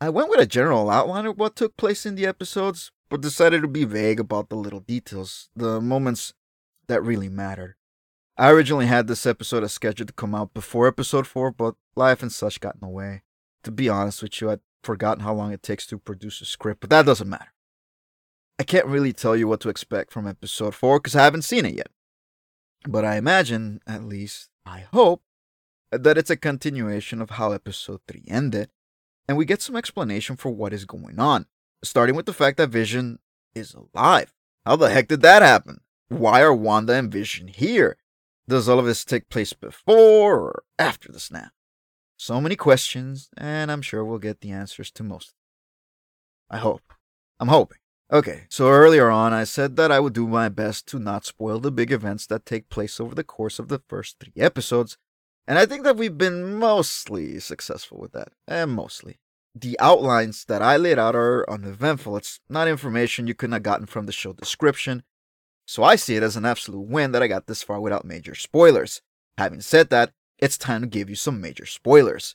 I 0.00 0.08
went 0.08 0.30
with 0.30 0.40
a 0.40 0.46
general 0.46 0.88
outline 0.88 1.26
of 1.26 1.36
what 1.36 1.54
took 1.54 1.76
place 1.76 2.06
in 2.06 2.14
the 2.14 2.24
episodes, 2.24 2.92
but 3.08 3.20
decided 3.20 3.62
to 3.62 3.68
be 3.68 3.84
vague 3.84 4.20
about 4.20 4.48
the 4.48 4.56
little 4.56 4.80
details, 4.80 5.48
the 5.54 5.80
moments 5.80 6.34
that 6.88 7.02
really 7.02 7.28
mattered. 7.28 7.76
I 8.36 8.50
originally 8.50 8.86
had 8.86 9.06
this 9.06 9.26
episode 9.26 9.66
scheduled 9.70 10.08
to 10.08 10.14
come 10.14 10.34
out 10.34 10.54
before 10.54 10.88
episode 10.88 11.26
4, 11.26 11.52
but 11.52 11.76
life 11.94 12.22
and 12.22 12.32
such 12.32 12.60
got 12.60 12.74
in 12.74 12.80
the 12.80 12.88
way. 12.88 13.22
To 13.62 13.70
be 13.70 13.88
honest 13.88 14.22
with 14.22 14.40
you, 14.40 14.50
I'd 14.50 14.60
forgotten 14.82 15.22
how 15.22 15.34
long 15.34 15.52
it 15.52 15.62
takes 15.62 15.86
to 15.86 15.98
produce 15.98 16.40
a 16.40 16.44
script, 16.44 16.80
but 16.80 16.90
that 16.90 17.06
doesn't 17.06 17.28
matter. 17.28 17.52
I 18.58 18.64
can't 18.64 18.86
really 18.86 19.12
tell 19.12 19.36
you 19.36 19.48
what 19.48 19.60
to 19.60 19.68
expect 19.68 20.12
from 20.12 20.26
episode 20.26 20.74
4 20.74 20.98
because 20.98 21.16
I 21.16 21.24
haven't 21.24 21.42
seen 21.42 21.64
it 21.64 21.74
yet. 21.74 21.88
But 22.86 23.04
I 23.04 23.16
imagine, 23.16 23.80
at 23.86 24.04
least, 24.04 24.50
I 24.66 24.86
hope, 24.92 25.22
that 25.90 26.18
it's 26.18 26.30
a 26.30 26.36
continuation 26.36 27.20
of 27.20 27.30
how 27.30 27.52
episode 27.52 28.00
3 28.08 28.24
ended, 28.28 28.70
and 29.28 29.38
we 29.38 29.44
get 29.44 29.62
some 29.62 29.76
explanation 29.76 30.36
for 30.36 30.50
what 30.50 30.72
is 30.72 30.84
going 30.84 31.18
on, 31.18 31.46
starting 31.84 32.16
with 32.16 32.26
the 32.26 32.32
fact 32.32 32.56
that 32.56 32.70
Vision 32.70 33.18
is 33.54 33.74
alive. 33.74 34.32
How 34.64 34.76
the 34.76 34.90
heck 34.90 35.08
did 35.08 35.22
that 35.22 35.42
happen? 35.42 35.80
Why 36.08 36.42
are 36.42 36.54
Wanda 36.54 36.94
and 36.94 37.10
Vision 37.10 37.48
here? 37.48 37.96
Does 38.48 38.68
all 38.68 38.78
of 38.78 38.86
this 38.86 39.04
take 39.04 39.28
place 39.28 39.52
before 39.52 40.38
or 40.38 40.62
after 40.78 41.10
the 41.10 41.20
snap? 41.20 41.52
So 42.16 42.40
many 42.40 42.56
questions, 42.56 43.28
and 43.36 43.70
I'm 43.70 43.82
sure 43.82 44.04
we'll 44.04 44.18
get 44.18 44.40
the 44.40 44.50
answers 44.50 44.90
to 44.92 45.02
most. 45.02 45.34
I 46.50 46.58
hope. 46.58 46.92
I'm 47.40 47.48
hoping. 47.48 47.78
Okay, 48.12 48.44
so 48.48 48.68
earlier 48.68 49.10
on, 49.10 49.32
I 49.32 49.44
said 49.44 49.76
that 49.76 49.90
I 49.90 49.98
would 49.98 50.12
do 50.12 50.28
my 50.28 50.48
best 50.48 50.86
to 50.88 50.98
not 50.98 51.24
spoil 51.24 51.58
the 51.58 51.72
big 51.72 51.90
events 51.90 52.26
that 52.26 52.46
take 52.46 52.68
place 52.68 53.00
over 53.00 53.14
the 53.14 53.24
course 53.24 53.58
of 53.58 53.68
the 53.68 53.82
first 53.88 54.18
three 54.20 54.34
episodes, 54.36 54.98
and 55.46 55.58
I 55.58 55.66
think 55.66 55.84
that 55.84 55.96
we've 55.96 56.16
been 56.16 56.54
mostly 56.58 57.40
successful 57.40 57.98
with 57.98 58.12
that. 58.12 58.28
And 58.46 58.72
mostly. 58.72 59.18
The 59.54 59.78
outlines 59.78 60.44
that 60.46 60.62
I 60.62 60.76
laid 60.76 60.98
out 60.98 61.14
are 61.14 61.48
uneventful. 61.48 62.16
It's 62.16 62.40
not 62.48 62.66
information 62.66 63.26
you 63.26 63.34
couldn't 63.34 63.52
have 63.52 63.62
gotten 63.62 63.86
from 63.86 64.06
the 64.06 64.12
show 64.12 64.32
description. 64.32 65.04
So 65.66 65.82
I 65.82 65.96
see 65.96 66.16
it 66.16 66.22
as 66.22 66.36
an 66.36 66.44
absolute 66.44 66.88
win 66.88 67.12
that 67.12 67.22
I 67.22 67.28
got 67.28 67.46
this 67.46 67.62
far 67.62 67.80
without 67.80 68.04
major 68.04 68.34
spoilers. 68.34 69.00
Having 69.38 69.60
said 69.62 69.90
that, 69.90 70.12
it's 70.38 70.58
time 70.58 70.80
to 70.80 70.86
give 70.86 71.08
you 71.08 71.16
some 71.16 71.40
major 71.40 71.66
spoilers. 71.66 72.34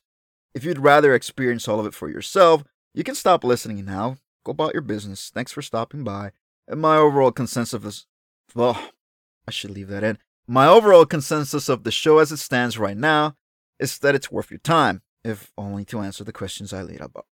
If 0.53 0.63
you'd 0.63 0.79
rather 0.79 1.13
experience 1.13 1.67
all 1.67 1.79
of 1.79 1.85
it 1.85 1.93
for 1.93 2.09
yourself, 2.09 2.63
you 2.93 3.03
can 3.03 3.15
stop 3.15 3.43
listening 3.43 3.85
now. 3.85 4.17
Go 4.43 4.51
about 4.51 4.73
your 4.73 4.81
business. 4.81 5.29
Thanks 5.33 5.51
for 5.51 5.61
stopping 5.61 6.03
by. 6.03 6.31
And 6.67 6.81
my 6.81 6.97
overall 6.97 7.31
consensus 7.31 7.83
is. 7.83 8.05
Well, 8.55 8.81
I 9.47 9.51
should 9.51 9.71
leave 9.71 9.89
that 9.89 10.03
in. 10.03 10.17
My 10.47 10.67
overall 10.67 11.05
consensus 11.05 11.69
of 11.69 11.83
the 11.83 11.91
show 11.91 12.17
as 12.17 12.31
it 12.31 12.37
stands 12.37 12.79
right 12.79 12.97
now 12.97 13.35
is 13.77 13.99
that 13.99 14.15
it's 14.15 14.31
worth 14.31 14.49
your 14.49 14.59
time, 14.59 15.01
if 15.23 15.51
only 15.57 15.85
to 15.85 15.99
answer 15.99 16.23
the 16.23 16.31
questions 16.31 16.73
I 16.73 16.81
laid 16.81 17.01
above. 17.01 17.25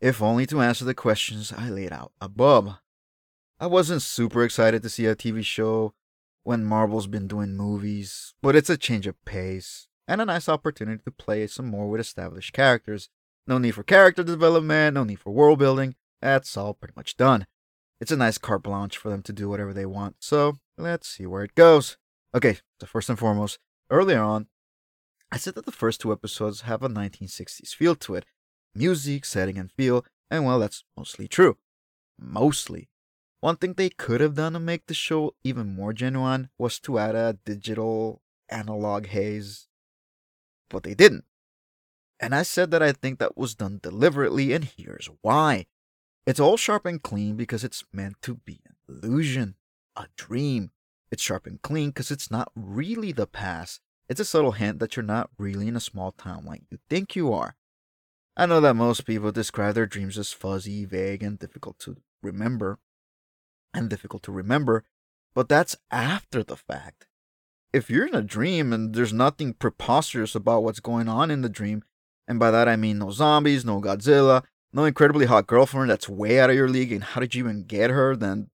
If 0.00 0.22
only 0.22 0.46
to 0.46 0.60
answer 0.60 0.84
the 0.84 0.94
questions 0.94 1.52
I 1.56 1.68
laid 1.68 1.92
out 1.92 2.12
above. 2.20 2.78
I 3.58 3.66
wasn't 3.66 4.02
super 4.02 4.42
excited 4.42 4.82
to 4.82 4.88
see 4.88 5.06
a 5.06 5.14
TV 5.14 5.44
show 5.44 5.92
when 6.42 6.64
Marvel's 6.64 7.06
been 7.06 7.28
doing 7.28 7.56
movies, 7.56 8.34
but 8.40 8.56
it's 8.56 8.70
a 8.70 8.78
change 8.78 9.06
of 9.06 9.22
pace 9.24 9.88
and 10.08 10.20
a 10.20 10.24
nice 10.24 10.48
opportunity 10.48 11.02
to 11.04 11.10
play 11.10 11.46
some 11.46 11.66
more 11.66 11.88
with 11.88 12.00
established 12.00 12.52
characters. 12.52 13.10
No 13.46 13.58
need 13.58 13.72
for 13.72 13.82
character 13.82 14.22
development, 14.22 14.94
no 14.94 15.04
need 15.04 15.20
for 15.20 15.30
world 15.30 15.58
building. 15.58 15.94
That's 16.22 16.56
all 16.56 16.74
pretty 16.74 16.94
much 16.96 17.16
done. 17.16 17.46
It's 18.00 18.10
a 18.10 18.16
nice 18.16 18.38
carte 18.38 18.62
blanche 18.62 18.96
for 18.96 19.10
them 19.10 19.22
to 19.22 19.32
do 19.32 19.48
whatever 19.48 19.74
they 19.74 19.86
want, 19.86 20.16
so 20.20 20.58
let's 20.78 21.08
see 21.08 21.26
where 21.26 21.44
it 21.44 21.54
goes. 21.54 21.98
Okay, 22.34 22.58
so 22.80 22.86
first 22.86 23.10
and 23.10 23.18
foremost, 23.18 23.58
earlier 23.90 24.22
on, 24.22 24.46
I 25.32 25.36
said 25.36 25.54
that 25.54 25.64
the 25.66 25.72
first 25.72 26.00
two 26.00 26.12
episodes 26.12 26.62
have 26.62 26.82
a 26.82 26.88
1960s 26.88 27.74
feel 27.74 27.94
to 27.96 28.16
it 28.16 28.24
music, 28.74 29.24
setting, 29.24 29.58
and 29.58 29.70
feel, 29.70 30.04
and 30.30 30.44
well, 30.44 30.58
that's 30.58 30.84
mostly 30.96 31.26
true. 31.28 31.56
Mostly. 32.18 32.88
One 33.40 33.56
thing 33.56 33.74
they 33.74 33.90
could 33.90 34.20
have 34.20 34.34
done 34.34 34.52
to 34.52 34.60
make 34.60 34.86
the 34.86 34.94
show 34.94 35.34
even 35.42 35.74
more 35.74 35.92
genuine 35.92 36.50
was 36.58 36.78
to 36.80 36.98
add 36.98 37.14
a 37.14 37.38
digital 37.44 38.22
analog 38.48 39.06
haze, 39.06 39.68
but 40.68 40.82
they 40.82 40.94
didn't. 40.94 41.24
And 42.20 42.34
I 42.34 42.42
said 42.42 42.70
that 42.70 42.82
I 42.82 42.92
think 42.92 43.18
that 43.18 43.36
was 43.36 43.54
done 43.54 43.80
deliberately, 43.82 44.52
and 44.52 44.64
here's 44.64 45.08
why. 45.22 45.66
It's 46.26 46.40
all 46.40 46.58
sharp 46.58 46.84
and 46.84 47.02
clean 47.02 47.36
because 47.36 47.64
it's 47.64 47.84
meant 47.92 48.20
to 48.22 48.34
be 48.34 48.60
an 48.66 48.76
illusion, 48.88 49.54
a 49.96 50.06
dream, 50.16 50.70
it's 51.10 51.22
sharp 51.22 51.46
and 51.46 51.60
clean 51.62 51.90
because 51.90 52.10
it's 52.10 52.30
not 52.30 52.52
really 52.54 53.10
the 53.10 53.26
past. 53.26 53.80
It's 54.10 54.18
a 54.18 54.24
subtle 54.24 54.50
hint 54.50 54.80
that 54.80 54.96
you're 54.96 55.04
not 55.04 55.30
really 55.38 55.68
in 55.68 55.76
a 55.76 55.80
small 55.80 56.10
town 56.10 56.44
like 56.44 56.62
you 56.68 56.78
think 56.88 57.14
you 57.14 57.32
are. 57.32 57.54
I 58.36 58.44
know 58.44 58.60
that 58.60 58.74
most 58.74 59.06
people 59.06 59.30
describe 59.30 59.76
their 59.76 59.86
dreams 59.86 60.18
as 60.18 60.32
fuzzy, 60.32 60.84
vague, 60.84 61.22
and 61.22 61.38
difficult 61.38 61.78
to 61.80 61.96
remember. 62.20 62.80
And 63.72 63.88
difficult 63.88 64.24
to 64.24 64.32
remember, 64.32 64.82
but 65.32 65.48
that's 65.48 65.76
after 65.92 66.42
the 66.42 66.56
fact. 66.56 67.06
If 67.72 67.88
you're 67.88 68.08
in 68.08 68.16
a 68.16 68.20
dream 68.20 68.72
and 68.72 68.96
there's 68.96 69.12
nothing 69.12 69.54
preposterous 69.54 70.34
about 70.34 70.64
what's 70.64 70.80
going 70.80 71.08
on 71.08 71.30
in 71.30 71.42
the 71.42 71.48
dream, 71.48 71.84
and 72.26 72.40
by 72.40 72.50
that 72.50 72.66
I 72.66 72.74
mean 72.74 72.98
no 72.98 73.12
zombies, 73.12 73.64
no 73.64 73.80
Godzilla, 73.80 74.42
no 74.72 74.86
incredibly 74.86 75.26
hot 75.26 75.46
girlfriend 75.46 75.88
that's 75.88 76.08
way 76.08 76.40
out 76.40 76.50
of 76.50 76.56
your 76.56 76.68
league, 76.68 76.90
and 76.90 77.04
how 77.04 77.20
did 77.20 77.36
you 77.36 77.44
even 77.44 77.62
get 77.62 77.90
her, 77.90 78.16
then 78.16 78.50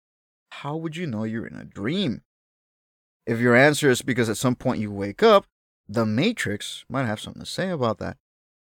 how 0.51 0.75
would 0.75 0.97
you 0.97 1.07
know 1.07 1.23
you're 1.23 1.47
in 1.47 1.55
a 1.55 1.63
dream? 1.63 2.23
If 3.25 3.39
your 3.39 3.55
answer 3.55 3.89
is 3.89 4.01
because 4.01 4.29
at 4.29 4.37
some 4.37 4.55
point 4.55 4.79
you 4.79 4.91
wake 4.91 5.23
up, 5.23 5.45
the 5.87 6.05
Matrix 6.05 6.85
might 6.89 7.05
have 7.05 7.19
something 7.19 7.41
to 7.41 7.49
say 7.49 7.69
about 7.69 7.97
that. 7.99 8.17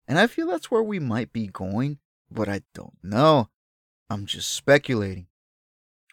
And 0.08 0.20
I 0.20 0.28
feel 0.28 0.48
that's 0.48 0.70
where 0.70 0.84
we 0.84 1.00
might 1.00 1.34
be 1.34 1.48
going, 1.48 2.00
but 2.30 2.48
I 2.48 2.62
don't 2.74 2.98
know. 3.04 3.50
I'm 4.10 4.26
just 4.26 4.52
speculating. 4.52 5.28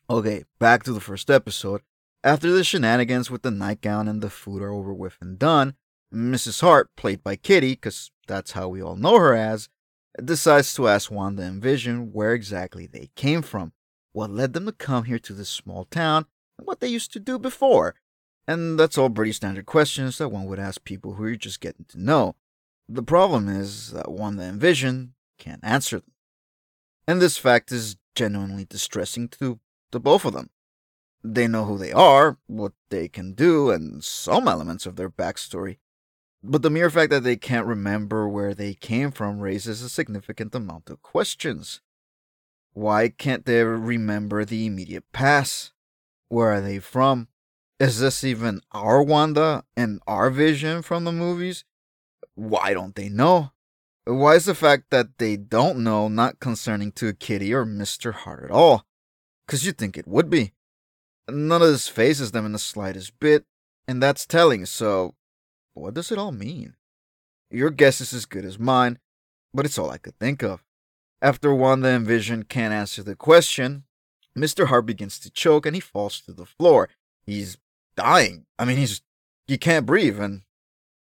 Okay, 0.09 0.45
back 0.59 0.83
to 0.85 0.93
the 0.93 1.01
first 1.01 1.31
episode. 1.31 1.83
After 2.25 2.51
the 2.51 2.65
shenanigans 2.65 3.31
with 3.31 3.43
the 3.43 3.51
nightgown 3.51 4.09
and 4.09 4.23
the 4.23 4.31
food 4.31 4.63
are 4.63 4.73
over 4.73 4.95
with 4.95 5.19
and 5.21 5.39
done, 5.39 5.75
Mrs. 6.15 6.61
Hart, 6.61 6.91
played 6.97 7.23
by 7.25 7.37
Kitty, 7.37 7.73
because 7.73 8.11
that's 8.27 8.53
how 8.53 8.69
we 8.69 8.83
all 8.83 8.97
know 8.97 9.19
her 9.19 9.35
as, 9.35 9.69
decides 10.23 10.75
to 10.75 10.89
ask 10.89 11.11
Wanda 11.11 11.43
and 11.43 11.63
Vision 11.63 12.13
where 12.13 12.33
exactly 12.33 12.87
they 12.87 13.11
came 13.17 13.43
from, 13.43 13.73
what 14.13 14.31
led 14.31 14.53
them 14.53 14.67
to 14.67 14.73
come 14.73 15.05
here 15.05 15.19
to 15.19 15.33
this 15.33 15.49
small 15.49 15.85
town, 15.85 16.27
and 16.59 16.67
what 16.67 16.81
they 16.81 16.89
used 16.89 17.13
to 17.13 17.21
do 17.21 17.39
before. 17.39 17.95
And 18.47 18.79
that's 18.79 18.99
all 18.99 19.11
pretty 19.11 19.33
standard 19.33 19.67
questions 19.67 20.19
that 20.19 20.31
one 20.31 20.47
would 20.47 20.59
ask 20.59 20.85
people 20.85 21.15
who 21.15 21.27
you're 21.27 21.37
just 21.37 21.61
getting 21.61 21.85
to 21.87 22.03
know. 22.03 22.35
The 22.89 23.03
problem 23.03 23.49
is 23.49 23.93
that 23.93 24.11
Wanda 24.11 24.43
and 24.43 24.61
Vision 24.61 25.15
can't 25.39 25.65
answer 25.65 26.01
them. 26.01 26.13
And 27.07 27.21
this 27.21 27.39
fact 27.39 27.73
is 27.73 27.97
genuinely 28.15 28.65
distressing 28.65 29.29
to 29.29 29.61
the 29.91 30.01
both 30.01 30.25
of 30.25 30.35
them. 30.35 30.51
They 31.25 31.47
know 31.47 31.65
who 31.65 31.79
they 31.79 31.93
are, 31.93 32.39
what 32.47 32.73
they 32.91 33.09
can 33.09 33.35
do, 33.35 33.71
and 33.71 34.03
some 34.03 34.49
elements 34.49 34.87
of 34.87 34.97
their 34.97 35.11
backstory. 35.11 35.79
But 36.43 36.63
the 36.63 36.71
mere 36.71 36.91
fact 36.91 37.11
that 37.11 37.23
they 37.23 37.37
can't 37.37 37.67
remember 37.67 38.29
where 38.29 38.55
they 38.55 38.75
came 38.75 39.13
from 39.13 39.39
raises 39.39 39.83
a 39.83 39.89
significant 39.89 40.55
amount 40.55 40.90
of 40.90 41.01
questions. 41.01 41.81
Why 42.73 43.09
can't 43.09 43.47
they 43.47 43.63
remember 43.63 44.45
the 44.45 44.67
immediate 44.67 45.05
past? 45.13 45.73
Where 46.29 46.51
are 46.51 46.61
they 46.61 46.81
from? 46.81 47.29
Is 47.83 47.99
this 47.99 48.23
even 48.23 48.61
our 48.71 49.03
Wanda 49.03 49.65
and 49.77 50.01
our 50.07 50.31
vision 50.31 50.83
from 50.83 51.03
the 51.03 51.11
movies? 51.11 51.65
Why 52.37 52.75
don't 52.75 52.95
they 52.95 53.09
know? 53.09 53.51
Why 54.05 54.37
is 54.37 54.45
the 54.45 54.55
fact 54.55 54.85
that 54.91 55.19
they 55.19 55.37
don't 55.37 55.83
know 55.83 56.07
not 56.07 56.39
concerning 56.39 56.93
to 56.93 57.13
Kitty 57.13 57.53
or 57.53 57.67
Mr. 57.67 58.13
Hart 58.13 58.45
at 58.45 58.53
all? 58.53 58.87
Because 59.45 59.67
you'd 59.67 59.79
think 59.79 59.99
it 59.99 60.07
would 60.07 60.31
be. 60.31 60.53
None 61.29 61.61
of 61.61 61.67
this 61.67 61.89
phases 61.89 62.31
them 62.31 62.47
in 62.47 62.53
the 62.53 62.59
slightest 62.61 63.19
bit, 63.19 63.47
and 63.89 64.01
that's 64.01 64.27
telling, 64.27 64.65
so 64.65 65.17
what 65.75 65.95
does 65.95 66.13
it 66.13 66.19
all 66.19 66.31
mean? 66.31 66.77
Your 67.51 67.71
guess 67.71 68.01
is 68.01 68.15
as 68.15 68.27
good 68.27 68.45
as 68.45 68.61
mine, 68.61 69.01
but 69.53 69.67
it's 69.67 69.77
all 69.77 69.91
I 69.91 69.99
could 69.99 70.17
think 70.21 70.45
of. 70.45 70.63
After 71.21 71.53
Wanda 71.53 71.89
and 71.89 72.07
Vision 72.07 72.45
can't 72.45 72.73
answer 72.73 73.03
the 73.03 73.17
question, 73.17 73.83
Mr. 74.39 74.69
Hart 74.69 74.87
begins 74.87 75.19
to 75.19 75.33
choke 75.33 75.67
and 75.67 75.75
he 75.75 75.81
falls 75.81 76.21
to 76.21 76.33
the 76.33 76.47
floor. 76.47 76.89
He's 77.27 77.59
dying. 77.97 78.47
I 78.59 78.65
mean, 78.65 78.77
he's 78.77 79.03
you 79.49 79.59
can't 79.59 79.87
breathe. 79.87 80.21
And 80.21 80.43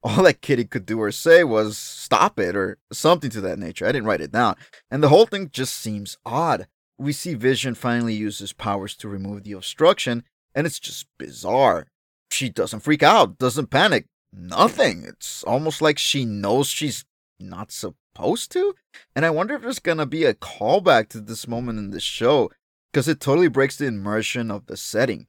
all 0.03 0.22
that 0.22 0.41
Kitty 0.41 0.64
could 0.64 0.87
do 0.87 1.01
or 1.01 1.11
say 1.11 1.43
was 1.43 1.77
stop 1.77 2.39
it 2.39 2.55
or 2.55 2.79
something 2.93 3.31
to 3.31 3.41
that 3.41 3.59
nature. 3.59 3.87
I 3.87 3.93
didn't 3.93 4.07
write 4.07 4.20
it 4.20 4.33
down. 4.33 4.57
And 4.91 5.03
the 5.03 5.09
whole 5.09 5.27
thing 5.27 5.51
just 5.53 5.74
seems 5.74 6.16
odd. 6.24 6.68
We 6.99 7.12
see 7.12 7.35
Vision 7.35 7.74
finally 7.74 8.14
use 8.14 8.39
his 8.39 8.53
powers 8.53 8.97
to 8.97 9.09
remove 9.09 9.45
the 9.45 9.53
obstruction, 9.53 10.24
and 10.55 10.66
it's 10.66 10.79
just 10.79 11.07
bizarre. 11.18 11.89
She 12.31 12.49
doesn't 12.49 12.81
freak 12.81 13.03
out, 13.03 13.37
doesn't 13.39 13.70
panic, 13.70 14.07
nothing. 14.33 15.05
It's 15.07 15.43
almost 15.45 15.83
like 15.83 15.99
she 15.99 16.24
knows 16.24 16.68
she's 16.68 17.05
not 17.39 17.70
supposed 17.70 18.51
to. 18.53 18.74
And 19.14 19.27
I 19.27 19.31
wonder 19.31 19.55
if 19.55 19.62
there's 19.62 19.79
gonna 19.79 20.07
be 20.07 20.24
a 20.24 20.35
callback 20.35 21.09
to 21.11 21.20
this 21.20 21.47
moment 21.47 21.79
in 21.79 21.91
the 21.91 22.01
show, 22.01 22.51
because 22.93 23.09
it 23.09 23.20
totally 23.20 23.49
breaks 23.49 23.77
the 23.77 23.87
immersion 23.87 24.51
of 24.51 24.66
the 24.66 24.77
setting. 24.77 25.27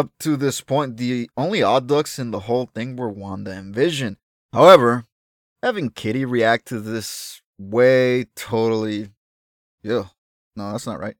Up 0.00 0.12
to 0.20 0.38
this 0.38 0.62
point, 0.62 0.96
the 0.96 1.28
only 1.36 1.62
odd 1.62 1.86
ducks 1.86 2.18
in 2.18 2.30
the 2.30 2.40
whole 2.40 2.64
thing 2.64 2.96
were 2.96 3.10
Wanda 3.10 3.50
and 3.50 3.74
Vision. 3.74 4.16
However, 4.50 5.04
having 5.62 5.90
Kitty 5.90 6.24
react 6.24 6.68
to 6.68 6.80
this 6.80 7.42
way 7.58 8.24
totally. 8.34 9.10
Yeah, 9.82 10.04
no, 10.56 10.72
that's 10.72 10.86
not 10.86 11.00
right. 11.00 11.16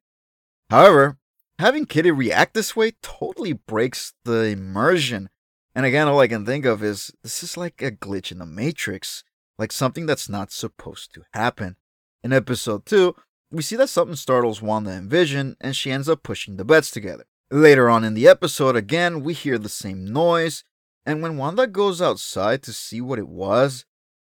However, 0.70 1.18
having 1.58 1.84
Kitty 1.84 2.10
react 2.10 2.54
this 2.54 2.74
way 2.74 2.92
totally 3.02 3.52
breaks 3.52 4.14
the 4.24 4.44
immersion. 4.44 5.28
And 5.74 5.84
again, 5.84 6.08
all 6.08 6.20
I 6.20 6.26
can 6.26 6.46
think 6.46 6.64
of 6.64 6.82
is 6.82 7.12
this 7.22 7.42
is 7.42 7.58
like 7.58 7.82
a 7.82 7.90
glitch 7.90 8.32
in 8.32 8.38
the 8.38 8.46
Matrix, 8.46 9.24
like 9.58 9.72
something 9.72 10.06
that's 10.06 10.30
not 10.30 10.52
supposed 10.52 11.12
to 11.12 11.24
happen. 11.34 11.76
In 12.24 12.32
episode 12.32 12.86
2, 12.86 13.14
we 13.50 13.60
see 13.60 13.76
that 13.76 13.90
something 13.90 14.16
startles 14.16 14.62
Wanda 14.62 14.92
and 14.92 15.10
Vision, 15.10 15.58
and 15.60 15.76
she 15.76 15.90
ends 15.90 16.08
up 16.08 16.22
pushing 16.22 16.56
the 16.56 16.64
beds 16.64 16.90
together. 16.90 17.26
Later 17.52 17.90
on 17.90 18.04
in 18.04 18.14
the 18.14 18.28
episode, 18.28 18.76
again, 18.76 19.24
we 19.24 19.34
hear 19.34 19.58
the 19.58 19.68
same 19.68 20.04
noise, 20.04 20.62
and 21.04 21.20
when 21.20 21.36
Wanda 21.36 21.66
goes 21.66 22.00
outside 22.00 22.62
to 22.62 22.72
see 22.72 23.00
what 23.00 23.18
it 23.18 23.26
was, 23.26 23.84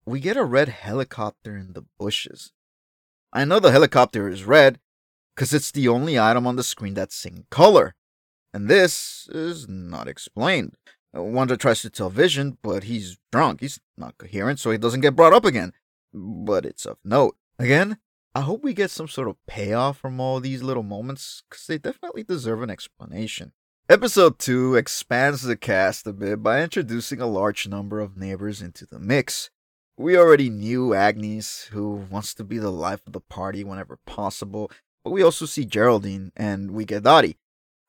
we 0.05 0.19
get 0.19 0.35
a 0.35 0.43
red 0.43 0.67
helicopter 0.67 1.55
in 1.55 1.71
the 1.71 1.85
bushes. 1.97 2.51
I 3.31 3.45
know 3.45 3.61
the 3.61 3.71
helicopter 3.71 4.27
is 4.27 4.43
red 4.43 4.81
because 5.33 5.53
it's 5.53 5.71
the 5.71 5.87
only 5.87 6.19
item 6.19 6.45
on 6.45 6.57
the 6.57 6.63
screen 6.63 6.93
that's 6.93 7.25
in 7.25 7.45
color, 7.49 7.95
and 8.53 8.67
this 8.67 9.29
is 9.31 9.69
not 9.69 10.09
explained. 10.09 10.75
Uh, 11.15 11.23
Wanda 11.23 11.55
tries 11.55 11.81
to 11.83 11.89
tell 11.89 12.09
Vision, 12.09 12.57
but 12.61 12.83
he's 12.83 13.17
drunk. 13.31 13.61
He's 13.61 13.79
not 13.97 14.17
coherent, 14.17 14.59
so 14.59 14.71
he 14.71 14.77
doesn't 14.77 14.99
get 15.01 15.15
brought 15.15 15.33
up 15.33 15.45
again. 15.45 15.71
But 16.13 16.65
it's 16.65 16.85
of 16.85 16.97
note. 17.05 17.37
Again, 17.57 17.97
I 18.35 18.41
hope 18.41 18.65
we 18.65 18.73
get 18.73 18.91
some 18.91 19.07
sort 19.07 19.29
of 19.29 19.37
payoff 19.47 19.97
from 19.97 20.19
all 20.19 20.41
these 20.41 20.61
little 20.61 20.83
moments, 20.83 21.43
because 21.49 21.67
they 21.67 21.77
definitely 21.77 22.23
deserve 22.23 22.61
an 22.61 22.69
explanation. 22.69 23.53
Episode 23.87 24.39
2 24.39 24.75
expands 24.75 25.43
the 25.43 25.55
cast 25.55 26.05
a 26.05 26.11
bit 26.11 26.43
by 26.43 26.61
introducing 26.61 27.21
a 27.21 27.27
large 27.27 27.65
number 27.65 28.01
of 28.01 28.17
neighbors 28.17 28.61
into 28.61 28.85
the 28.85 28.99
mix. 28.99 29.51
We 29.95 30.17
already 30.17 30.49
knew 30.49 30.93
Agnes, 30.93 31.69
who 31.71 32.05
wants 32.09 32.33
to 32.33 32.43
be 32.43 32.57
the 32.57 32.71
life 32.71 32.99
of 33.07 33.13
the 33.13 33.21
party 33.21 33.63
whenever 33.63 33.99
possible, 34.05 34.69
but 35.05 35.11
we 35.11 35.23
also 35.23 35.45
see 35.45 35.63
Geraldine 35.63 36.33
and 36.35 36.71
we 36.71 36.83
get 36.83 37.03
Dottie. 37.03 37.37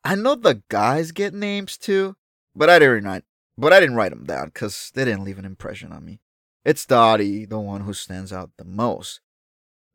I 0.04 0.14
know 0.14 0.36
the 0.36 0.62
guys 0.68 1.10
get 1.10 1.34
names 1.34 1.76
too, 1.76 2.14
but 2.54 2.70
I 2.70 2.78
didn't 2.78 3.02
write, 3.02 3.24
but 3.58 3.72
I 3.72 3.80
didn't 3.80 3.96
write 3.96 4.10
them 4.10 4.26
down 4.26 4.46
because 4.54 4.92
they 4.94 5.04
didn't 5.04 5.24
leave 5.24 5.40
an 5.40 5.44
impression 5.44 5.90
on 5.90 6.04
me. 6.04 6.20
It's 6.64 6.86
Dottie, 6.86 7.46
the 7.46 7.58
one 7.58 7.80
who 7.80 7.92
stands 7.92 8.32
out 8.32 8.50
the 8.56 8.64
most. 8.64 9.20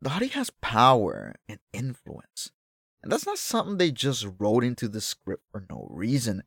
Dottie 0.04 0.28
has 0.28 0.50
power 0.62 1.36
and 1.48 1.60
influence. 1.74 2.52
And 3.04 3.12
that's 3.12 3.26
not 3.26 3.38
something 3.38 3.78
they 3.78 3.92
just 3.92 4.28
wrote 4.40 4.64
into 4.64 4.88
the 4.88 5.02
script 5.02 5.44
for 5.52 5.66
no 5.70 5.88
reason. 5.90 6.44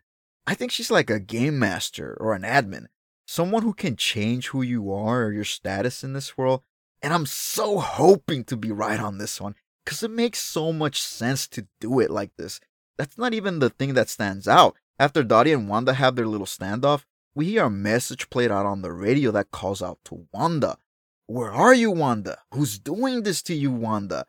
I 0.46 0.54
think 0.54 0.72
she's 0.72 0.90
like 0.90 1.10
a 1.10 1.20
game 1.20 1.58
master 1.58 2.16
or 2.20 2.34
an 2.34 2.42
admin, 2.42 2.86
someone 3.26 3.62
who 3.62 3.72
can 3.72 3.96
change 3.96 4.48
who 4.48 4.62
you 4.62 4.92
are 4.92 5.24
or 5.24 5.32
your 5.32 5.44
status 5.44 6.04
in 6.04 6.12
this 6.12 6.36
world. 6.36 6.62
And 7.02 7.12
I'm 7.12 7.26
so 7.26 7.78
hoping 7.78 8.44
to 8.44 8.56
be 8.56 8.72
right 8.72 9.00
on 9.00 9.18
this 9.18 9.40
one 9.40 9.54
because 9.84 10.02
it 10.02 10.10
makes 10.10 10.38
so 10.38 10.72
much 10.72 11.00
sense 11.00 11.46
to 11.48 11.66
do 11.80 12.00
it 12.00 12.10
like 12.10 12.30
this. 12.36 12.60
That's 12.96 13.18
not 13.18 13.34
even 13.34 13.58
the 13.58 13.70
thing 13.70 13.94
that 13.94 14.08
stands 14.08 14.48
out. 14.48 14.76
After 14.98 15.22
Dottie 15.22 15.52
and 15.52 15.68
Wanda 15.68 15.94
have 15.94 16.16
their 16.16 16.26
little 16.26 16.46
standoff, 16.46 17.04
we 17.34 17.46
hear 17.46 17.64
a 17.64 17.70
message 17.70 18.30
played 18.30 18.50
out 18.50 18.66
on 18.66 18.82
the 18.82 18.92
radio 18.92 19.30
that 19.32 19.50
calls 19.50 19.82
out 19.82 19.98
to 20.04 20.26
Wanda. 20.32 20.78
Where 21.26 21.52
are 21.52 21.74
you, 21.74 21.90
Wanda? 21.90 22.38
Who's 22.52 22.78
doing 22.78 23.22
this 23.22 23.42
to 23.42 23.54
you, 23.54 23.70
Wanda? 23.70 24.26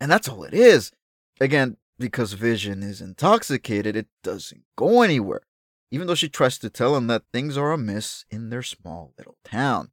And 0.00 0.10
that's 0.10 0.28
all 0.28 0.44
it 0.44 0.54
is. 0.54 0.92
Again, 1.40 1.76
because 1.98 2.32
Vision 2.32 2.82
is 2.82 3.00
intoxicated, 3.00 3.96
it 3.96 4.06
doesn't 4.22 4.62
go 4.76 5.02
anywhere, 5.02 5.42
even 5.90 6.06
though 6.06 6.14
she 6.14 6.28
tries 6.28 6.58
to 6.58 6.70
tell 6.70 6.96
him 6.96 7.06
that 7.08 7.24
things 7.32 7.56
are 7.56 7.72
amiss 7.72 8.24
in 8.30 8.50
their 8.50 8.62
small 8.62 9.12
little 9.18 9.36
town. 9.44 9.90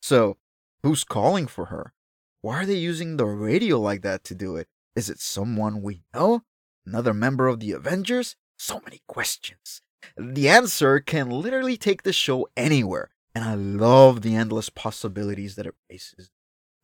So, 0.00 0.38
who's 0.82 1.04
calling 1.04 1.46
for 1.46 1.66
her? 1.66 1.92
Why 2.40 2.62
are 2.62 2.66
they 2.66 2.76
using 2.76 3.16
the 3.16 3.26
radio 3.26 3.78
like 3.78 4.02
that 4.02 4.24
to 4.24 4.34
do 4.34 4.56
it? 4.56 4.68
Is 4.96 5.10
it 5.10 5.20
someone 5.20 5.82
we 5.82 6.02
know? 6.14 6.42
Another 6.86 7.12
member 7.12 7.46
of 7.46 7.60
the 7.60 7.72
Avengers? 7.72 8.36
So 8.58 8.80
many 8.84 9.02
questions. 9.06 9.82
The 10.16 10.48
answer 10.48 11.00
can 11.00 11.28
literally 11.28 11.76
take 11.76 12.02
the 12.02 12.12
show 12.12 12.48
anywhere, 12.56 13.10
and 13.34 13.44
I 13.44 13.54
love 13.54 14.22
the 14.22 14.34
endless 14.34 14.70
possibilities 14.70 15.56
that 15.56 15.66
it 15.66 15.74
raises. 15.90 16.30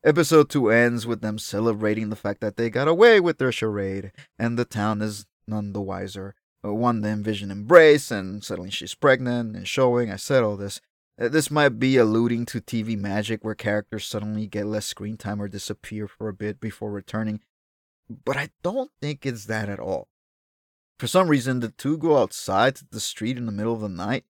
Episode 0.04 0.48
2 0.48 0.70
ends 0.70 1.06
with 1.06 1.20
them 1.20 1.38
celebrating 1.38 2.10
the 2.10 2.16
fact 2.16 2.40
that 2.40 2.56
they 2.56 2.70
got 2.70 2.86
away 2.86 3.18
with 3.18 3.38
their 3.38 3.50
charade, 3.50 4.12
and 4.38 4.58
the 4.58 4.64
town 4.64 5.02
is 5.02 5.26
none 5.48 5.72
the 5.72 5.80
wiser. 5.80 6.34
Wanda 6.62 7.14
Vision 7.16 7.50
embrace, 7.50 8.10
and 8.10 8.42
suddenly 8.42 8.70
she's 8.70 8.94
pregnant 8.94 9.56
and 9.56 9.68
showing. 9.68 10.10
I 10.10 10.16
said 10.16 10.42
all 10.42 10.56
this. 10.56 10.80
Uh, 11.20 11.28
this 11.28 11.50
might 11.50 11.78
be 11.78 11.96
alluding 11.96 12.44
to 12.46 12.60
TV 12.60 12.96
magic 12.98 13.44
where 13.44 13.54
characters 13.54 14.06
suddenly 14.06 14.46
get 14.46 14.66
less 14.66 14.86
screen 14.86 15.16
time 15.16 15.40
or 15.40 15.48
disappear 15.48 16.08
for 16.08 16.28
a 16.28 16.34
bit 16.34 16.60
before 16.60 16.90
returning, 16.90 17.40
but 18.24 18.36
I 18.36 18.50
don't 18.62 18.90
think 19.00 19.24
it's 19.24 19.46
that 19.46 19.68
at 19.68 19.80
all. 19.80 20.08
For 20.98 21.06
some 21.06 21.28
reason, 21.28 21.60
the 21.60 21.68
two 21.68 21.96
go 21.98 22.18
outside 22.18 22.76
to 22.76 22.86
the 22.90 23.00
street 23.00 23.36
in 23.36 23.46
the 23.46 23.52
middle 23.52 23.74
of 23.74 23.80
the 23.80 23.88
night 23.88 24.24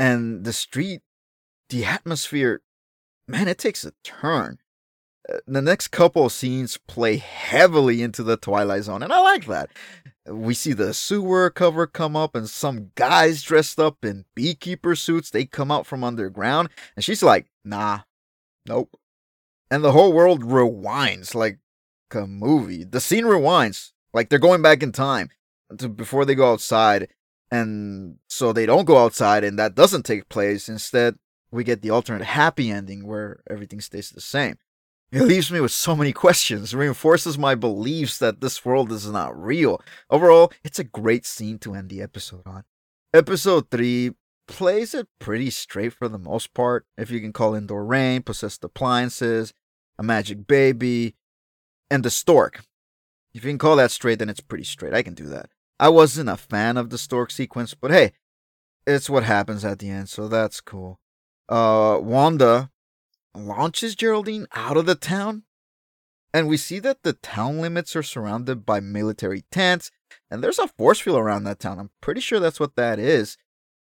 and 0.00 0.44
the 0.44 0.52
street, 0.54 1.02
the 1.68 1.84
atmosphere, 1.84 2.62
man, 3.28 3.48
it 3.48 3.58
takes 3.58 3.84
a 3.84 3.92
turn. 4.02 4.56
Uh, 5.30 5.36
the 5.46 5.60
next 5.60 5.88
couple 5.88 6.24
of 6.24 6.32
scenes 6.32 6.78
play 6.88 7.18
heavily 7.18 8.00
into 8.00 8.22
the 8.22 8.38
Twilight 8.38 8.84
Zone, 8.84 9.02
and 9.02 9.12
I 9.12 9.20
like 9.20 9.44
that. 9.46 9.68
We 10.26 10.54
see 10.54 10.72
the 10.72 10.94
sewer 10.94 11.50
cover 11.50 11.86
come 11.86 12.16
up, 12.16 12.34
and 12.34 12.48
some 12.48 12.92
guys 12.94 13.42
dressed 13.42 13.78
up 13.78 14.02
in 14.02 14.24
beekeeper 14.34 14.96
suits. 14.96 15.28
They 15.28 15.44
come 15.44 15.70
out 15.70 15.86
from 15.86 16.02
underground, 16.02 16.70
and 16.96 17.04
she's 17.04 17.22
like, 17.22 17.50
"Nah, 17.62 18.00
nope." 18.66 18.98
And 19.70 19.84
the 19.84 19.92
whole 19.92 20.14
world 20.14 20.42
rewinds 20.42 21.34
like 21.34 21.58
a 22.14 22.26
movie. 22.26 22.84
The 22.84 23.02
scene 23.02 23.24
rewinds 23.24 23.92
like 24.14 24.30
they're 24.30 24.38
going 24.38 24.62
back 24.62 24.82
in 24.82 24.92
time 24.92 25.28
to 25.76 25.90
before 25.90 26.24
they 26.24 26.34
go 26.34 26.52
outside, 26.52 27.08
and 27.50 28.16
so 28.28 28.52
they 28.52 28.66
don't 28.66 28.84
go 28.84 28.98
outside 28.98 29.44
and 29.44 29.58
that 29.58 29.74
doesn't 29.74 30.04
take 30.04 30.28
place. 30.28 30.68
Instead 30.68 31.16
we 31.50 31.64
get 31.64 31.82
the 31.82 31.90
alternate 31.90 32.24
happy 32.24 32.70
ending 32.70 33.06
where 33.06 33.42
everything 33.48 33.80
stays 33.80 34.10
the 34.10 34.20
same. 34.20 34.56
It 35.12 35.22
leaves 35.22 35.50
me 35.50 35.60
with 35.60 35.72
so 35.72 35.96
many 35.96 36.12
questions 36.12 36.74
reinforces 36.74 37.36
my 37.36 37.56
beliefs 37.56 38.18
that 38.18 38.40
this 38.40 38.64
world 38.64 38.92
is 38.92 39.10
not 39.10 39.40
real. 39.40 39.82
Overall 40.08 40.52
it's 40.62 40.78
a 40.78 40.84
great 40.84 41.26
scene 41.26 41.58
to 41.60 41.74
end 41.74 41.90
the 41.90 42.02
episode 42.02 42.46
on. 42.46 42.64
Episode 43.12 43.70
3 43.70 44.12
plays 44.46 44.94
it 44.94 45.08
pretty 45.18 45.50
straight 45.50 45.92
for 45.92 46.08
the 46.08 46.18
most 46.18 46.54
part. 46.54 46.86
If 46.96 47.10
you 47.10 47.20
can 47.20 47.32
call 47.32 47.54
indoor 47.54 47.84
rain 47.84 48.22
possessed 48.22 48.62
appliances 48.62 49.52
a 49.98 50.02
magic 50.02 50.46
baby 50.46 51.16
and 51.90 52.04
the 52.04 52.10
stork. 52.10 52.62
If 53.34 53.44
you 53.44 53.50
can 53.50 53.58
call 53.58 53.76
that 53.76 53.90
straight 53.90 54.20
then 54.20 54.30
it's 54.30 54.40
pretty 54.40 54.64
straight. 54.64 54.94
I 54.94 55.02
can 55.02 55.14
do 55.14 55.26
that 55.26 55.50
I 55.80 55.88
wasn't 55.88 56.28
a 56.28 56.36
fan 56.36 56.76
of 56.76 56.90
the 56.90 56.98
stork 56.98 57.30
sequence, 57.30 57.72
but 57.72 57.90
hey, 57.90 58.12
it's 58.86 59.08
what 59.08 59.22
happens 59.22 59.64
at 59.64 59.78
the 59.78 59.88
end, 59.88 60.10
so 60.10 60.28
that's 60.28 60.60
cool. 60.60 61.00
Uh, 61.48 61.98
Wanda 62.02 62.70
launches 63.34 63.94
Geraldine 63.94 64.46
out 64.52 64.76
of 64.76 64.84
the 64.84 64.94
town, 64.94 65.44
and 66.34 66.48
we 66.48 66.58
see 66.58 66.80
that 66.80 67.02
the 67.02 67.14
town 67.14 67.60
limits 67.60 67.96
are 67.96 68.02
surrounded 68.02 68.66
by 68.66 68.80
military 68.80 69.44
tents, 69.50 69.90
and 70.30 70.44
there's 70.44 70.58
a 70.58 70.68
force 70.68 71.00
field 71.00 71.18
around 71.18 71.44
that 71.44 71.58
town. 71.58 71.78
I'm 71.78 71.90
pretty 72.02 72.20
sure 72.20 72.40
that's 72.40 72.60
what 72.60 72.76
that 72.76 72.98
is. 72.98 73.38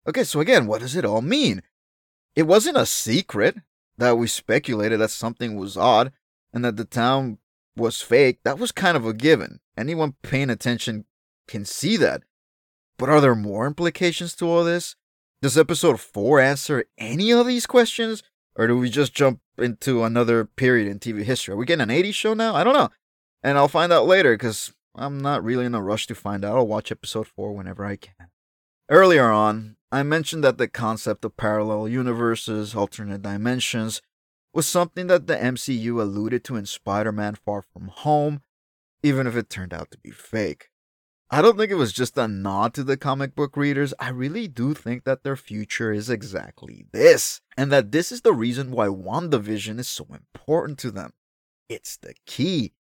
Okay, 0.08 0.24
so 0.24 0.40
again, 0.40 0.68
what 0.68 0.82
does 0.82 0.96
it 0.96 1.04
all 1.04 1.24
mean? 1.24 1.64
It 2.36 2.44
wasn't 2.44 2.78
a 2.78 2.86
secret 2.86 3.56
that 3.98 4.20
we 4.20 4.28
speculated 4.28 5.00
that 5.00 5.10
something 5.10 5.56
was 5.56 5.76
odd 5.76 6.12
and 6.54 6.64
that 6.64 6.78
the 6.78 6.86
town 6.86 7.40
was 7.76 8.04
fake. 8.04 8.42
That 8.44 8.60
was 8.60 8.72
kind 8.72 8.96
of 8.96 9.08
a 9.08 9.14
given. 9.14 9.62
Anyone 9.76 10.14
paying 10.22 10.52
attention 10.52 11.06
can 11.48 11.66
see 11.66 11.98
that. 11.98 12.24
But 12.98 13.10
are 13.10 13.22
there 13.22 13.36
more 13.36 13.68
implications 13.68 14.36
to 14.36 14.50
all 14.50 14.64
this? 14.64 14.96
Does 15.42 15.58
episode 15.58 16.00
4 16.00 16.40
answer 16.40 16.86
any 16.98 17.32
of 17.32 17.46
these 17.46 17.66
questions? 17.66 18.24
Or 18.56 18.66
do 18.66 18.78
we 18.78 18.90
just 18.90 19.14
jump 19.14 19.40
into 19.58 20.04
another 20.04 20.46
period 20.46 20.88
in 20.88 21.00
TV 21.00 21.24
history? 21.24 21.54
Are 21.54 21.58
we 21.58 21.66
getting 21.66 21.90
an 21.90 21.96
80s 21.96 22.16
show 22.16 22.34
now? 22.34 22.56
I 22.56 22.64
don't 22.64 22.74
know. 22.74 22.90
And 23.44 23.58
I'll 23.58 23.68
find 23.68 23.94
out 23.94 24.08
later 24.08 24.34
because 24.34 24.74
I'm 24.96 25.20
not 25.20 25.44
really 25.44 25.66
in 25.66 25.76
a 25.76 25.82
rush 25.82 26.08
to 26.08 26.16
find 26.16 26.44
out. 26.44 26.58
I'll 26.58 26.68
watch 26.68 26.92
episode 26.92 27.28
4 27.28 27.54
whenever 27.54 27.86
I 27.86 27.98
can. 27.98 28.30
Earlier 28.90 29.30
on, 29.30 29.76
I 29.92 30.02
mentioned 30.02 30.44
that 30.44 30.58
the 30.58 30.68
concept 30.68 31.24
of 31.24 31.38
parallel 31.38 31.88
universes, 31.88 32.74
alternate 32.74 33.22
dimensions, 33.22 34.02
was 34.54 34.66
something 34.66 35.06
that 35.08 35.28
the 35.28 35.36
MCU 35.36 36.02
alluded 36.02 36.44
to 36.46 36.56
in 36.56 36.66
Spider 36.66 37.12
Man 37.12 37.36
Far 37.36 37.62
From 37.62 37.90
Home, 37.90 38.42
even 39.04 39.28
if 39.28 39.36
it 39.36 39.52
turned 39.52 39.74
out 39.74 39.92
to 39.92 40.00
be 40.00 40.10
fake. 40.10 40.70
I 41.30 41.42
don't 41.42 41.58
think 41.58 41.72
it 41.72 41.76
was 41.76 41.92
just 41.92 42.18
a 42.18 42.26
nod 42.26 42.74
to 42.76 42.86
the 42.86 42.96
comic 42.96 43.36
book 43.36 43.58
readers. 43.58 43.94
I 44.00 44.10
really 44.10 44.48
do 44.48 44.74
think 44.74 45.04
that 45.04 45.24
their 45.24 45.36
future 45.36 45.92
is 45.92 46.10
exactly 46.10 46.86
this, 46.94 47.42
and 47.58 47.70
that 47.70 47.92
this 47.92 48.14
is 48.14 48.22
the 48.22 48.32
reason 48.32 48.72
why 48.72 48.88
WandaVision 48.88 49.78
is 49.78 49.90
so 49.90 50.08
important 50.10 50.80
to 50.80 50.92
them. 50.92 51.12
It's 51.68 51.98
the 51.98 52.14
key. 52.26 52.72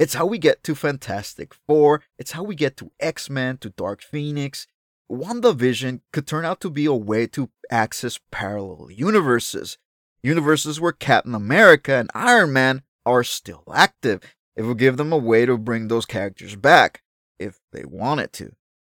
It's 0.00 0.14
how 0.14 0.26
we 0.26 0.38
get 0.38 0.64
to 0.64 0.74
Fantastic 0.74 1.54
Four, 1.54 2.02
it's 2.18 2.32
how 2.32 2.42
we 2.42 2.56
get 2.56 2.76
to 2.78 2.90
X 2.98 3.30
Men, 3.30 3.58
to 3.58 3.70
Dark 3.70 4.02
Phoenix. 4.02 4.66
WandaVision 5.08 6.00
could 6.12 6.26
turn 6.26 6.44
out 6.44 6.60
to 6.62 6.70
be 6.70 6.86
a 6.86 6.92
way 6.92 7.28
to 7.28 7.50
access 7.70 8.18
parallel 8.32 8.90
universes. 8.90 9.78
Universes 10.24 10.80
where 10.80 10.90
Captain 10.90 11.36
America 11.36 11.94
and 11.94 12.10
Iron 12.14 12.52
Man 12.52 12.82
are 13.06 13.22
still 13.22 13.62
active. 13.72 14.22
It 14.56 14.62
will 14.62 14.74
give 14.74 14.96
them 14.96 15.12
a 15.12 15.18
way 15.18 15.46
to 15.46 15.56
bring 15.56 15.86
those 15.86 16.04
characters 16.04 16.56
back 16.56 17.01
if 17.42 17.60
they 17.72 17.84
wanted 17.84 18.32
to. 18.34 18.52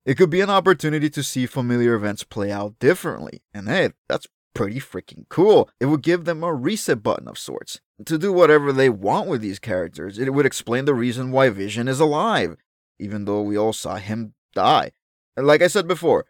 It 0.04 0.16
could 0.16 0.30
be 0.30 0.42
an 0.42 0.50
opportunity 0.50 1.08
to 1.10 1.22
see 1.22 1.46
familiar 1.46 1.94
events 1.94 2.24
play 2.24 2.52
out 2.52 2.78
differently, 2.78 3.42
and 3.54 3.68
hey, 3.68 3.90
that's 4.08 4.26
pretty 4.54 4.78
freaking 4.78 5.24
cool. 5.28 5.68
It 5.80 5.86
would 5.86 6.02
give 6.02 6.24
them 6.24 6.42
a 6.42 6.54
reset 6.54 7.02
button 7.02 7.26
of 7.26 7.38
sorts 7.38 7.80
to 8.04 8.18
do 8.18 8.32
whatever 8.32 8.72
they 8.72 8.88
want 8.88 9.28
with 9.28 9.40
these 9.40 9.58
characters. 9.58 10.18
It 10.18 10.32
would 10.32 10.46
explain 10.46 10.84
the 10.84 10.94
reason 10.94 11.30
why 11.30 11.48
Vision 11.48 11.88
is 11.88 12.00
alive, 12.00 12.56
even 12.98 13.24
though 13.24 13.42
we 13.42 13.56
all 13.56 13.72
saw 13.72 13.96
him 13.96 14.34
die. 14.54 14.92
Like 15.36 15.62
I 15.62 15.66
said 15.66 15.88
before, 15.88 16.26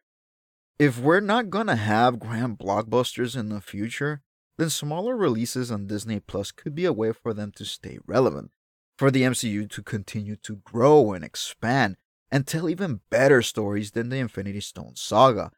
if 0.79 0.99
we're 0.99 1.21
not 1.21 1.51
gonna 1.51 1.77
have 1.77 2.19
grand 2.19 2.59
blockbusters 2.59 3.37
in 3.37 3.49
the 3.49 3.61
future, 3.61 4.23
then 4.57 4.71
smaller 4.71 5.17
releases 5.17 5.71
on 5.71 5.87
Disney 5.87 6.21
Plus 6.21 6.53
could 6.53 6.75
be 6.75 6.85
a 6.85 6.93
way 6.93 7.13
for 7.13 7.35
them 7.35 7.53
to 7.57 7.65
stay 7.65 7.99
relevant, 8.07 8.51
for 8.99 9.11
the 9.11 9.23
MCU 9.23 9.69
to 9.71 9.83
continue 9.83 10.37
to 10.37 10.57
grow 10.57 11.13
and 11.13 11.25
expand, 11.25 11.97
and 12.35 12.49
tell 12.49 12.69
even 12.69 13.01
better 13.11 13.43
stories 13.43 13.93
than 13.93 14.09
the 14.09 14.17
Infinity 14.17 14.61
Stone 14.61 14.97
saga. 14.97 15.53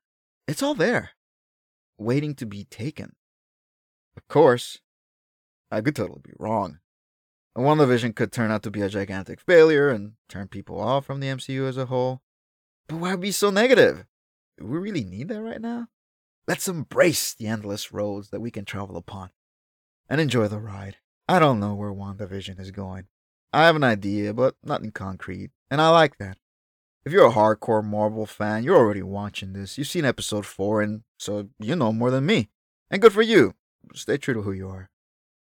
It's 0.47 0.63
all 0.63 0.75
there, 0.75 1.13
waiting 1.97 2.35
to 2.35 2.45
be 2.45 2.65
taken. 2.65 3.17
Of 4.15 4.29
course, 4.29 4.81
I 5.71 5.81
could 5.81 5.97
totally 5.97 6.21
be 6.23 6.35
wrong. 6.39 6.81
WandaVision 7.57 8.15
could 8.15 8.31
turn 8.31 8.51
out 8.51 8.63
to 8.65 8.71
be 8.71 8.83
a 8.83 8.91
gigantic 8.91 9.41
failure 9.41 9.89
and 9.89 10.13
turn 10.29 10.49
people 10.49 10.79
off 10.79 11.07
from 11.07 11.21
the 11.21 11.29
MCU 11.29 11.67
as 11.67 11.79
a 11.79 11.87
whole. 11.87 12.21
But 12.89 12.97
why 12.97 13.17
be 13.17 13.33
so 13.33 13.49
negative? 13.49 14.05
Do 14.59 14.67
we 14.67 14.77
really 14.77 15.03
need 15.03 15.29
that 15.29 15.41
right 15.41 15.63
now? 15.63 15.87
Let's 16.47 16.69
embrace 16.69 17.33
the 17.33 17.47
endless 17.47 17.91
roads 17.91 18.29
that 18.29 18.41
we 18.41 18.51
can 18.51 18.67
travel 18.67 18.99
upon 18.99 19.31
and 20.11 20.21
enjoy 20.21 20.49
the 20.49 20.61
ride. 20.61 20.99
I 21.27 21.39
don't 21.39 21.59
know 21.59 21.75
where 21.75 21.91
WandaVision 21.91 22.61
is 22.61 22.71
going. 22.71 23.07
I 23.51 23.65
have 23.65 23.77
an 23.77 23.85
idea, 23.85 24.35
but 24.35 24.57
nothing 24.63 24.91
concrete, 24.91 25.53
and 25.71 25.81
I 25.81 25.89
like 25.89 26.19
that. 26.19 26.37
If 27.07 27.13
you're 27.13 27.29
a 27.29 27.33
hardcore 27.33 27.85
Marvel 27.85 28.27
fan, 28.27 28.65
you're 28.65 28.77
already 28.77 29.01
watching 29.01 29.53
this. 29.53 29.79
You've 29.79 29.87
seen 29.87 30.05
episode 30.05 30.45
4, 30.45 30.83
and 30.83 31.03
so 31.21 31.49
you 31.61 31.77
know 31.77 31.93
more 31.93 32.11
than 32.11 32.27
me. 32.27 32.49
And 32.91 33.01
good 33.01 33.13
for 33.13 33.23
you. 33.23 33.55
Stay 33.95 34.17
true 34.17 34.35
to 34.35 34.43
who 34.43 34.51
you 34.51 34.69
are. 34.69 34.91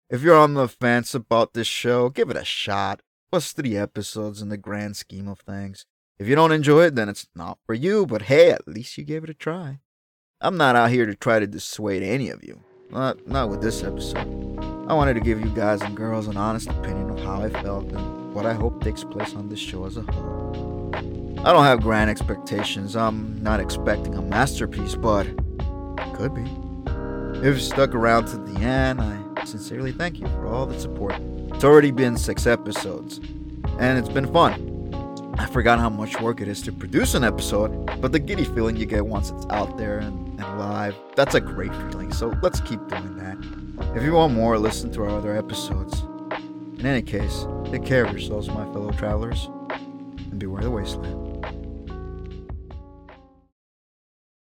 If 0.09 0.23
you're 0.23 0.35
on 0.35 0.55
the 0.55 0.67
fence 0.67 1.13
about 1.13 1.53
this 1.53 1.67
show, 1.67 2.09
give 2.09 2.31
it 2.31 2.37
a 2.37 2.43
shot. 2.43 3.03
What's 3.29 3.51
three 3.51 3.77
episodes 3.77 4.41
in 4.41 4.49
the 4.49 4.57
grand 4.57 4.97
scheme 4.97 5.27
of 5.27 5.41
things? 5.41 5.85
If 6.17 6.27
you 6.27 6.33
don't 6.33 6.51
enjoy 6.51 6.85
it, 6.85 6.95
then 6.95 7.07
it's 7.07 7.27
not 7.35 7.59
for 7.67 7.75
you, 7.75 8.07
but 8.07 8.23
hey, 8.23 8.49
at 8.49 8.67
least 8.67 8.97
you 8.97 9.03
gave 9.03 9.23
it 9.23 9.29
a 9.29 9.35
try. 9.35 9.79
I'm 10.41 10.57
not 10.57 10.75
out 10.75 10.89
here 10.89 11.05
to 11.05 11.13
try 11.13 11.37
to 11.37 11.45
dissuade 11.45 12.01
any 12.01 12.29
of 12.29 12.43
you. 12.43 12.61
Not, 12.89 13.27
not 13.27 13.49
with 13.49 13.61
this 13.61 13.83
episode. 13.83 14.57
I 14.87 14.95
wanted 14.95 15.13
to 15.13 15.19
give 15.19 15.39
you 15.39 15.51
guys 15.51 15.83
and 15.83 15.95
girls 15.95 16.27
an 16.27 16.35
honest 16.35 16.69
opinion 16.69 17.11
of 17.11 17.19
how 17.19 17.43
I 17.43 17.49
felt 17.49 17.91
and 17.91 18.33
what 18.33 18.47
I 18.47 18.53
hope 18.55 18.83
takes 18.83 19.03
place 19.03 19.35
on 19.35 19.49
this 19.49 19.59
show 19.59 19.85
as 19.85 19.97
a 19.97 20.01
whole. 20.01 20.72
I 21.45 21.51
don't 21.51 21.65
have 21.65 21.81
grand 21.81 22.09
expectations. 22.09 22.95
I'm 22.95 23.43
not 23.43 23.59
expecting 23.59 24.15
a 24.15 24.21
masterpiece, 24.21 24.95
but 24.95 25.27
it 25.27 26.13
could 26.13 26.33
be. 26.33 26.49
If 27.45 27.55
you 27.55 27.59
stuck 27.59 27.93
around 27.93 28.27
to 28.27 28.37
the 28.37 28.61
end, 28.61 29.01
I 29.01 29.43
sincerely 29.43 29.91
thank 29.91 30.21
you 30.21 30.27
for 30.27 30.47
all 30.47 30.65
the 30.65 30.79
support. 30.79 31.15
It's 31.53 31.65
already 31.65 31.91
been 31.91 32.15
six 32.15 32.47
episodes, 32.47 33.19
and 33.77 33.99
it's 33.99 34.07
been 34.07 34.31
fun. 34.31 35.35
I 35.37 35.45
forgot 35.47 35.79
how 35.79 35.89
much 35.89 36.21
work 36.21 36.39
it 36.39 36.47
is 36.47 36.61
to 36.61 36.71
produce 36.71 37.13
an 37.13 37.25
episode, 37.25 37.87
but 37.99 38.13
the 38.13 38.19
giddy 38.19 38.45
feeling 38.45 38.77
you 38.77 38.85
get 38.85 39.05
once 39.05 39.29
it's 39.29 39.45
out 39.49 39.77
there 39.77 39.99
and, 39.99 40.39
and 40.39 40.59
live, 40.59 40.95
that's 41.17 41.35
a 41.35 41.41
great 41.41 41.75
feeling. 41.75 42.13
So 42.13 42.33
let's 42.41 42.61
keep 42.61 42.79
doing 42.87 43.17
that. 43.17 43.97
If 43.97 44.03
you 44.03 44.13
want 44.13 44.33
more, 44.33 44.57
listen 44.57 44.93
to 44.93 45.03
our 45.03 45.09
other 45.09 45.35
episodes. 45.35 46.03
In 46.79 46.85
any 46.85 47.01
case, 47.01 47.45
take 47.65 47.83
care 47.83 48.05
of 48.05 48.11
yourselves, 48.11 48.47
my 48.47 48.63
fellow 48.71 48.91
travelers, 48.91 49.49
and 50.31 50.39
beware 50.39 50.61
the 50.61 50.71
wasteland. 50.71 51.32